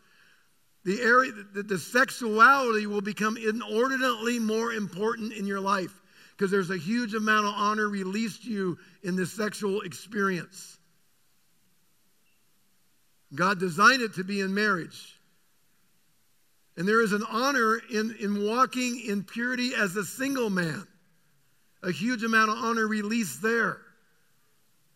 the 0.84 1.00
area, 1.02 1.32
the, 1.54 1.62
the 1.62 1.78
sexuality 1.78 2.86
will 2.86 3.00
become 3.00 3.36
inordinately 3.36 4.38
more 4.38 4.72
important 4.72 5.32
in 5.32 5.46
your 5.46 5.60
life 5.60 5.92
because 6.36 6.50
there's 6.50 6.70
a 6.70 6.78
huge 6.78 7.14
amount 7.14 7.46
of 7.46 7.54
honor 7.54 7.88
released 7.88 8.44
to 8.44 8.50
you 8.50 8.78
in 9.02 9.16
this 9.16 9.32
sexual 9.32 9.82
experience. 9.82 10.77
God 13.34 13.60
designed 13.60 14.02
it 14.02 14.14
to 14.14 14.24
be 14.24 14.40
in 14.40 14.54
marriage. 14.54 15.18
And 16.76 16.86
there 16.86 17.02
is 17.02 17.12
an 17.12 17.24
honor 17.28 17.80
in, 17.92 18.14
in 18.20 18.46
walking 18.46 19.02
in 19.06 19.24
purity 19.24 19.72
as 19.74 19.96
a 19.96 20.04
single 20.04 20.48
man. 20.48 20.86
A 21.82 21.90
huge 21.90 22.22
amount 22.22 22.50
of 22.50 22.58
honor 22.58 22.86
released 22.86 23.42
there. 23.42 23.78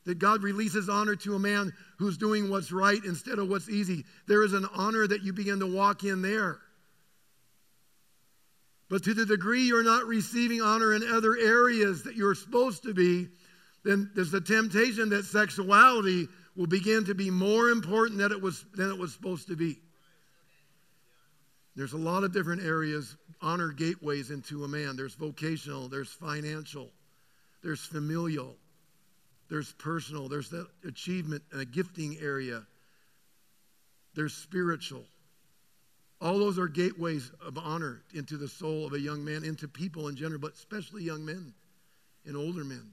That 0.05 0.19
God 0.19 0.43
releases 0.43 0.89
honor 0.89 1.15
to 1.17 1.35
a 1.35 1.39
man 1.39 1.73
who's 1.99 2.17
doing 2.17 2.51
what's 2.51 2.73
right 2.73 3.03
instead 3.05 3.39
of 3.39 3.49
what's 3.49 3.69
easy. 3.69 4.05
There 4.27 4.43
is 4.43 4.53
an 4.53 4.67
honor 4.75 5.07
that 5.07 5.23
you 5.23 5.33
begin 5.33 5.61
to 5.61 5.67
walk 5.67 6.05
in 6.05 6.23
there. 6.23 6.59
But 8.89 9.05
to 9.05 9.15
the 9.15 9.27
degree 9.27 9.63
you're 9.63 9.83
not 9.83 10.05
receiving 10.05 10.61
honor 10.61 10.95
in 10.95 11.03
other 11.03 11.37
areas 11.37 12.03
that 12.03 12.15
you're 12.15 12.35
supposed 12.35 12.83
to 12.83 12.95
be, 12.95 13.29
then 13.85 14.11
there's 14.15 14.31
the 14.31 14.41
temptation 14.41 15.09
that 15.11 15.25
sexuality 15.25 16.29
will 16.57 16.67
begin 16.67 17.05
to 17.07 17.15
be 17.15 17.31
more 17.31 17.71
important 17.71 18.19
than 18.19 18.33
it 18.33 18.41
was, 18.41 18.65
than 18.75 18.91
it 18.91 18.99
was 18.99 19.13
supposed 19.13 19.49
to 19.49 19.57
be. 19.57 19.79
There's 21.75 21.95
a 21.95 21.99
lot 21.99 22.23
of 22.23 22.33
different 22.33 22.63
areas, 22.63 23.17
honor 23.41 23.73
gateways 23.73 24.31
into 24.31 24.65
a 24.65 24.69
man. 24.69 24.97
There's 24.97 25.15
vocational, 25.15 25.89
there's 25.89 26.11
financial, 26.11 26.91
there's 27.63 27.81
familial, 27.81 28.57
there's 29.49 29.73
personal, 29.75 30.29
there's 30.29 30.51
that 30.51 30.67
achievement 30.87 31.43
and 31.51 31.63
a 31.63 31.65
gifting 31.65 32.19
area, 32.21 32.63
there's 34.15 34.35
spiritual. 34.35 35.05
All 36.21 36.39
those 36.39 36.59
are 36.59 36.69
gateways 36.69 37.33
of 37.45 37.59
honor 37.59 38.03
into 38.15 38.37
the 38.37 38.47
soul 38.47 38.87
of 38.87 38.93
a 38.93 39.01
young 39.01 39.25
man, 39.25 39.43
into 39.43 39.67
people 39.67 40.09
in 40.09 40.15
general, 40.15 40.41
but 40.41 40.53
especially 40.53 41.03
young 41.03 41.25
men 41.25 41.55
and 42.27 42.37
older 42.37 42.65
men. 42.65 42.93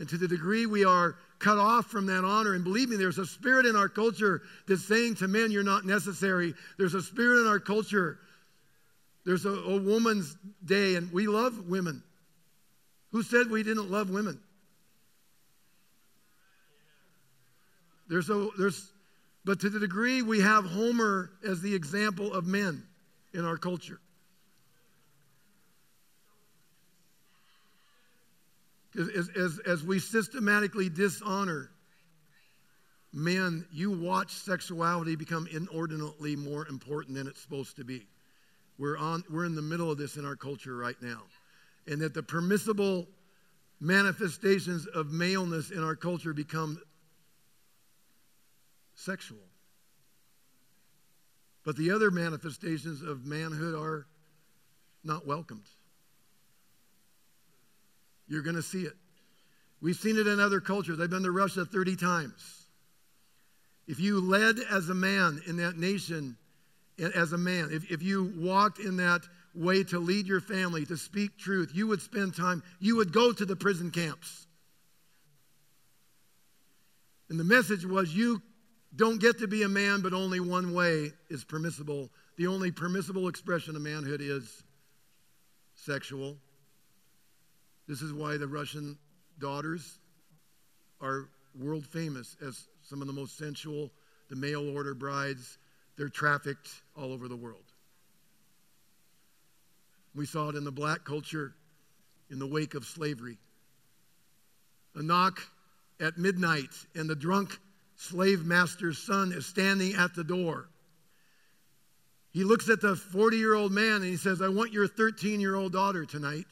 And 0.00 0.08
to 0.08 0.16
the 0.16 0.26
degree 0.26 0.64
we 0.64 0.82
are 0.82 1.16
cut 1.38 1.58
off 1.58 1.88
from 1.88 2.06
that 2.06 2.24
honor, 2.24 2.54
and 2.54 2.64
believe 2.64 2.88
me, 2.88 2.96
there's 2.96 3.18
a 3.18 3.26
spirit 3.26 3.66
in 3.66 3.76
our 3.76 3.88
culture 3.88 4.40
that's 4.66 4.82
saying 4.82 5.16
to 5.16 5.28
men, 5.28 5.50
You're 5.50 5.62
not 5.62 5.84
necessary. 5.84 6.54
There's 6.78 6.94
a 6.94 7.02
spirit 7.02 7.42
in 7.42 7.46
our 7.46 7.60
culture. 7.60 8.18
There's 9.26 9.44
a, 9.44 9.50
a 9.50 9.76
woman's 9.76 10.34
day, 10.64 10.94
and 10.94 11.12
we 11.12 11.26
love 11.26 11.68
women. 11.68 12.02
Who 13.10 13.22
said 13.22 13.50
we 13.50 13.62
didn't 13.62 13.90
love 13.90 14.08
women? 14.08 14.40
There's 18.08 18.30
a, 18.30 18.48
there's, 18.58 18.90
but 19.44 19.60
to 19.60 19.68
the 19.68 19.80
degree 19.80 20.22
we 20.22 20.40
have 20.40 20.64
Homer 20.64 21.30
as 21.46 21.60
the 21.60 21.74
example 21.74 22.32
of 22.32 22.46
men 22.46 22.84
in 23.34 23.44
our 23.44 23.58
culture. 23.58 24.00
As, 28.98 29.28
as, 29.36 29.58
as 29.66 29.84
we 29.84 29.98
systematically 29.98 30.88
dishonor 30.88 31.70
men, 33.12 33.64
you 33.72 33.90
watch 33.90 34.32
sexuality 34.32 35.16
become 35.16 35.46
inordinately 35.50 36.36
more 36.36 36.66
important 36.66 37.16
than 37.16 37.26
it's 37.26 37.40
supposed 37.40 37.76
to 37.76 37.84
be. 37.84 38.06
We're, 38.78 38.96
on, 38.96 39.24
we're 39.30 39.44
in 39.44 39.54
the 39.54 39.62
middle 39.62 39.90
of 39.90 39.98
this 39.98 40.16
in 40.16 40.24
our 40.24 40.36
culture 40.36 40.76
right 40.76 41.00
now. 41.00 41.22
And 41.86 42.00
that 42.00 42.14
the 42.14 42.22
permissible 42.22 43.06
manifestations 43.80 44.86
of 44.86 45.10
maleness 45.10 45.70
in 45.70 45.82
our 45.82 45.96
culture 45.96 46.32
become 46.32 46.80
sexual. 48.94 49.38
But 51.64 51.76
the 51.76 51.90
other 51.90 52.10
manifestations 52.10 53.02
of 53.02 53.24
manhood 53.24 53.74
are 53.74 54.06
not 55.04 55.26
welcomed. 55.26 55.66
You're 58.30 58.42
going 58.42 58.56
to 58.56 58.62
see 58.62 58.82
it. 58.82 58.94
We've 59.82 59.96
seen 59.96 60.16
it 60.16 60.26
in 60.26 60.38
other 60.40 60.60
cultures. 60.60 61.00
I've 61.00 61.10
been 61.10 61.24
to 61.24 61.32
Russia 61.32 61.64
30 61.64 61.96
times. 61.96 62.66
If 63.88 63.98
you 63.98 64.20
led 64.20 64.56
as 64.70 64.88
a 64.88 64.94
man 64.94 65.42
in 65.48 65.56
that 65.56 65.76
nation, 65.76 66.36
as 67.14 67.32
a 67.32 67.38
man, 67.38 67.70
if, 67.72 67.90
if 67.90 68.02
you 68.02 68.32
walked 68.36 68.78
in 68.78 68.98
that 68.98 69.22
way 69.52 69.82
to 69.84 69.98
lead 69.98 70.28
your 70.28 70.40
family, 70.40 70.86
to 70.86 70.96
speak 70.96 71.36
truth, 71.38 71.72
you 71.74 71.88
would 71.88 72.00
spend 72.00 72.36
time, 72.36 72.62
you 72.78 72.96
would 72.96 73.12
go 73.12 73.32
to 73.32 73.44
the 73.44 73.56
prison 73.56 73.90
camps. 73.90 74.46
And 77.28 77.40
the 77.40 77.44
message 77.44 77.84
was 77.84 78.14
you 78.14 78.40
don't 78.94 79.20
get 79.20 79.38
to 79.40 79.48
be 79.48 79.64
a 79.64 79.68
man, 79.68 80.02
but 80.02 80.12
only 80.12 80.38
one 80.38 80.72
way 80.72 81.12
is 81.28 81.42
permissible. 81.42 82.10
The 82.36 82.46
only 82.46 82.70
permissible 82.70 83.26
expression 83.26 83.74
of 83.74 83.82
manhood 83.82 84.20
is 84.20 84.62
sexual. 85.74 86.36
This 87.90 88.02
is 88.02 88.12
why 88.12 88.36
the 88.36 88.46
Russian 88.46 88.96
daughters 89.40 89.98
are 91.00 91.28
world 91.60 91.84
famous 91.84 92.36
as 92.40 92.68
some 92.84 93.00
of 93.00 93.08
the 93.08 93.12
most 93.12 93.36
sensual, 93.36 93.90
the 94.28 94.36
mail 94.36 94.70
order 94.76 94.94
brides. 94.94 95.58
They're 95.96 96.08
trafficked 96.08 96.68
all 96.96 97.12
over 97.12 97.26
the 97.26 97.34
world. 97.34 97.64
We 100.14 100.24
saw 100.24 100.50
it 100.50 100.54
in 100.54 100.62
the 100.62 100.70
black 100.70 101.04
culture 101.04 101.52
in 102.30 102.38
the 102.38 102.46
wake 102.46 102.74
of 102.74 102.84
slavery. 102.84 103.38
A 104.94 105.02
knock 105.02 105.42
at 105.98 106.16
midnight, 106.16 106.70
and 106.94 107.10
the 107.10 107.16
drunk 107.16 107.58
slave 107.96 108.44
master's 108.44 108.98
son 108.98 109.32
is 109.32 109.46
standing 109.46 109.94
at 109.94 110.14
the 110.14 110.22
door. 110.22 110.68
He 112.30 112.44
looks 112.44 112.70
at 112.70 112.80
the 112.80 112.94
40 112.94 113.36
year 113.36 113.54
old 113.54 113.72
man 113.72 113.96
and 113.96 114.04
he 114.04 114.16
says, 114.16 114.40
I 114.40 114.48
want 114.48 114.72
your 114.72 114.86
13 114.86 115.40
year 115.40 115.56
old 115.56 115.72
daughter 115.72 116.04
tonight 116.04 116.46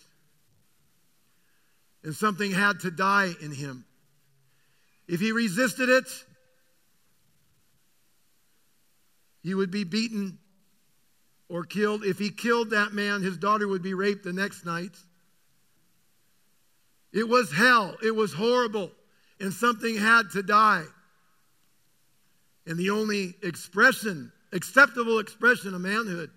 and 2.09 2.17
something 2.17 2.51
had 2.51 2.81
to 2.81 2.91
die 2.91 3.35
in 3.43 3.53
him. 3.53 3.85
If 5.07 5.21
he 5.21 5.31
resisted 5.31 5.91
it, 5.91 6.07
he 9.43 9.53
would 9.53 9.71
be 9.71 9.85
beaten 9.85 10.39
or 11.51 11.65
killed. 11.65 12.05
If 12.05 12.19
he 12.19 12.31
killed 12.31 12.71
that 12.71 12.95
man, 12.95 13.21
his 13.21 13.37
daughter 13.37 13.69
would 13.69 13.83
be 13.83 13.93
raped 13.93 14.25
the 14.25 14.33
next 14.33 14.65
night. 14.65 14.97
It 17.13 17.29
was 17.29 17.53
hell. 17.53 17.99
It 18.03 18.17
was 18.17 18.33
horrible. 18.33 18.91
And 19.39 19.53
something 19.53 19.95
had 19.95 20.31
to 20.31 20.43
die. 20.43 20.87
And 22.67 22.79
the 22.79 22.89
only 22.89 23.35
expression, 23.43 24.33
acceptable 24.55 25.19
expression 25.19 25.75
of 25.75 25.83
manhood, 25.83 26.31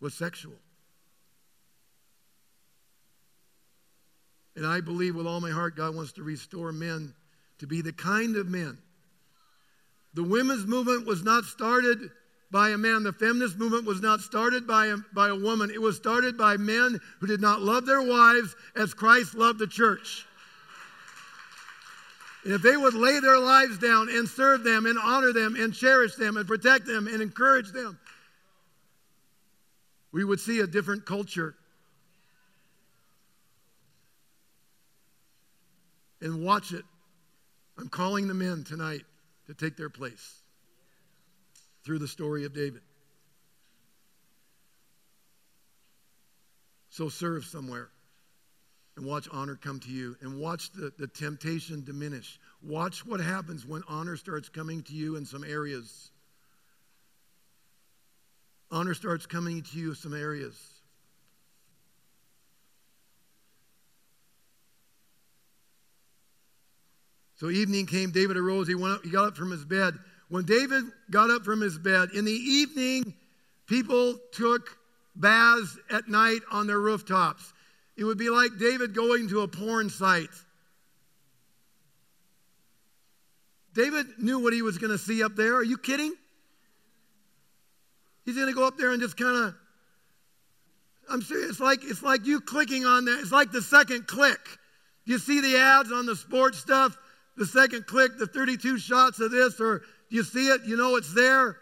was 0.00 0.12
sexual. 0.12 0.54
And 4.56 4.66
I 4.66 4.80
believe 4.80 5.16
with 5.16 5.26
all 5.26 5.40
my 5.40 5.50
heart 5.50 5.76
God 5.76 5.94
wants 5.94 6.12
to 6.12 6.22
restore 6.22 6.72
men 6.72 7.14
to 7.58 7.66
be 7.66 7.82
the 7.82 7.92
kind 7.92 8.36
of 8.36 8.48
men 8.48 8.78
The 10.14 10.22
women's 10.24 10.66
movement 10.66 11.06
was 11.06 11.22
not 11.24 11.44
started 11.44 12.10
by 12.50 12.70
a 12.70 12.78
man. 12.78 13.02
The 13.02 13.12
feminist 13.12 13.58
movement 13.58 13.84
was 13.84 14.00
not 14.00 14.20
started 14.20 14.66
by 14.66 14.86
a, 14.86 14.96
by 15.12 15.28
a 15.28 15.34
woman. 15.34 15.70
It 15.70 15.82
was 15.82 15.96
started 15.96 16.38
by 16.38 16.56
men 16.56 17.00
who 17.18 17.26
did 17.26 17.40
not 17.40 17.62
love 17.62 17.84
their 17.84 18.00
wives 18.00 18.54
as 18.76 18.94
Christ 18.94 19.34
loved 19.34 19.58
the 19.58 19.66
church. 19.66 20.24
And 22.44 22.52
if 22.52 22.62
they 22.62 22.76
would 22.76 22.94
lay 22.94 23.18
their 23.20 23.38
lives 23.38 23.78
down 23.78 24.08
and 24.08 24.28
serve 24.28 24.62
them 24.62 24.86
and 24.86 24.98
honor 24.98 25.32
them 25.32 25.56
and 25.56 25.74
cherish 25.74 26.14
them 26.14 26.36
and 26.36 26.46
protect 26.46 26.86
them 26.86 27.08
and 27.08 27.20
encourage 27.20 27.72
them, 27.72 27.98
we 30.12 30.22
would 30.22 30.38
see 30.38 30.60
a 30.60 30.66
different 30.66 31.04
culture. 31.06 31.56
And 36.24 36.42
watch 36.42 36.72
it. 36.72 36.84
I'm 37.78 37.88
calling 37.88 38.28
the 38.28 38.34
men 38.34 38.64
tonight 38.64 39.02
to 39.46 39.52
take 39.52 39.76
their 39.76 39.90
place 39.90 40.40
through 41.84 41.98
the 41.98 42.08
story 42.08 42.46
of 42.46 42.54
David. 42.54 42.80
So 46.88 47.10
serve 47.10 47.44
somewhere 47.44 47.90
and 48.96 49.04
watch 49.04 49.28
honor 49.32 49.56
come 49.56 49.80
to 49.80 49.90
you 49.90 50.16
and 50.22 50.40
watch 50.40 50.72
the, 50.72 50.92
the 50.98 51.08
temptation 51.08 51.84
diminish. 51.84 52.38
Watch 52.62 53.04
what 53.04 53.20
happens 53.20 53.66
when 53.66 53.82
honor 53.86 54.16
starts 54.16 54.48
coming 54.48 54.82
to 54.84 54.94
you 54.94 55.16
in 55.16 55.26
some 55.26 55.44
areas. 55.44 56.10
Honor 58.70 58.94
starts 58.94 59.26
coming 59.26 59.60
to 59.60 59.78
you 59.78 59.90
in 59.90 59.94
some 59.94 60.14
areas. 60.14 60.73
So 67.36 67.50
evening 67.50 67.86
came, 67.86 68.10
David 68.10 68.36
arose, 68.36 68.68
he 68.68 68.74
went 68.74 68.94
up, 68.94 69.04
he 69.04 69.10
got 69.10 69.28
up 69.28 69.36
from 69.36 69.50
his 69.50 69.64
bed. 69.64 69.94
When 70.28 70.44
David 70.44 70.84
got 71.10 71.30
up 71.30 71.44
from 71.44 71.60
his 71.60 71.78
bed, 71.78 72.10
in 72.14 72.24
the 72.24 72.32
evening, 72.32 73.14
people 73.66 74.18
took 74.32 74.78
baths 75.16 75.76
at 75.90 76.08
night 76.08 76.40
on 76.50 76.66
their 76.66 76.80
rooftops. 76.80 77.52
It 77.96 78.04
would 78.04 78.18
be 78.18 78.30
like 78.30 78.58
David 78.58 78.94
going 78.94 79.28
to 79.28 79.40
a 79.40 79.48
porn 79.48 79.90
site. 79.90 80.28
David 83.74 84.06
knew 84.18 84.38
what 84.38 84.52
he 84.52 84.62
was 84.62 84.78
going 84.78 84.92
to 84.92 84.98
see 84.98 85.22
up 85.22 85.34
there. 85.34 85.54
Are 85.56 85.64
you 85.64 85.76
kidding? 85.76 86.14
He's 88.24 88.36
going 88.36 88.48
to 88.48 88.54
go 88.54 88.66
up 88.66 88.76
there 88.78 88.92
and 88.92 89.00
just 89.00 89.16
kind 89.16 89.36
of 89.36 89.54
I'm 91.08 91.22
serious. 91.22 91.50
It's 91.50 91.60
like 91.60 91.84
it's 91.84 92.02
like 92.02 92.24
you 92.24 92.40
clicking 92.40 92.86
on 92.86 93.04
that. 93.04 93.20
It's 93.20 93.32
like 93.32 93.52
the 93.52 93.62
second 93.62 94.06
click. 94.06 94.40
You 95.04 95.18
see 95.18 95.40
the 95.40 95.56
ads 95.56 95.92
on 95.92 96.06
the 96.06 96.16
sports 96.16 96.58
stuff, 96.58 96.96
the 97.36 97.46
second 97.46 97.86
click, 97.86 98.18
the 98.18 98.26
32 98.26 98.78
shots 98.78 99.20
of 99.20 99.30
this, 99.30 99.60
or 99.60 99.80
do 100.10 100.16
you 100.16 100.22
see 100.22 100.48
it, 100.48 100.62
you 100.64 100.76
know 100.76 100.96
it's 100.96 101.12
there. 101.14 101.58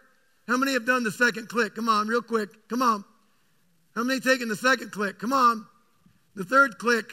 How 0.46 0.56
many 0.56 0.72
have 0.72 0.86
done 0.86 1.04
the 1.04 1.12
second 1.12 1.48
click? 1.48 1.74
Come 1.74 1.88
on, 1.88 2.08
real 2.08 2.22
quick. 2.22 2.68
Come 2.68 2.82
on. 2.82 3.04
How 3.94 4.02
many 4.02 4.20
taken 4.20 4.48
the 4.48 4.56
second 4.56 4.90
click? 4.90 5.18
Come 5.18 5.32
on. 5.32 5.66
The 6.34 6.44
third 6.44 6.78
click. 6.78 7.10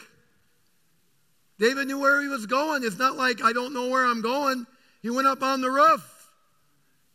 David 1.58 1.86
knew 1.86 1.98
where 1.98 2.20
he 2.22 2.28
was 2.28 2.46
going. 2.46 2.84
It's 2.84 2.98
not 2.98 3.16
like 3.16 3.42
I 3.44 3.52
don't 3.52 3.74
know 3.74 3.88
where 3.88 4.04
I'm 4.04 4.22
going. 4.22 4.66
He 5.02 5.10
went 5.10 5.28
up 5.28 5.42
on 5.42 5.60
the 5.60 5.70
roof. 5.70 6.02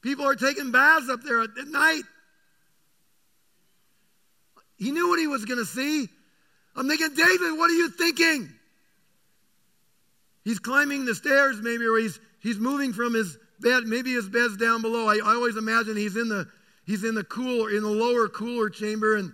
People 0.02 0.26
are 0.26 0.36
taking 0.36 0.72
baths 0.72 1.10
up 1.10 1.24
there 1.24 1.42
at, 1.42 1.50
at 1.60 1.68
night. 1.68 2.04
He 4.78 4.92
knew 4.92 5.10
what 5.10 5.20
he 5.20 5.28
was 5.28 5.46
going 5.46 5.58
to 5.58 5.66
see. 5.66 6.08
I'm 6.76 6.88
thinking, 6.88 7.16
David, 7.16 7.58
what 7.58 7.72
are 7.72 7.74
you 7.74 7.90
thinking? 7.90 8.54
He's 10.46 10.60
climbing 10.60 11.04
the 11.04 11.16
stairs, 11.16 11.58
maybe, 11.60 11.86
or 11.86 11.98
he's, 11.98 12.20
he's 12.40 12.60
moving 12.60 12.94
from 12.94 13.14
his 13.14 13.38
bed. 13.60 13.84
Maybe 13.84 14.14
his 14.14 14.30
bed's 14.30 14.56
down 14.56 14.82
below. 14.82 15.08
I, 15.08 15.16
I 15.18 15.34
always 15.34 15.58
imagine 15.58 15.98
he's 15.98 16.16
in 16.16 16.30
the 16.30 16.48
he's 16.86 17.04
in 17.04 17.16
the 17.16 17.24
cooler, 17.24 17.72
in 17.72 17.82
the 17.82 17.90
lower 17.90 18.30
cooler 18.30 18.70
chamber, 18.70 19.16
and 19.16 19.34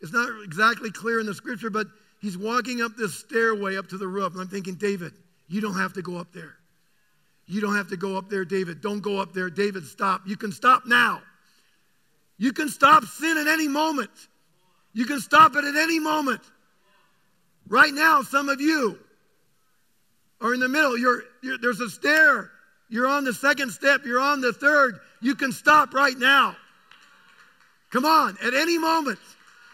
it's 0.00 0.12
not 0.12 0.28
exactly 0.44 0.92
clear 0.92 1.18
in 1.18 1.26
the 1.26 1.34
scripture, 1.34 1.70
but 1.70 1.88
he's 2.20 2.38
walking 2.38 2.80
up 2.80 2.96
this 2.96 3.18
stairway 3.18 3.76
up 3.76 3.88
to 3.88 3.98
the 3.98 4.06
roof. 4.06 4.32
And 4.32 4.40
I'm 4.40 4.48
thinking, 4.48 4.76
David, 4.76 5.12
you 5.48 5.60
don't 5.60 5.76
have 5.76 5.92
to 5.94 6.02
go 6.02 6.18
up 6.18 6.32
there. 6.32 6.54
You 7.46 7.60
don't 7.60 7.74
have 7.74 7.88
to 7.88 7.96
go 7.96 8.16
up 8.16 8.30
there, 8.30 8.44
David. 8.44 8.80
Don't 8.80 9.00
go 9.00 9.18
up 9.18 9.34
there. 9.34 9.50
David, 9.50 9.84
stop. 9.84 10.22
You 10.24 10.36
can 10.36 10.52
stop 10.52 10.86
now. 10.86 11.20
You 12.38 12.52
can 12.52 12.68
stop 12.68 13.04
sin 13.04 13.38
at 13.38 13.48
any 13.48 13.68
moment. 13.68 14.10
You 14.92 15.04
can 15.04 15.20
stop 15.20 15.56
it 15.56 15.64
at 15.64 15.76
any 15.76 15.98
moment. 15.98 16.40
Right 17.68 17.92
now, 17.92 18.22
some 18.22 18.48
of 18.48 18.60
you 18.60 18.98
are 20.40 20.54
in 20.54 20.60
the 20.60 20.68
middle. 20.68 20.98
You're, 20.98 21.22
you're, 21.42 21.58
there's 21.58 21.80
a 21.80 21.90
stair. 21.90 22.50
You're 22.88 23.06
on 23.06 23.24
the 23.24 23.34
second 23.34 23.70
step. 23.70 24.04
You're 24.04 24.20
on 24.20 24.40
the 24.40 24.52
third. 24.52 25.00
You 25.20 25.34
can 25.34 25.52
stop 25.52 25.94
right 25.94 26.16
now. 26.16 26.56
Come 27.90 28.04
on, 28.04 28.36
at 28.42 28.54
any 28.54 28.78
moment. 28.78 29.18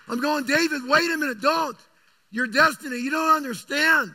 I'm 0.09 0.21
going, 0.21 0.45
David, 0.45 0.83
wait 0.87 1.11
a 1.11 1.17
minute. 1.17 1.41
Don't. 1.41 1.77
Your 2.31 2.47
destiny, 2.47 2.99
you 2.99 3.11
don't 3.11 3.37
understand. 3.37 4.15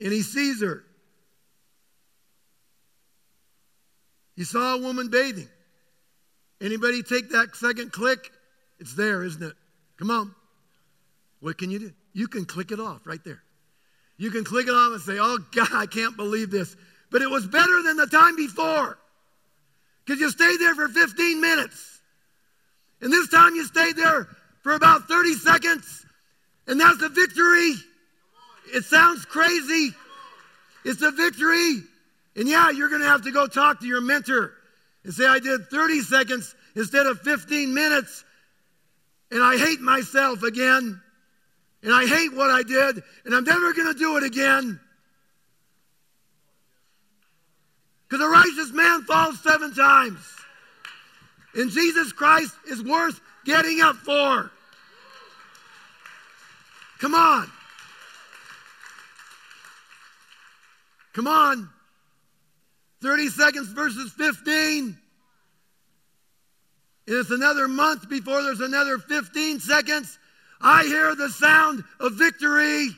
And 0.00 0.12
he 0.12 0.22
sees 0.22 0.60
her. 0.62 0.84
He 4.36 4.44
saw 4.44 4.76
a 4.76 4.78
woman 4.78 5.08
bathing. 5.08 5.48
Anybody 6.60 7.02
take 7.02 7.30
that 7.30 7.54
second 7.56 7.92
click? 7.92 8.30
It's 8.78 8.94
there, 8.94 9.24
isn't 9.24 9.42
it? 9.42 9.54
Come 9.98 10.10
on. 10.10 10.34
What 11.40 11.58
can 11.58 11.70
you 11.70 11.78
do? 11.78 11.92
You 12.12 12.28
can 12.28 12.44
click 12.44 12.70
it 12.70 12.80
off 12.80 13.06
right 13.06 13.22
there. 13.24 13.42
You 14.16 14.30
can 14.30 14.44
click 14.44 14.66
it 14.66 14.72
off 14.72 14.92
and 14.92 15.00
say, 15.00 15.18
oh, 15.20 15.38
God, 15.54 15.72
I 15.72 15.86
can't 15.86 16.16
believe 16.16 16.50
this. 16.50 16.76
But 17.10 17.22
it 17.22 17.30
was 17.30 17.46
better 17.46 17.82
than 17.82 17.96
the 17.96 18.06
time 18.06 18.36
before 18.36 18.98
because 20.04 20.20
you 20.20 20.30
stayed 20.30 20.58
there 20.58 20.74
for 20.74 20.88
15 20.88 21.40
minutes. 21.40 22.00
And 23.00 23.12
this 23.12 23.28
time 23.28 23.54
you 23.54 23.64
stayed 23.64 23.96
there 23.96 24.26
for 24.62 24.74
about 24.74 25.06
30 25.06 25.34
seconds, 25.34 26.06
and 26.66 26.80
that's 26.80 27.00
a 27.02 27.08
victory. 27.08 27.74
It 28.74 28.84
sounds 28.84 29.24
crazy. 29.24 29.90
It's 30.84 31.02
a 31.02 31.10
victory. 31.10 31.82
And 32.36 32.48
yeah, 32.48 32.70
you're 32.70 32.88
going 32.88 33.02
to 33.02 33.06
have 33.06 33.22
to 33.22 33.30
go 33.30 33.46
talk 33.46 33.80
to 33.80 33.86
your 33.86 34.00
mentor 34.00 34.52
and 35.04 35.12
say, 35.12 35.26
I 35.26 35.38
did 35.38 35.68
30 35.68 36.00
seconds 36.00 36.54
instead 36.74 37.06
of 37.06 37.20
15 37.20 37.72
minutes, 37.72 38.24
and 39.30 39.42
I 39.42 39.58
hate 39.58 39.80
myself 39.80 40.42
again, 40.42 41.00
and 41.82 41.92
I 41.92 42.06
hate 42.06 42.34
what 42.34 42.50
I 42.50 42.62
did, 42.62 43.02
and 43.24 43.34
I'm 43.34 43.44
never 43.44 43.72
going 43.72 43.92
to 43.92 43.98
do 43.98 44.16
it 44.16 44.24
again. 44.24 44.80
Because 48.08 48.24
a 48.24 48.28
righteous 48.28 48.72
man 48.72 49.02
falls 49.02 49.40
seven 49.42 49.74
times. 49.74 50.18
And 51.54 51.70
Jesus 51.70 52.12
Christ 52.12 52.54
is 52.66 52.82
worth 52.82 53.20
getting 53.44 53.80
up 53.80 53.96
for. 53.96 54.50
Come 57.00 57.14
on. 57.14 57.50
Come 61.12 61.26
on. 61.26 61.68
30 63.02 63.28
seconds 63.28 63.68
versus 63.68 64.12
15. 64.12 64.96
And 67.06 67.16
it's 67.16 67.30
another 67.30 67.68
month 67.68 68.08
before 68.08 68.42
there's 68.42 68.60
another 68.60 68.98
15 68.98 69.60
seconds. 69.60 70.17
I 70.60 70.84
hear 70.84 71.14
the 71.14 71.28
sound 71.28 71.84
of 72.00 72.14
victory. 72.14 72.88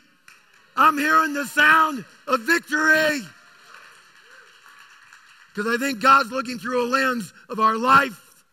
I'm 0.77 0.97
hearing 0.97 1.35
the 1.35 1.47
sound 1.47 2.05
of 2.27 2.41
victory. 2.41 3.21
Because 5.55 5.75
I 5.75 5.79
think 5.79 6.01
God's 6.01 6.31
looking 6.31 6.59
through 6.59 6.87
a 6.87 6.89
lens 6.89 7.33
of 7.49 7.61
our 7.61 7.77
life. 7.77 8.45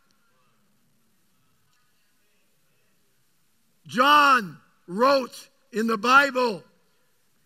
John 3.85 4.57
wrote 4.87 5.47
in 5.71 5.87
the 5.87 5.97
Bible, 5.97 6.63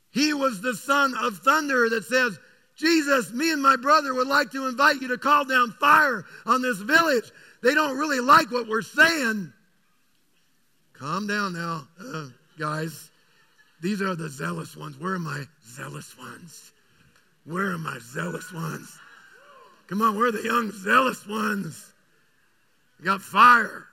he 0.10 0.34
was 0.34 0.62
the 0.62 0.74
son 0.74 1.14
of 1.16 1.40
thunder 1.40 1.90
that 1.90 2.06
says, 2.06 2.40
Jesus, 2.76 3.32
me 3.32 3.52
and 3.52 3.62
my 3.62 3.76
brother 3.76 4.14
would 4.14 4.28
like 4.28 4.52
to 4.52 4.68
invite 4.68 5.02
you 5.02 5.10
to 5.10 5.18
call 5.18 5.46
down 5.46 5.72
fire 5.74 6.26
on 6.46 6.62
this 6.64 6.80
village. 6.80 7.32
They 7.62 7.76
don't 7.76 7.98
really 7.98 8.20
like 8.20 8.52
what 8.52 8.68
we're 8.68 8.82
saying. 8.82 9.54
Calm 11.02 11.26
down 11.26 11.54
now, 11.54 11.88
uh, 12.00 12.28
guys. 12.60 13.10
These 13.82 14.04
are 14.04 14.14
the 14.14 14.30
zealous 14.30 14.78
ones. 14.78 15.00
Where 15.00 15.16
are 15.16 15.20
my 15.20 15.46
zealous 15.66 16.16
ones? 16.16 16.72
Where 17.44 17.72
are 17.72 17.80
my 17.80 17.98
zealous 17.98 18.54
ones? 18.54 19.00
Come 19.88 20.04
on, 20.04 20.16
we're 20.16 20.32
the 20.32 20.44
young, 20.44 20.72
zealous 20.72 21.26
ones. 21.26 21.92
Got 23.04 23.20
fire. 23.24 23.88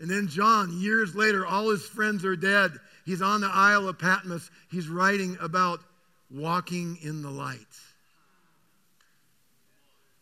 And 0.00 0.10
then 0.10 0.26
John, 0.26 0.80
years 0.80 1.14
later, 1.14 1.46
all 1.46 1.70
his 1.70 1.86
friends 1.86 2.24
are 2.24 2.34
dead. 2.34 2.72
He's 3.06 3.22
on 3.22 3.40
the 3.40 3.50
Isle 3.52 3.88
of 3.88 3.96
Patmos. 3.96 4.50
He's 4.72 4.88
writing 4.88 5.38
about 5.40 5.78
walking 6.32 6.98
in 7.00 7.22
the 7.22 7.30
light. 7.30 7.60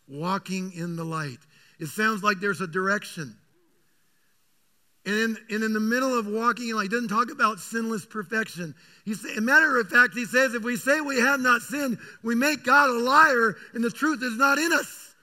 Walking 0.07 0.73
in 0.75 0.95
the 0.95 1.05
light. 1.05 1.39
It 1.81 1.87
sounds 1.87 2.23
like 2.23 2.39
there's 2.39 2.61
a 2.61 2.67
direction. 2.67 3.39
And 5.05 5.15
in, 5.17 5.37
and 5.51 5.65
in 5.65 5.73
the 5.73 5.81
middle 5.81 6.17
of 6.17 6.27
walking 6.27 6.67
he 6.67 6.89
doesn't 6.89 7.09
talk 7.09 7.31
about 7.31 7.59
sinless 7.59 8.07
perfection. 8.07 8.75
He's, 9.05 9.25
a 9.37 9.41
matter 9.41 9.81
of 9.81 9.89
fact, 9.89 10.15
he 10.15 10.27
says, 10.27 10.55
if 10.55 10.63
we 10.63 10.77
say 10.77 11.01
we 11.01 11.19
have 11.19 11.41
not 11.41 11.63
sinned, 11.63 11.99
we 12.23 12.37
make 12.37 12.63
God 12.63 12.89
a 12.89 12.99
liar 12.99 13.57
and 13.75 13.83
the 13.83 13.91
truth 13.91 14.23
is 14.23 14.37
not 14.37 14.59
in 14.59 14.73
us. 14.73 15.15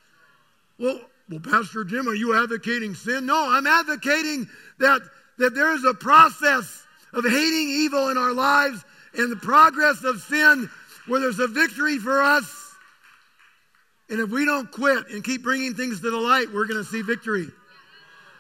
Well, 0.78 1.00
well, 1.30 1.40
Pastor 1.40 1.84
Jim, 1.84 2.10
are 2.10 2.16
you 2.16 2.42
advocating 2.42 2.96
sin? 2.96 3.26
No, 3.26 3.50
I'm 3.50 3.68
advocating 3.68 4.48
that, 4.80 5.02
that 5.38 5.56
there 5.56 5.74
is 5.76 5.86
a 5.86 5.94
process 5.94 6.84
of 7.14 7.24
hating 7.24 7.70
evil 7.70 8.10
in 8.10 8.18
our 8.18 8.34
lives 8.34 8.84
and 9.14 9.32
the 9.32 9.38
progress 9.38 10.04
of 10.04 10.22
sin 10.22 10.70
where 11.08 11.20
there's 11.20 11.40
a 11.40 11.48
victory 11.48 12.00
for 12.00 12.22
us. 12.22 12.76
And 14.10 14.20
if 14.20 14.30
we 14.30 14.46
don't 14.46 14.72
quit 14.72 15.10
and 15.10 15.24
keep 15.24 15.44
bringing 15.44 15.76
things 15.76 16.02
to 16.02 16.10
the 16.10 16.18
light, 16.18 16.52
we're 16.52 16.66
going 16.66 16.84
to 16.84 16.90
see 16.90 17.02
victory. 17.02 17.48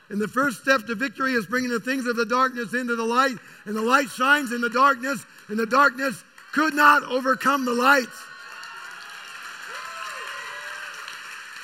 And 0.10 0.20
the 0.20 0.28
first 0.28 0.62
step 0.62 0.86
to 0.88 0.96
victory 0.96 1.34
is 1.34 1.46
bringing 1.46 1.70
the 1.70 1.80
things 1.80 2.08
of 2.08 2.16
the 2.16 2.26
darkness 2.26 2.74
into 2.74 2.96
the 2.96 3.04
light. 3.04 3.36
And 3.66 3.76
the 3.76 3.82
light 3.82 4.10
shines 4.10 4.52
in 4.52 4.62
the 4.62 4.70
darkness, 4.70 5.24
and 5.50 5.58
the 5.58 5.68
darkness 5.68 6.24
could 6.52 6.74
not 6.74 7.04
overcome 7.04 7.66
the 7.66 7.74
light. 7.74 8.08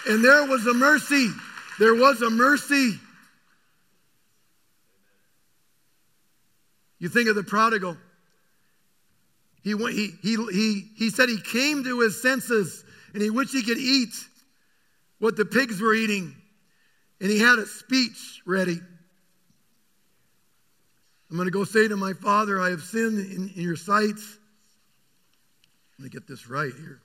And 0.08 0.24
there 0.24 0.46
was 0.46 0.66
a 0.68 0.74
mercy. 0.74 1.30
There 1.80 1.96
was 1.96 2.22
a 2.22 2.30
mercy. 2.30 3.00
You 7.00 7.10
think 7.10 7.28
of 7.28 7.36
the 7.36 7.44
prodigal. 7.44 7.98
He, 9.64 9.74
went, 9.74 9.96
he, 9.96 10.14
he, 10.22 10.38
he, 10.52 10.92
he 10.96 11.10
said 11.10 11.28
he 11.28 11.42
came 11.42 11.84
to 11.84 12.00
his 12.02 12.22
senses 12.22 12.84
and 13.14 13.22
he 13.24 13.32
wished 13.32 13.52
he 13.52 13.64
could 13.64 13.80
eat 13.80 14.14
what 15.18 15.36
the 15.36 15.46
pigs 15.46 15.82
were 15.82 15.96
eating. 15.96 16.36
And 17.22 17.32
he 17.32 17.40
had 17.40 17.60
a 17.60 17.66
speech 17.66 18.42
ready. 18.46 18.80
I'm 21.30 21.38
going 21.38 21.48
to 21.48 21.52
go 21.52 21.64
say 21.64 21.88
to 21.88 21.96
my 21.96 22.14
father, 22.14 22.62
I 22.62 22.70
have 22.70 22.82
sinned 22.82 23.20
in, 23.20 23.52
in 23.56 23.62
your 23.62 23.76
sight. 23.76 24.16
Let 25.98 26.04
me 26.04 26.10
get 26.10 26.28
this 26.28 26.48
right 26.48 26.74
here. 26.74 27.02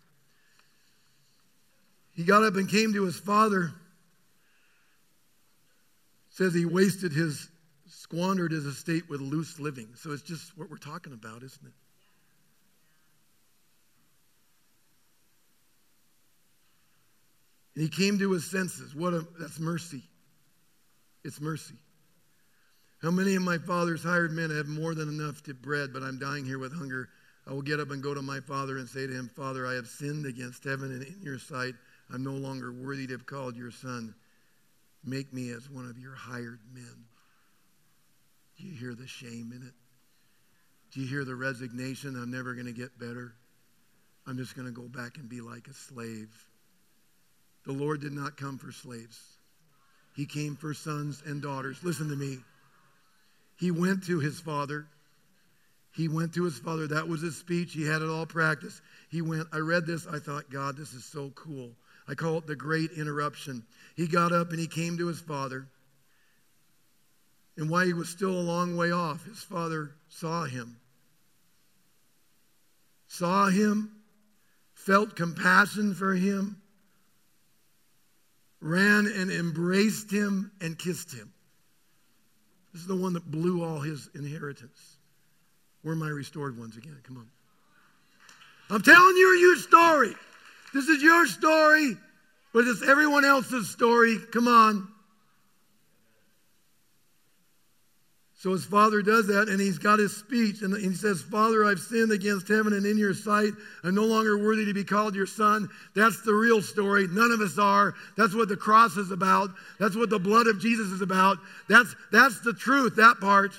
He 2.14 2.24
got 2.24 2.42
up 2.42 2.56
and 2.56 2.68
came 2.68 2.92
to 2.92 3.04
his 3.04 3.18
father. 3.18 3.72
Says 6.30 6.54
he 6.54 6.66
wasted 6.66 7.12
his, 7.12 7.48
squandered 7.88 8.52
his 8.52 8.66
estate 8.66 9.08
with 9.08 9.20
loose 9.20 9.58
living. 9.58 9.88
So 9.94 10.10
it's 10.12 10.22
just 10.22 10.56
what 10.58 10.70
we're 10.70 10.76
talking 10.76 11.12
about, 11.12 11.42
isn't 11.42 11.66
it? 11.66 11.72
And 17.74 17.84
he 17.84 17.88
came 17.88 18.18
to 18.18 18.32
his 18.32 18.50
senses. 18.50 18.94
What 18.94 19.14
a, 19.14 19.26
that's 19.38 19.60
mercy. 19.60 20.02
It's 21.24 21.40
mercy. 21.40 21.76
How 23.02 23.10
many 23.10 23.34
of 23.34 23.42
my 23.42 23.58
father's 23.58 24.02
hired 24.02 24.32
men 24.32 24.50
have 24.50 24.66
more 24.66 24.94
than 24.94 25.08
enough 25.08 25.42
to 25.44 25.54
bread, 25.54 25.90
but 25.92 26.02
I'm 26.02 26.18
dying 26.18 26.44
here 26.44 26.58
with 26.58 26.76
hunger? 26.76 27.08
I 27.46 27.52
will 27.52 27.62
get 27.62 27.80
up 27.80 27.90
and 27.90 28.02
go 28.02 28.12
to 28.12 28.22
my 28.22 28.40
father 28.40 28.78
and 28.78 28.88
say 28.88 29.06
to 29.06 29.12
him, 29.12 29.30
Father, 29.34 29.66
I 29.66 29.74
have 29.74 29.86
sinned 29.86 30.26
against 30.26 30.64
heaven 30.64 30.92
and 30.92 31.02
in 31.02 31.22
your 31.22 31.38
sight. 31.38 31.74
I'm 32.12 32.22
no 32.22 32.32
longer 32.32 32.72
worthy 32.72 33.06
to 33.06 33.14
have 33.14 33.26
called 33.26 33.56
your 33.56 33.70
son. 33.70 34.14
Make 35.04 35.32
me 35.32 35.50
as 35.50 35.70
one 35.70 35.86
of 35.86 35.98
your 35.98 36.14
hired 36.14 36.60
men. 36.74 37.04
Do 38.58 38.66
you 38.66 38.74
hear 38.74 38.94
the 38.94 39.06
shame 39.06 39.52
in 39.54 39.66
it? 39.66 39.72
Do 40.92 41.00
you 41.00 41.06
hear 41.06 41.24
the 41.24 41.34
resignation? 41.34 42.20
I'm 42.20 42.30
never 42.30 42.54
going 42.54 42.66
to 42.66 42.72
get 42.72 42.98
better. 42.98 43.32
I'm 44.26 44.36
just 44.36 44.54
going 44.54 44.66
to 44.66 44.72
go 44.72 44.88
back 44.88 45.16
and 45.16 45.28
be 45.28 45.40
like 45.40 45.66
a 45.68 45.74
slave. 45.74 46.28
The 47.70 47.76
Lord 47.76 48.00
did 48.00 48.12
not 48.12 48.36
come 48.36 48.58
for 48.58 48.72
slaves, 48.72 49.16
He 50.16 50.26
came 50.26 50.56
for 50.56 50.74
sons 50.74 51.22
and 51.24 51.40
daughters. 51.40 51.78
Listen 51.84 52.08
to 52.08 52.16
me. 52.16 52.38
He 53.54 53.70
went 53.70 54.06
to 54.06 54.18
his 54.18 54.40
father. 54.40 54.88
He 55.94 56.08
went 56.08 56.34
to 56.34 56.42
his 56.42 56.58
father. 56.58 56.88
That 56.88 57.06
was 57.06 57.20
his 57.20 57.36
speech. 57.36 57.72
He 57.72 57.86
had 57.86 58.02
it 58.02 58.08
all 58.08 58.26
practiced. 58.26 58.82
He 59.08 59.22
went. 59.22 59.46
I 59.52 59.58
read 59.58 59.86
this. 59.86 60.04
I 60.08 60.18
thought, 60.18 60.50
God, 60.50 60.76
this 60.76 60.94
is 60.94 61.04
so 61.04 61.30
cool. 61.36 61.70
I 62.08 62.14
call 62.14 62.38
it 62.38 62.48
the 62.48 62.56
great 62.56 62.90
interruption. 62.90 63.62
He 63.94 64.08
got 64.08 64.32
up 64.32 64.50
and 64.50 64.58
he 64.58 64.66
came 64.66 64.98
to 64.98 65.06
his 65.06 65.20
father. 65.20 65.68
And 67.56 67.70
while 67.70 67.86
he 67.86 67.92
was 67.92 68.08
still 68.08 68.32
a 68.32 68.42
long 68.42 68.76
way 68.76 68.90
off, 68.90 69.24
his 69.26 69.44
father 69.44 69.92
saw 70.08 70.42
him. 70.42 70.76
Saw 73.06 73.46
him, 73.46 73.92
felt 74.74 75.14
compassion 75.14 75.94
for 75.94 76.14
him, 76.14 76.59
ran 78.60 79.06
and 79.06 79.30
embraced 79.30 80.10
him 80.10 80.52
and 80.60 80.78
kissed 80.78 81.12
him. 81.12 81.32
This 82.72 82.82
is 82.82 82.88
the 82.88 82.96
one 82.96 83.14
that 83.14 83.30
blew 83.30 83.64
all 83.64 83.80
his 83.80 84.08
inheritance. 84.14 84.98
We're 85.82 85.94
my 85.94 86.08
restored 86.08 86.58
ones 86.58 86.76
again? 86.76 86.98
Come 87.02 87.16
on. 87.16 87.28
I'm 88.68 88.82
telling 88.82 89.16
you 89.16 89.28
your 89.40 89.56
story. 89.56 90.14
This 90.72 90.88
is 90.88 91.02
your 91.02 91.26
story, 91.26 91.96
but 92.52 92.66
it's 92.66 92.86
everyone 92.86 93.24
else's 93.24 93.68
story. 93.68 94.18
Come 94.32 94.46
on. 94.46 94.88
So 98.40 98.52
his 98.52 98.64
father 98.64 99.02
does 99.02 99.26
that, 99.26 99.50
and 99.50 99.60
he's 99.60 99.76
got 99.76 99.98
his 99.98 100.16
speech, 100.16 100.62
and 100.62 100.74
he 100.74 100.94
says, 100.94 101.20
Father, 101.20 101.62
I've 101.66 101.78
sinned 101.78 102.10
against 102.10 102.48
heaven 102.48 102.72
and 102.72 102.86
in 102.86 102.96
your 102.96 103.12
sight. 103.12 103.52
I'm 103.84 103.94
no 103.94 104.06
longer 104.06 104.38
worthy 104.38 104.64
to 104.64 104.72
be 104.72 104.82
called 104.82 105.14
your 105.14 105.26
son. 105.26 105.68
That's 105.94 106.22
the 106.22 106.32
real 106.32 106.62
story. 106.62 107.06
None 107.06 107.32
of 107.32 107.42
us 107.42 107.58
are. 107.58 107.92
That's 108.16 108.34
what 108.34 108.48
the 108.48 108.56
cross 108.56 108.96
is 108.96 109.10
about. 109.10 109.50
That's 109.78 109.94
what 109.94 110.08
the 110.08 110.18
blood 110.18 110.46
of 110.46 110.58
Jesus 110.58 110.86
is 110.86 111.02
about. 111.02 111.36
That's, 111.68 111.94
that's 112.12 112.40
the 112.40 112.54
truth, 112.54 112.96
that 112.96 113.20
part. 113.20 113.52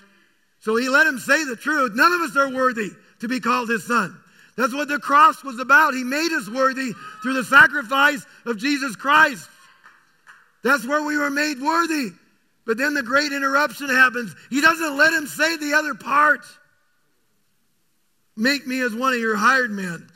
So 0.62 0.76
he 0.78 0.90
let 0.90 1.06
him 1.06 1.20
say 1.20 1.46
the 1.46 1.56
truth. 1.56 1.92
None 1.94 2.14
of 2.14 2.22
us 2.22 2.36
are 2.36 2.50
worthy 2.50 2.90
to 3.20 3.28
be 3.28 3.40
called 3.40 3.70
his 3.70 3.86
son. 3.86 4.18
That's 4.58 4.74
what 4.74 4.88
the 4.88 4.98
cross 4.98 5.44
was 5.44 5.60
about. 5.60 5.94
He 5.94 6.04
made 6.04 6.32
us 6.32 6.50
worthy 6.50 6.94
through 7.22 7.34
the 7.34 7.44
sacrifice 7.44 8.26
of 8.48 8.58
Jesus 8.58 8.96
Christ. 8.96 9.48
That's 10.64 10.88
where 10.88 11.04
we 11.04 11.20
were 11.20 11.30
made 11.30 11.62
worthy. 11.62 12.14
But 12.66 12.78
then 12.78 12.94
the 12.94 13.04
great 13.04 13.32
interruption 13.32 13.90
happens. 13.90 14.36
He 14.50 14.62
doesn't 14.62 14.98
let 14.98 15.14
him 15.14 15.28
say 15.28 15.58
the 15.58 15.74
other 15.74 15.96
part. 15.96 16.42
Make 18.38 18.66
me 18.66 18.82
as 18.82 18.94
one 18.94 19.14
of 19.14 19.20
your 19.20 19.36
hired 19.36 19.72
men. 19.72 20.10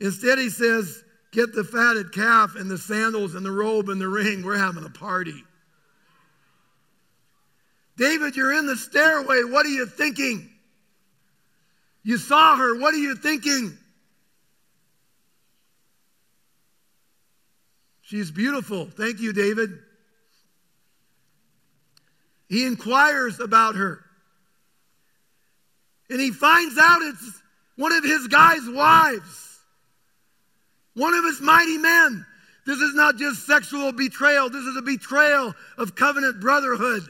Instead, 0.00 0.38
he 0.38 0.50
says, 0.50 1.04
Get 1.32 1.54
the 1.54 1.62
fatted 1.62 2.12
calf 2.12 2.56
and 2.56 2.68
the 2.70 2.78
sandals 2.78 3.34
and 3.34 3.46
the 3.46 3.52
robe 3.52 3.88
and 3.88 4.00
the 4.00 4.08
ring. 4.08 4.42
We're 4.42 4.58
having 4.58 4.84
a 4.84 4.90
party. 4.90 5.44
David, 7.96 8.34
you're 8.34 8.52
in 8.52 8.66
the 8.66 8.76
stairway. 8.76 9.42
What 9.44 9.66
are 9.66 9.70
you 9.70 9.86
thinking? 9.86 10.50
You 12.02 12.16
saw 12.16 12.56
her. 12.56 12.80
What 12.80 12.94
are 12.94 12.98
you 12.98 13.14
thinking? 13.14 13.76
She's 18.00 18.30
beautiful. 18.30 18.86
Thank 18.86 19.20
you, 19.20 19.32
David. 19.32 19.78
He 22.50 22.66
inquires 22.66 23.38
about 23.38 23.76
her. 23.76 24.04
And 26.10 26.20
he 26.20 26.32
finds 26.32 26.76
out 26.76 27.00
it's 27.00 27.40
one 27.76 27.92
of 27.92 28.02
his 28.02 28.26
guy's 28.26 28.68
wives, 28.68 29.60
one 30.94 31.14
of 31.14 31.24
his 31.24 31.40
mighty 31.40 31.78
men. 31.78 32.26
This 32.66 32.80
is 32.80 32.92
not 32.94 33.16
just 33.16 33.46
sexual 33.46 33.92
betrayal, 33.92 34.50
this 34.50 34.64
is 34.64 34.76
a 34.76 34.82
betrayal 34.82 35.54
of 35.78 35.94
covenant 35.94 36.40
brotherhood. 36.40 37.04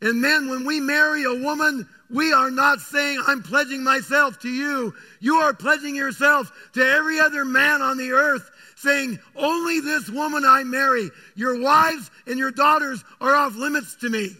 And 0.00 0.22
men, 0.22 0.48
when 0.48 0.64
we 0.64 0.80
marry 0.80 1.24
a 1.24 1.34
woman, 1.34 1.86
we 2.10 2.32
are 2.32 2.50
not 2.50 2.80
saying, 2.80 3.22
I'm 3.26 3.42
pledging 3.42 3.84
myself 3.84 4.38
to 4.40 4.48
you. 4.48 4.94
You 5.20 5.36
are 5.36 5.52
pledging 5.52 5.94
yourself 5.94 6.50
to 6.74 6.82
every 6.82 7.20
other 7.20 7.44
man 7.44 7.82
on 7.82 7.98
the 7.98 8.12
earth 8.12 8.50
saying, 8.76 9.18
Only 9.34 9.80
this 9.80 10.08
woman 10.08 10.44
I 10.46 10.62
marry. 10.64 11.10
Your 11.34 11.60
wives 11.60 12.10
and 12.26 12.38
your 12.38 12.52
daughters 12.52 13.02
are 13.20 13.34
off 13.34 13.56
limits 13.56 13.96
to 13.96 14.10
me. 14.10 14.30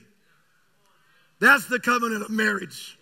That's 1.41 1.67
the 1.67 1.81
covenant 1.81 2.23
of 2.23 2.31
marriage. 2.31 2.99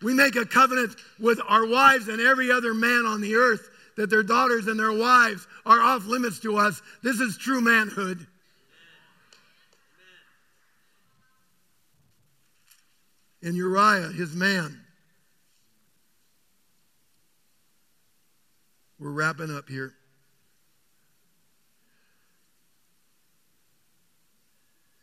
We 0.00 0.14
make 0.14 0.36
a 0.36 0.46
covenant 0.46 0.96
with 1.18 1.40
our 1.46 1.66
wives 1.66 2.08
and 2.08 2.20
every 2.20 2.50
other 2.50 2.74
man 2.74 3.06
on 3.06 3.20
the 3.20 3.34
earth 3.34 3.68
that 3.96 4.10
their 4.10 4.22
daughters 4.22 4.66
and 4.66 4.78
their 4.78 4.92
wives 4.92 5.46
are 5.66 5.80
off 5.80 6.06
limits 6.06 6.40
to 6.40 6.56
us. 6.56 6.80
This 7.02 7.20
is 7.20 7.36
true 7.36 7.60
manhood. 7.60 8.26
And 13.42 13.56
Uriah, 13.56 14.08
his 14.08 14.34
man. 14.34 14.80
We're 18.98 19.10
wrapping 19.10 19.54
up 19.54 19.68
here. 19.68 19.94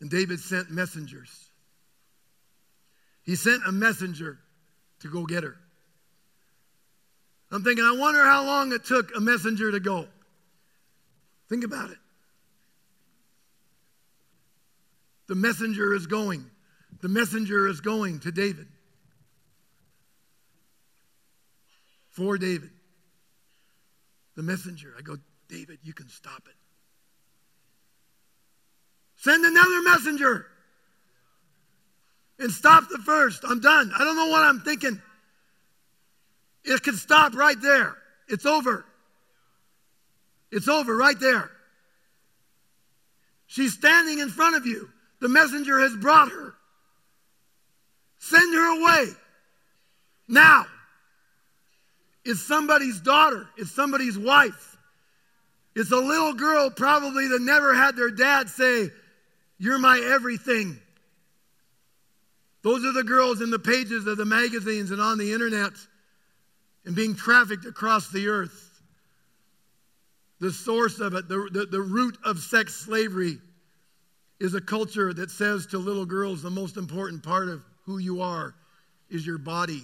And 0.00 0.10
David 0.10 0.40
sent 0.40 0.70
messengers. 0.70 1.30
He 3.22 3.36
sent 3.36 3.62
a 3.66 3.72
messenger 3.72 4.38
to 5.00 5.08
go 5.08 5.26
get 5.26 5.44
her. 5.44 5.56
I'm 7.52 7.64
thinking, 7.64 7.84
I 7.84 7.96
wonder 7.98 8.24
how 8.24 8.44
long 8.44 8.72
it 8.72 8.84
took 8.84 9.14
a 9.16 9.20
messenger 9.20 9.70
to 9.72 9.80
go. 9.80 10.06
Think 11.48 11.64
about 11.64 11.90
it. 11.90 11.98
The 15.26 15.34
messenger 15.34 15.94
is 15.94 16.06
going. 16.06 16.44
The 17.02 17.08
messenger 17.08 17.68
is 17.68 17.80
going 17.80 18.20
to 18.20 18.32
David. 18.32 18.68
For 22.10 22.38
David. 22.38 22.70
The 24.36 24.42
messenger. 24.42 24.94
I 24.98 25.02
go, 25.02 25.16
David, 25.48 25.78
you 25.82 25.92
can 25.92 26.08
stop 26.08 26.42
it. 26.46 26.59
Send 29.20 29.44
another 29.44 29.82
messenger 29.82 30.46
and 32.38 32.50
stop 32.50 32.88
the 32.88 32.98
first. 32.98 33.44
I'm 33.46 33.60
done. 33.60 33.92
I 33.94 34.02
don't 34.02 34.16
know 34.16 34.28
what 34.28 34.42
I'm 34.42 34.60
thinking. 34.60 35.00
It 36.64 36.82
can 36.82 36.94
stop 36.94 37.34
right 37.34 37.60
there. 37.60 37.98
It's 38.28 38.46
over. 38.46 38.86
It's 40.50 40.68
over 40.68 40.96
right 40.96 41.20
there. 41.20 41.50
She's 43.46 43.74
standing 43.74 44.20
in 44.20 44.30
front 44.30 44.56
of 44.56 44.64
you. 44.64 44.88
The 45.20 45.28
messenger 45.28 45.80
has 45.80 45.94
brought 45.96 46.30
her. 46.30 46.54
Send 48.20 48.54
her 48.54 48.80
away. 48.80 49.12
Now. 50.28 50.64
It's 52.24 52.40
somebody's 52.40 53.00
daughter. 53.00 53.48
It's 53.58 53.70
somebody's 53.70 54.16
wife. 54.16 54.78
It's 55.76 55.92
a 55.92 55.96
little 55.96 56.32
girl 56.32 56.70
probably 56.70 57.28
that 57.28 57.42
never 57.42 57.74
had 57.74 57.96
their 57.96 58.10
dad 58.10 58.48
say, 58.48 58.90
You're 59.60 59.78
my 59.78 60.00
everything. 60.02 60.78
Those 62.62 62.82
are 62.82 62.92
the 62.92 63.04
girls 63.04 63.42
in 63.42 63.50
the 63.50 63.58
pages 63.58 64.06
of 64.06 64.16
the 64.16 64.24
magazines 64.24 64.90
and 64.90 65.02
on 65.02 65.18
the 65.18 65.34
internet 65.34 65.72
and 66.86 66.96
being 66.96 67.14
trafficked 67.14 67.66
across 67.66 68.08
the 68.08 68.28
earth. 68.28 68.80
The 70.40 70.50
source 70.50 70.98
of 70.98 71.12
it, 71.12 71.28
the, 71.28 71.50
the, 71.52 71.66
the 71.66 71.80
root 71.82 72.16
of 72.24 72.38
sex 72.38 72.74
slavery, 72.74 73.36
is 74.40 74.54
a 74.54 74.62
culture 74.62 75.12
that 75.12 75.30
says 75.30 75.66
to 75.66 75.78
little 75.78 76.06
girls 76.06 76.40
the 76.40 76.48
most 76.48 76.78
important 76.78 77.22
part 77.22 77.50
of 77.50 77.62
who 77.84 77.98
you 77.98 78.22
are 78.22 78.54
is 79.10 79.26
your 79.26 79.36
body. 79.36 79.82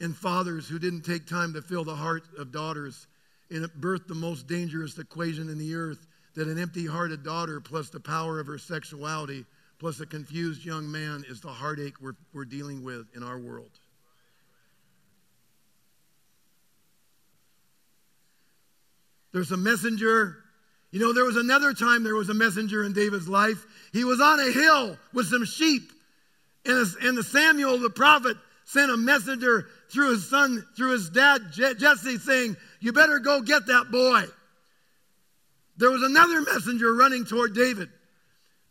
And 0.00 0.16
fathers 0.16 0.66
who 0.66 0.78
didn't 0.78 1.02
take 1.02 1.26
time 1.26 1.52
to 1.52 1.60
fill 1.60 1.84
the 1.84 1.94
heart 1.94 2.24
of 2.38 2.52
daughters 2.52 3.06
and 3.50 3.66
birthed 3.78 4.08
the 4.08 4.14
most 4.14 4.46
dangerous 4.46 4.98
equation 4.98 5.50
in 5.50 5.58
the 5.58 5.74
earth 5.74 6.06
that 6.36 6.48
an 6.48 6.58
empty 6.58 6.86
hearted 6.86 7.24
daughter 7.24 7.60
plus 7.60 7.88
the 7.88 7.98
power 7.98 8.38
of 8.38 8.46
her 8.46 8.58
sexuality 8.58 9.44
plus 9.78 10.00
a 10.00 10.06
confused 10.06 10.64
young 10.64 10.90
man 10.90 11.24
is 11.28 11.40
the 11.40 11.48
heartache 11.48 11.94
we're, 12.00 12.14
we're 12.32 12.44
dealing 12.44 12.84
with 12.84 13.06
in 13.16 13.22
our 13.22 13.38
world. 13.38 13.70
There's 19.32 19.50
a 19.50 19.56
messenger. 19.56 20.36
You 20.92 21.00
know, 21.00 21.12
there 21.12 21.24
was 21.24 21.36
another 21.36 21.74
time 21.74 22.04
there 22.04 22.14
was 22.14 22.30
a 22.30 22.34
messenger 22.34 22.84
in 22.84 22.92
David's 22.92 23.28
life. 23.28 23.66
He 23.92 24.04
was 24.04 24.20
on 24.20 24.40
a 24.40 24.50
hill 24.50 24.96
with 25.12 25.26
some 25.26 25.44
sheep, 25.44 25.92
and, 26.64 26.86
and 27.02 27.18
the 27.18 27.22
Samuel 27.22 27.78
the 27.78 27.90
prophet 27.90 28.36
sent 28.64 28.90
a 28.90 28.96
messenger 28.96 29.66
through 29.90 30.12
his 30.12 30.28
son, 30.28 30.64
through 30.74 30.92
his 30.92 31.10
dad 31.10 31.52
Jesse, 31.52 32.18
saying, 32.18 32.56
You 32.80 32.92
better 32.92 33.18
go 33.18 33.42
get 33.42 33.66
that 33.66 33.90
boy. 33.90 34.24
There 35.76 35.90
was 35.90 36.02
another 36.02 36.40
messenger 36.42 36.94
running 36.94 37.24
toward 37.24 37.54
David. 37.54 37.88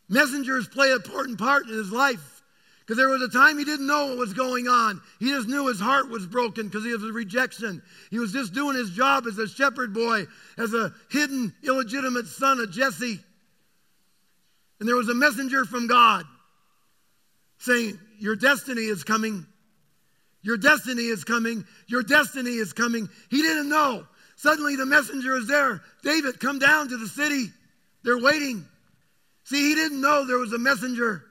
Messengers 0.08 0.68
play 0.68 0.90
an 0.90 0.96
important 0.96 1.38
part 1.38 1.66
in 1.66 1.74
his 1.74 1.90
life. 1.90 2.36
Because 2.80 2.98
there 2.98 3.08
was 3.08 3.22
a 3.22 3.28
time 3.28 3.58
he 3.58 3.64
didn't 3.64 3.88
know 3.88 4.06
what 4.06 4.18
was 4.18 4.32
going 4.32 4.68
on. 4.68 5.00
He 5.18 5.30
just 5.30 5.48
knew 5.48 5.66
his 5.66 5.80
heart 5.80 6.08
was 6.08 6.24
broken 6.24 6.68
because 6.68 6.84
he 6.84 6.92
was 6.92 7.02
a 7.02 7.12
rejection. 7.12 7.82
He 8.10 8.20
was 8.20 8.32
just 8.32 8.54
doing 8.54 8.76
his 8.76 8.90
job 8.90 9.26
as 9.26 9.38
a 9.38 9.48
shepherd 9.48 9.92
boy, 9.92 10.26
as 10.56 10.72
a 10.72 10.94
hidden, 11.10 11.52
illegitimate 11.64 12.26
son 12.26 12.60
of 12.60 12.70
Jesse. 12.70 13.18
And 14.78 14.88
there 14.88 14.94
was 14.94 15.08
a 15.08 15.14
messenger 15.14 15.64
from 15.64 15.88
God 15.88 16.26
saying, 17.58 17.98
Your 18.18 18.36
destiny 18.36 18.82
is 18.82 19.02
coming. 19.02 19.46
Your 20.42 20.56
destiny 20.56 21.06
is 21.06 21.24
coming. 21.24 21.64
Your 21.88 22.04
destiny 22.04 22.52
is 22.52 22.72
coming. 22.72 23.08
He 23.30 23.42
didn't 23.42 23.68
know. 23.68 24.06
Suddenly 24.36 24.76
the 24.76 24.86
messenger 24.86 25.36
is 25.36 25.46
there. 25.46 25.82
David, 26.02 26.38
come 26.38 26.58
down 26.58 26.88
to 26.88 26.96
the 26.96 27.08
city. 27.08 27.50
They're 28.04 28.18
waiting. 28.18 28.64
See, 29.44 29.70
he 29.70 29.74
didn't 29.74 30.00
know 30.00 30.26
there 30.26 30.38
was 30.38 30.52
a 30.52 30.58
messenger. 30.58 31.24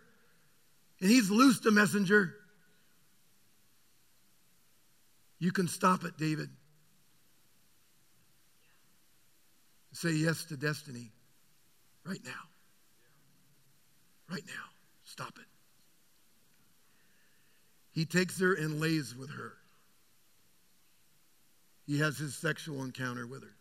And 1.00 1.10
he's 1.10 1.30
loosed 1.30 1.66
a 1.66 1.72
messenger. 1.72 2.34
You 5.40 5.52
can 5.52 5.68
stop 5.68 6.04
it, 6.04 6.18
David. 6.18 6.50
Say 9.92 10.12
yes 10.12 10.46
to 10.46 10.58
destiny 10.58 11.12
right 12.04 12.22
now. 12.26 12.32
Right 14.30 14.44
now. 14.48 14.54
Stop 15.04 15.38
it. 15.38 15.46
He 17.92 18.06
takes 18.06 18.40
her 18.40 18.54
and 18.54 18.82
lays 18.82 19.16
with 19.16 19.30
her. 19.30 19.54
He 21.86 22.00
has 22.00 22.18
his 22.18 22.36
sexual 22.36 22.84
encounter 22.84 23.28
with 23.28 23.44
her. 23.44 23.56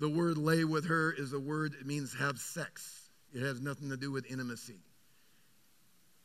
The 0.00 0.08
word 0.08 0.38
lay 0.38 0.64
with 0.64 0.86
her 0.86 1.12
is 1.12 1.32
a 1.32 1.40
word, 1.40 1.72
that 1.72 1.86
means 1.86 2.14
have 2.14 2.38
sex. 2.38 3.10
It 3.34 3.42
has 3.42 3.60
nothing 3.60 3.90
to 3.90 3.96
do 3.96 4.10
with 4.10 4.30
intimacy. 4.30 4.80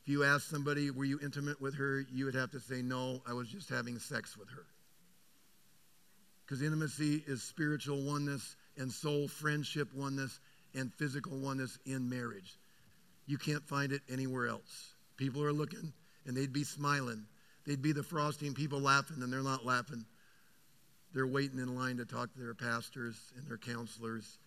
If 0.04 0.10
you 0.10 0.24
ask 0.24 0.50
somebody, 0.50 0.92
were 0.92 1.06
you 1.06 1.20
intimate 1.22 1.62
with 1.62 1.76
her, 1.76 2.06
you 2.12 2.26
would 2.26 2.36
have 2.36 2.52
to 2.52 2.60
say, 2.60 2.82
no, 2.82 3.22
I 3.28 3.34
was 3.34 3.48
just 3.48 3.70
having 3.70 4.00
sex 4.00 4.38
with 4.38 4.50
her. 4.50 4.66
Because 6.46 6.62
intimacy 6.62 7.24
is 7.26 7.42
spiritual 7.42 8.02
oneness 8.04 8.56
and 8.78 8.92
soul 8.92 9.28
friendship 9.28 9.88
oneness 9.96 10.40
and 10.76 10.94
physical 10.94 11.38
oneness 11.38 11.80
in 11.86 12.10
marriage. 12.10 12.58
You 13.26 13.38
can't 13.38 13.64
find 13.64 13.92
it 13.92 14.02
anywhere 14.10 14.48
else. 14.48 14.94
People 15.18 15.44
are 15.44 15.54
looking 15.54 15.94
and 16.26 16.36
they'd 16.36 16.54
be 16.54 16.64
smiling. 16.64 17.26
They'd 17.66 17.82
be 17.82 17.94
the 17.94 18.04
frosting 18.04 18.54
people 18.54 18.82
laughing 18.82 19.24
and 19.24 19.32
they're 19.32 19.42
not 19.42 19.66
laughing. 19.66 20.06
They're 21.14 21.28
waiting 21.28 21.60
in 21.60 21.76
line 21.76 21.98
to 21.98 22.06
talk 22.06 22.34
to 22.34 22.40
their 22.40 22.56
pastors 22.56 23.16
and 23.38 23.48
their 23.48 23.58
counselors 23.58 24.38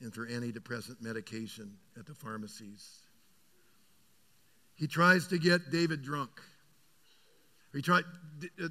and 0.00 0.12
for 0.12 0.26
antidepressant 0.26 1.00
medication 1.00 1.76
at 1.98 2.06
the 2.06 2.14
pharmacies. 2.14 3.00
He 4.74 4.86
tries 4.86 5.26
to 5.28 5.38
get 5.38 5.70
David 5.70 6.02
drunk. 6.02 6.30
He 7.74 7.82
tried, 7.82 8.04
uh, 8.62 8.68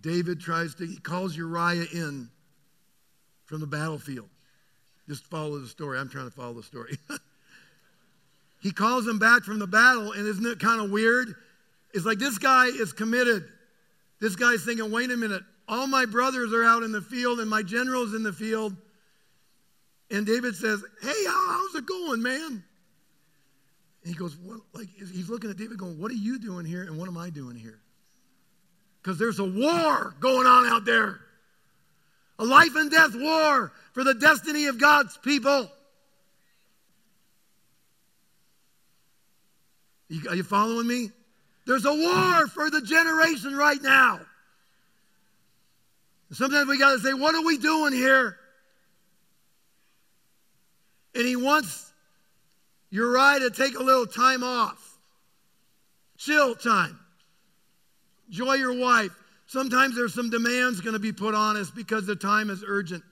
David 0.00 0.40
tries 0.40 0.74
to, 0.76 0.86
he 0.86 0.98
calls 0.98 1.34
Uriah 1.34 1.86
in 1.92 2.28
from 3.46 3.60
the 3.60 3.66
battlefield. 3.66 4.28
Just 5.08 5.24
follow 5.24 5.58
the 5.58 5.66
story. 5.66 5.98
I'm 5.98 6.10
trying 6.10 6.26
to 6.26 6.36
follow 6.36 6.52
the 6.52 6.62
story. 6.62 6.98
he 8.60 8.70
calls 8.70 9.06
him 9.06 9.18
back 9.18 9.42
from 9.42 9.58
the 9.58 9.66
battle, 9.66 10.12
and 10.12 10.26
isn't 10.26 10.46
it 10.46 10.60
kind 10.60 10.80
of 10.80 10.90
weird? 10.90 11.34
It's 11.94 12.04
like 12.04 12.18
this 12.18 12.38
guy 12.38 12.66
is 12.66 12.92
committed. 12.92 13.44
This 14.20 14.36
guy's 14.36 14.64
thinking, 14.64 14.90
wait 14.90 15.10
a 15.10 15.16
minute, 15.16 15.42
all 15.66 15.86
my 15.86 16.04
brothers 16.04 16.52
are 16.52 16.64
out 16.64 16.82
in 16.82 16.92
the 16.92 17.00
field, 17.00 17.40
and 17.40 17.48
my 17.48 17.62
general's 17.62 18.12
in 18.12 18.22
the 18.22 18.32
field. 18.32 18.76
And 20.10 20.26
David 20.26 20.56
says, 20.56 20.82
Hey, 21.00 21.24
how's 21.26 21.74
it 21.76 21.86
going, 21.86 22.22
man? 22.22 22.64
And 24.02 24.12
he 24.12 24.14
goes, 24.14 24.36
what, 24.36 24.60
like, 24.72 24.88
he's 24.88 25.28
looking 25.28 25.50
at 25.50 25.56
David 25.56 25.78
going, 25.78 25.98
What 25.98 26.10
are 26.10 26.16
you 26.16 26.38
doing 26.38 26.66
here 26.66 26.82
and 26.82 26.98
what 26.98 27.08
am 27.08 27.16
I 27.16 27.30
doing 27.30 27.56
here? 27.56 27.78
Because 29.02 29.18
there's 29.18 29.38
a 29.38 29.44
war 29.44 30.14
going 30.20 30.46
on 30.46 30.66
out 30.66 30.84
there. 30.84 31.20
A 32.38 32.44
life 32.44 32.74
and 32.74 32.90
death 32.90 33.14
war 33.14 33.72
for 33.92 34.02
the 34.02 34.14
destiny 34.14 34.66
of 34.66 34.78
God's 34.78 35.16
people. 35.18 35.70
are 40.28 40.34
you 40.34 40.42
following 40.42 40.88
me? 40.88 41.10
There's 41.66 41.84
a 41.84 41.94
war 41.94 42.46
for 42.48 42.70
the 42.70 42.80
generation 42.80 43.54
right 43.54 43.80
now. 43.82 44.20
Sometimes 46.32 46.68
we 46.68 46.78
got 46.78 46.92
to 46.92 46.98
say, 47.00 47.12
What 47.12 47.34
are 47.34 47.44
we 47.44 47.58
doing 47.58 47.92
here? 47.92 48.36
And 51.14 51.26
he 51.26 51.36
wants 51.36 51.92
Uriah 52.90 53.40
to 53.40 53.50
take 53.50 53.78
a 53.78 53.82
little 53.82 54.06
time 54.06 54.44
off. 54.44 54.98
Chill 56.18 56.54
time. 56.54 56.98
Enjoy 58.28 58.54
your 58.54 58.78
wife. 58.78 59.10
Sometimes 59.46 59.96
there's 59.96 60.14
some 60.14 60.30
demands 60.30 60.80
going 60.80 60.92
to 60.92 61.00
be 61.00 61.12
put 61.12 61.34
on 61.34 61.56
us 61.56 61.70
because 61.70 62.06
the 62.06 62.14
time 62.14 62.50
is 62.50 62.62
urgent. 62.64 63.02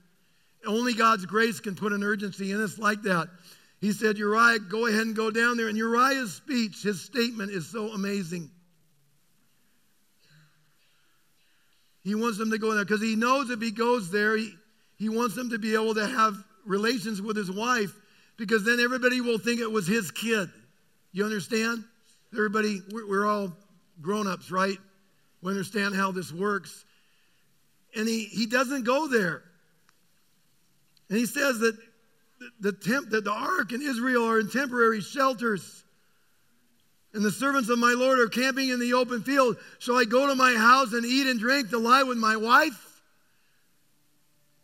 Only 0.66 0.94
God's 0.94 1.26
grace 1.26 1.58
can 1.58 1.74
put 1.74 1.92
an 1.92 2.04
urgency 2.04 2.52
in 2.52 2.62
us 2.62 2.78
like 2.78 3.02
that. 3.02 3.28
He 3.80 3.92
said, 3.92 4.18
Uriah, 4.18 4.58
go 4.58 4.86
ahead 4.86 5.02
and 5.02 5.14
go 5.14 5.30
down 5.30 5.56
there. 5.56 5.68
And 5.68 5.76
Uriah's 5.76 6.34
speech, 6.34 6.82
his 6.82 7.00
statement 7.00 7.52
is 7.52 7.68
so 7.68 7.92
amazing. 7.92 8.50
He 12.02 12.14
wants 12.14 12.38
them 12.38 12.50
to 12.50 12.58
go 12.58 12.74
there 12.74 12.84
because 12.84 13.02
he 13.02 13.16
knows 13.16 13.50
if 13.50 13.60
he 13.60 13.70
goes 13.70 14.10
there, 14.10 14.36
he, 14.36 14.52
he 14.96 15.08
wants 15.08 15.34
them 15.34 15.50
to 15.50 15.58
be 15.58 15.74
able 15.74 15.94
to 15.94 16.06
have 16.06 16.34
relations 16.64 17.22
with 17.22 17.36
his 17.36 17.50
wife 17.50 17.94
because 18.36 18.64
then 18.64 18.80
everybody 18.80 19.20
will 19.20 19.38
think 19.38 19.60
it 19.60 19.70
was 19.70 19.86
his 19.86 20.10
kid. 20.10 20.50
You 21.12 21.24
understand? 21.24 21.84
Everybody, 22.32 22.82
we're, 22.90 23.26
all 23.26 23.52
grown 24.00 24.26
ups, 24.26 24.50
right? 24.50 24.78
We 25.42 25.50
understand 25.50 25.94
how 25.94 26.12
this 26.12 26.32
works. 26.32 26.84
And 27.96 28.08
he, 28.08 28.24
he 28.24 28.46
doesn't 28.46 28.84
go 28.84 29.08
there. 29.08 29.42
And 31.08 31.18
he 31.18 31.26
says 31.26 31.60
that 31.60 31.76
the, 32.60 32.72
temp, 32.72 33.10
the, 33.10 33.20
the 33.20 33.32
ark 33.32 33.72
and 33.72 33.82
Israel 33.82 34.24
are 34.24 34.40
in 34.40 34.48
temporary 34.48 35.00
shelters. 35.00 35.84
And 37.14 37.24
the 37.24 37.30
servants 37.30 37.68
of 37.68 37.78
my 37.78 37.94
Lord 37.96 38.18
are 38.18 38.28
camping 38.28 38.68
in 38.68 38.80
the 38.80 38.94
open 38.94 39.22
field. 39.22 39.56
Shall 39.78 39.96
I 39.96 40.04
go 40.04 40.26
to 40.26 40.34
my 40.34 40.54
house 40.54 40.92
and 40.92 41.04
eat 41.04 41.26
and 41.26 41.40
drink 41.40 41.70
to 41.70 41.78
lie 41.78 42.02
with 42.02 42.18
my 42.18 42.36
wife? 42.36 42.84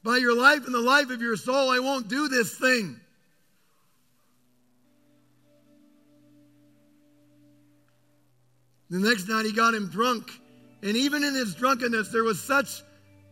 By 0.03 0.19
your 0.19 0.37
life 0.37 0.67
and 0.67 0.75
the 0.75 0.81
life 0.81 1.11
of 1.11 1.23
your 1.23 1.37
soul, 1.37 1.71
I 1.71 1.79
won't 1.79 2.09
do 2.09 2.29
this 2.29 2.55
thing. 2.57 3.01
The 8.91 8.99
next 8.99 9.29
night 9.29 9.47
he 9.47 9.53
got 9.53 9.75
him 9.75 9.89
drunk. 9.89 10.31
And 10.83 10.97
even 10.97 11.25
in 11.25 11.35
his 11.35 11.55
drunkenness, 11.55 12.11
there 12.11 12.23
was 12.23 12.41
such 12.41 12.83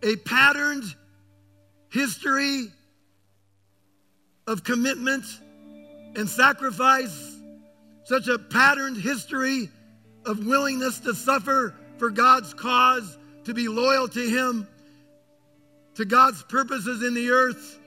a 0.02 0.16
patterned 0.16 0.84
history 1.90 2.72
of 4.52 4.62
commitment 4.62 5.24
and 6.14 6.28
sacrifice, 6.28 7.40
such 8.04 8.28
a 8.28 8.38
patterned 8.38 8.98
history 8.98 9.70
of 10.26 10.46
willingness 10.46 11.00
to 11.00 11.14
suffer 11.14 11.74
for 11.96 12.10
God's 12.10 12.52
cause, 12.52 13.18
to 13.44 13.54
be 13.54 13.66
loyal 13.66 14.06
to 14.08 14.20
Him, 14.20 14.68
to 15.94 16.04
God's 16.04 16.42
purposes 16.44 17.02
in 17.02 17.14
the 17.14 17.30
earth. 17.30 17.78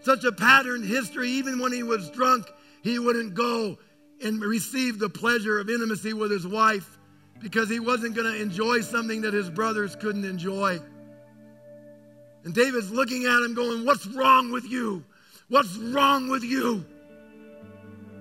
Such 0.00 0.24
a 0.24 0.32
patterned 0.32 0.84
history, 0.84 1.30
even 1.30 1.58
when 1.58 1.72
he 1.72 1.82
was 1.82 2.10
drunk, 2.10 2.46
he 2.82 2.98
wouldn't 2.98 3.34
go 3.34 3.78
and 4.22 4.40
receive 4.40 4.98
the 4.98 5.08
pleasure 5.08 5.58
of 5.58 5.70
intimacy 5.70 6.12
with 6.12 6.30
his 6.30 6.46
wife 6.46 6.98
because 7.40 7.70
he 7.70 7.80
wasn't 7.80 8.14
going 8.14 8.30
to 8.30 8.40
enjoy 8.40 8.82
something 8.82 9.22
that 9.22 9.32
his 9.32 9.48
brothers 9.48 9.96
couldn't 9.96 10.26
enjoy. 10.26 10.78
And 12.44 12.54
David's 12.54 12.90
looking 12.90 13.24
at 13.24 13.42
him, 13.42 13.54
going, 13.54 13.86
What's 13.86 14.06
wrong 14.06 14.50
with 14.50 14.70
you? 14.70 15.04
What's 15.48 15.76
wrong 15.76 16.28
with 16.28 16.42
you? 16.42 16.84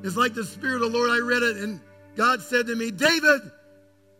It's 0.04 0.18
like 0.18 0.34
the 0.34 0.44
Spirit 0.44 0.82
of 0.82 0.92
the 0.92 0.98
Lord. 0.98 1.10
I 1.10 1.20
read 1.20 1.44
it, 1.44 1.58
and 1.58 1.80
God 2.16 2.42
said 2.42 2.68
to 2.68 2.76
me, 2.76 2.92
David, 2.92 3.42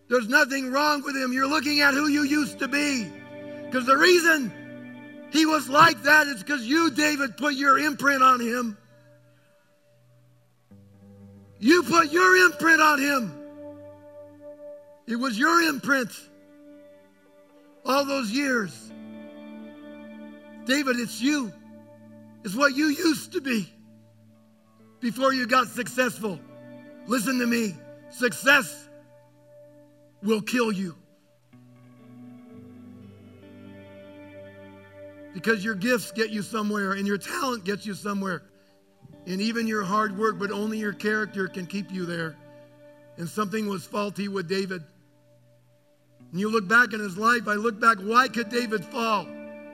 there's 0.10 0.28
nothing 0.28 0.72
wrong 0.72 1.04
with 1.04 1.16
him. 1.16 1.34
You're 1.34 1.48
looking 1.48 1.82
at 1.82 1.94
who 1.94 2.08
you 2.08 2.24
used 2.24 2.60
to 2.60 2.68
be. 2.68 3.12
Because 3.66 3.86
the 3.86 3.98
reason 3.98 4.52
he 5.32 5.46
was 5.46 5.68
like 5.68 6.02
that 6.04 6.28
is 6.28 6.42
because 6.42 6.62
you, 6.64 6.92
David, 6.92 7.38
put 7.38 7.56
your 7.56 7.80
imprint 7.80 8.24
on 8.24 8.40
him. 8.40 8.78
You 11.60 11.84
put 11.84 12.12
your 12.12 12.46
imprint 12.46 12.82
on 12.82 13.00
him. 13.00 13.34
It 15.08 15.16
was 15.16 15.38
your 15.38 15.62
imprint 15.64 16.12
all 17.86 18.06
those 18.06 18.32
years. 18.32 18.92
David, 20.66 21.00
it's 21.00 21.22
you. 21.22 21.52
It's 22.44 22.56
what 22.56 22.76
you 22.76 22.88
used 22.88 23.32
to 23.34 23.42
be 23.42 23.72
before 25.00 25.34
you 25.34 25.48
got 25.48 25.68
successful. 25.68 26.40
Listen 27.08 27.40
to 27.40 27.48
me. 27.48 27.76
Success 28.10 28.90
will 30.22 30.42
kill 30.42 30.72
you. 30.72 30.96
Because 35.34 35.64
your 35.64 35.76
gifts 35.76 36.12
get 36.12 36.30
you 36.30 36.42
somewhere 36.42 36.94
and 36.94 37.08
your 37.08 37.18
talent 37.18 37.64
gets 37.64 37.86
you 37.86 37.94
somewhere. 37.94 38.44
And 39.26 39.42
even 39.42 39.68
your 39.68 39.84
hard 39.84 40.18
work, 40.18 40.38
but 40.38 40.52
only 40.52 40.78
your 40.78 40.94
character 40.94 41.48
can 41.48 41.66
keep 41.66 41.92
you 41.92 42.06
there. 42.06 42.36
And 43.18 43.28
something 43.28 43.68
was 43.68 43.86
faulty 43.86 44.28
with 44.28 44.48
David. 44.48 44.84
And 46.32 46.40
you 46.40 46.50
look 46.50 46.68
back 46.68 46.94
in 46.94 47.00
his 47.00 47.18
life, 47.18 47.48
I 47.48 47.54
look 47.54 47.80
back, 47.80 47.98
why 48.00 48.28
could 48.28 48.50
David 48.50 48.84
fall? 48.86 49.28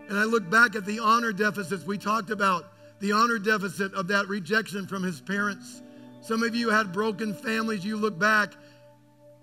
And 0.10 0.18
I 0.18 0.24
look 0.24 0.50
back 0.50 0.76
at 0.76 0.86
the 0.86 1.00
honor 1.00 1.32
deficits 1.32 1.86
we 1.86 2.00
talked 2.00 2.32
about, 2.32 2.74
the 3.00 3.12
honor 3.12 3.38
deficit 3.38 3.94
of 3.94 4.08
that 4.08 4.28
rejection 4.28 4.88
from 4.88 5.04
his 5.04 5.22
parents. 5.22 5.84
Some 6.22 6.42
of 6.42 6.56
you 6.56 6.70
had 6.70 6.92
broken 6.92 7.34
families. 7.34 7.86
You 7.86 7.96
look 7.96 8.18
back, 8.18 8.54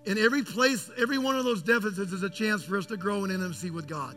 and 0.05 0.19
every 0.19 0.43
place, 0.43 0.91
every 0.97 1.17
one 1.17 1.37
of 1.37 1.45
those 1.45 1.63
deficits 1.63 2.11
is 2.11 2.21
a 2.21 2.29
chance 2.29 2.63
for 2.63 2.77
us 2.77 2.85
to 2.87 2.97
grow 2.97 3.23
in 3.23 3.31
intimacy 3.31 3.71
with 3.71 3.87
God. 3.87 4.15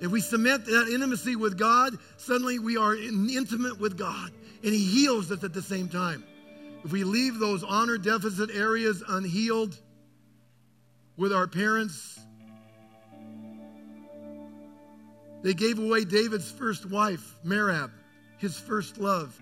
If 0.00 0.10
we 0.10 0.20
cement 0.20 0.66
that 0.66 0.88
intimacy 0.92 1.34
with 1.34 1.58
God, 1.58 1.98
suddenly 2.16 2.60
we 2.60 2.76
are 2.76 2.94
intimate 2.94 3.80
with 3.80 3.98
God, 3.98 4.30
and 4.62 4.72
He 4.72 4.84
heals 4.84 5.32
us 5.32 5.42
at 5.42 5.52
the 5.52 5.62
same 5.62 5.88
time. 5.88 6.24
If 6.84 6.92
we 6.92 7.02
leave 7.02 7.38
those 7.38 7.64
honor 7.64 7.98
deficit 7.98 8.50
areas 8.50 9.02
unhealed 9.08 9.76
with 11.16 11.32
our 11.32 11.46
parents, 11.46 12.20
They 15.44 15.52
gave 15.52 15.78
away 15.78 16.06
David's 16.06 16.50
first 16.50 16.86
wife, 16.86 17.36
Merab, 17.44 17.90
his 18.38 18.58
first 18.58 18.96
love. 18.96 19.38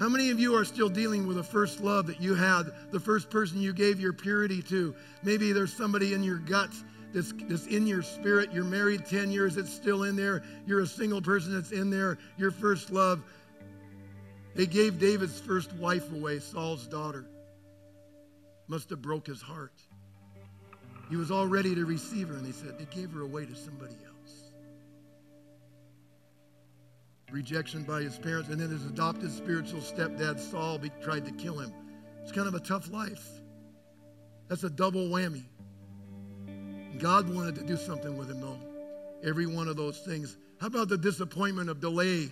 How 0.00 0.08
many 0.08 0.30
of 0.30 0.40
you 0.40 0.56
are 0.56 0.64
still 0.64 0.88
dealing 0.88 1.28
with 1.28 1.38
a 1.38 1.44
first 1.44 1.80
love 1.80 2.08
that 2.08 2.20
you 2.20 2.34
had, 2.34 2.72
the 2.90 2.98
first 2.98 3.30
person 3.30 3.60
you 3.60 3.72
gave 3.72 4.00
your 4.00 4.12
purity 4.12 4.62
to? 4.62 4.96
Maybe 5.22 5.52
there's 5.52 5.72
somebody 5.72 6.12
in 6.12 6.24
your 6.24 6.38
gut 6.38 6.74
that's, 7.14 7.32
that's 7.46 7.66
in 7.68 7.86
your 7.86 8.02
spirit. 8.02 8.52
You're 8.52 8.64
married 8.64 9.06
10 9.06 9.30
years, 9.30 9.56
it's 9.56 9.72
still 9.72 10.02
in 10.02 10.16
there. 10.16 10.42
You're 10.66 10.80
a 10.80 10.86
single 10.88 11.22
person 11.22 11.54
that's 11.54 11.70
in 11.70 11.88
there, 11.88 12.18
your 12.36 12.50
first 12.50 12.90
love. 12.90 13.22
They 14.56 14.66
gave 14.66 14.98
David's 14.98 15.38
first 15.38 15.72
wife 15.74 16.12
away, 16.12 16.40
Saul's 16.40 16.88
daughter. 16.88 17.26
Must 18.66 18.90
have 18.90 19.00
broke 19.00 19.28
his 19.28 19.40
heart. 19.40 19.80
He 21.08 21.14
was 21.14 21.30
all 21.30 21.46
ready 21.46 21.76
to 21.76 21.84
receive 21.84 22.26
her, 22.26 22.34
and 22.34 22.44
they 22.44 22.50
said 22.50 22.76
they 22.76 22.86
gave 22.86 23.12
her 23.12 23.20
away 23.20 23.46
to 23.46 23.54
somebody 23.54 23.94
else 23.94 24.01
rejection 27.32 27.82
by 27.82 28.02
his 28.02 28.18
parents, 28.18 28.48
and 28.50 28.60
then 28.60 28.70
his 28.70 28.84
adopted 28.86 29.32
spiritual 29.32 29.80
stepdad, 29.80 30.38
Saul, 30.38 30.78
tried 31.02 31.24
to 31.24 31.32
kill 31.32 31.58
him. 31.58 31.72
It's 32.22 32.32
kind 32.32 32.46
of 32.46 32.54
a 32.54 32.60
tough 32.60 32.90
life. 32.90 33.26
That's 34.48 34.64
a 34.64 34.70
double 34.70 35.08
whammy. 35.08 35.44
God 36.98 37.34
wanted 37.34 37.54
to 37.56 37.64
do 37.64 37.76
something 37.76 38.16
with 38.16 38.30
him, 38.30 38.40
though. 38.40 38.58
Every 39.24 39.46
one 39.46 39.66
of 39.66 39.76
those 39.76 39.98
things. 40.00 40.36
How 40.60 40.66
about 40.66 40.88
the 40.88 40.98
disappointment 40.98 41.70
of 41.70 41.80
delay, 41.80 42.28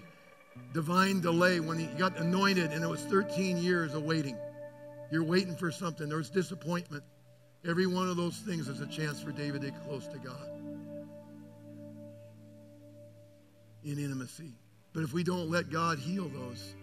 divine 0.75 1.21
delay, 1.21 1.61
when 1.61 1.79
he 1.79 1.87
got 1.99 2.17
anointed 2.19 2.71
and 2.71 2.85
it 2.85 2.89
was 2.89 3.01
13 3.05 3.57
years 3.57 3.95
of 3.95 4.03
waiting? 4.03 4.37
You're 5.11 5.25
waiting 5.25 5.57
for 5.57 5.73
something. 5.73 6.09
There's 6.09 6.31
disappointment. 6.31 7.03
Every 7.67 7.87
one 7.87 8.09
of 8.09 8.17
those 8.17 8.37
things 8.39 8.69
is 8.69 8.81
a 8.81 8.87
chance 8.87 9.21
for 9.21 9.33
David 9.33 9.63
to 9.63 9.71
get 9.71 9.85
close 9.85 10.07
to 10.09 10.19
God 10.19 10.61
in 13.83 13.99
intimacy. 13.99 14.53
But 14.93 15.03
if 15.05 15.13
we 15.13 15.23
don't 15.23 15.51
let 15.51 15.71
God 15.71 15.99
heal 15.99 16.29
those, 16.29 16.75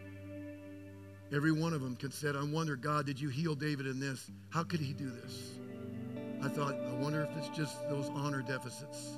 every 1.33 1.51
one 1.51 1.73
of 1.73 1.81
them 1.81 1.95
can 1.95 2.11
say, 2.11 2.29
I 2.29 2.43
wonder, 2.43 2.75
God, 2.75 3.05
did 3.05 3.19
you 3.19 3.29
heal 3.29 3.53
David 3.53 3.85
in 3.85 3.99
this? 3.99 4.31
How 4.49 4.63
could 4.63 4.79
he 4.79 4.93
do 4.93 5.09
this? 5.09 5.51
I 6.41 6.47
thought, 6.47 6.73
I 6.73 6.93
wonder 6.93 7.21
if 7.23 7.37
it's 7.37 7.57
just 7.57 7.89
those 7.89 8.09
honor 8.09 8.41
deficits. 8.41 9.17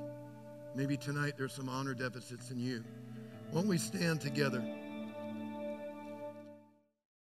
Maybe 0.73 0.97
tonight 0.97 1.33
there's 1.37 1.53
some 1.53 1.69
honor 1.69 1.93
deficits 1.93 2.51
in 2.51 2.59
you. 2.59 2.83
Won't 3.51 3.67
we 3.67 3.77
stand 3.77 4.21
together? 4.21 4.63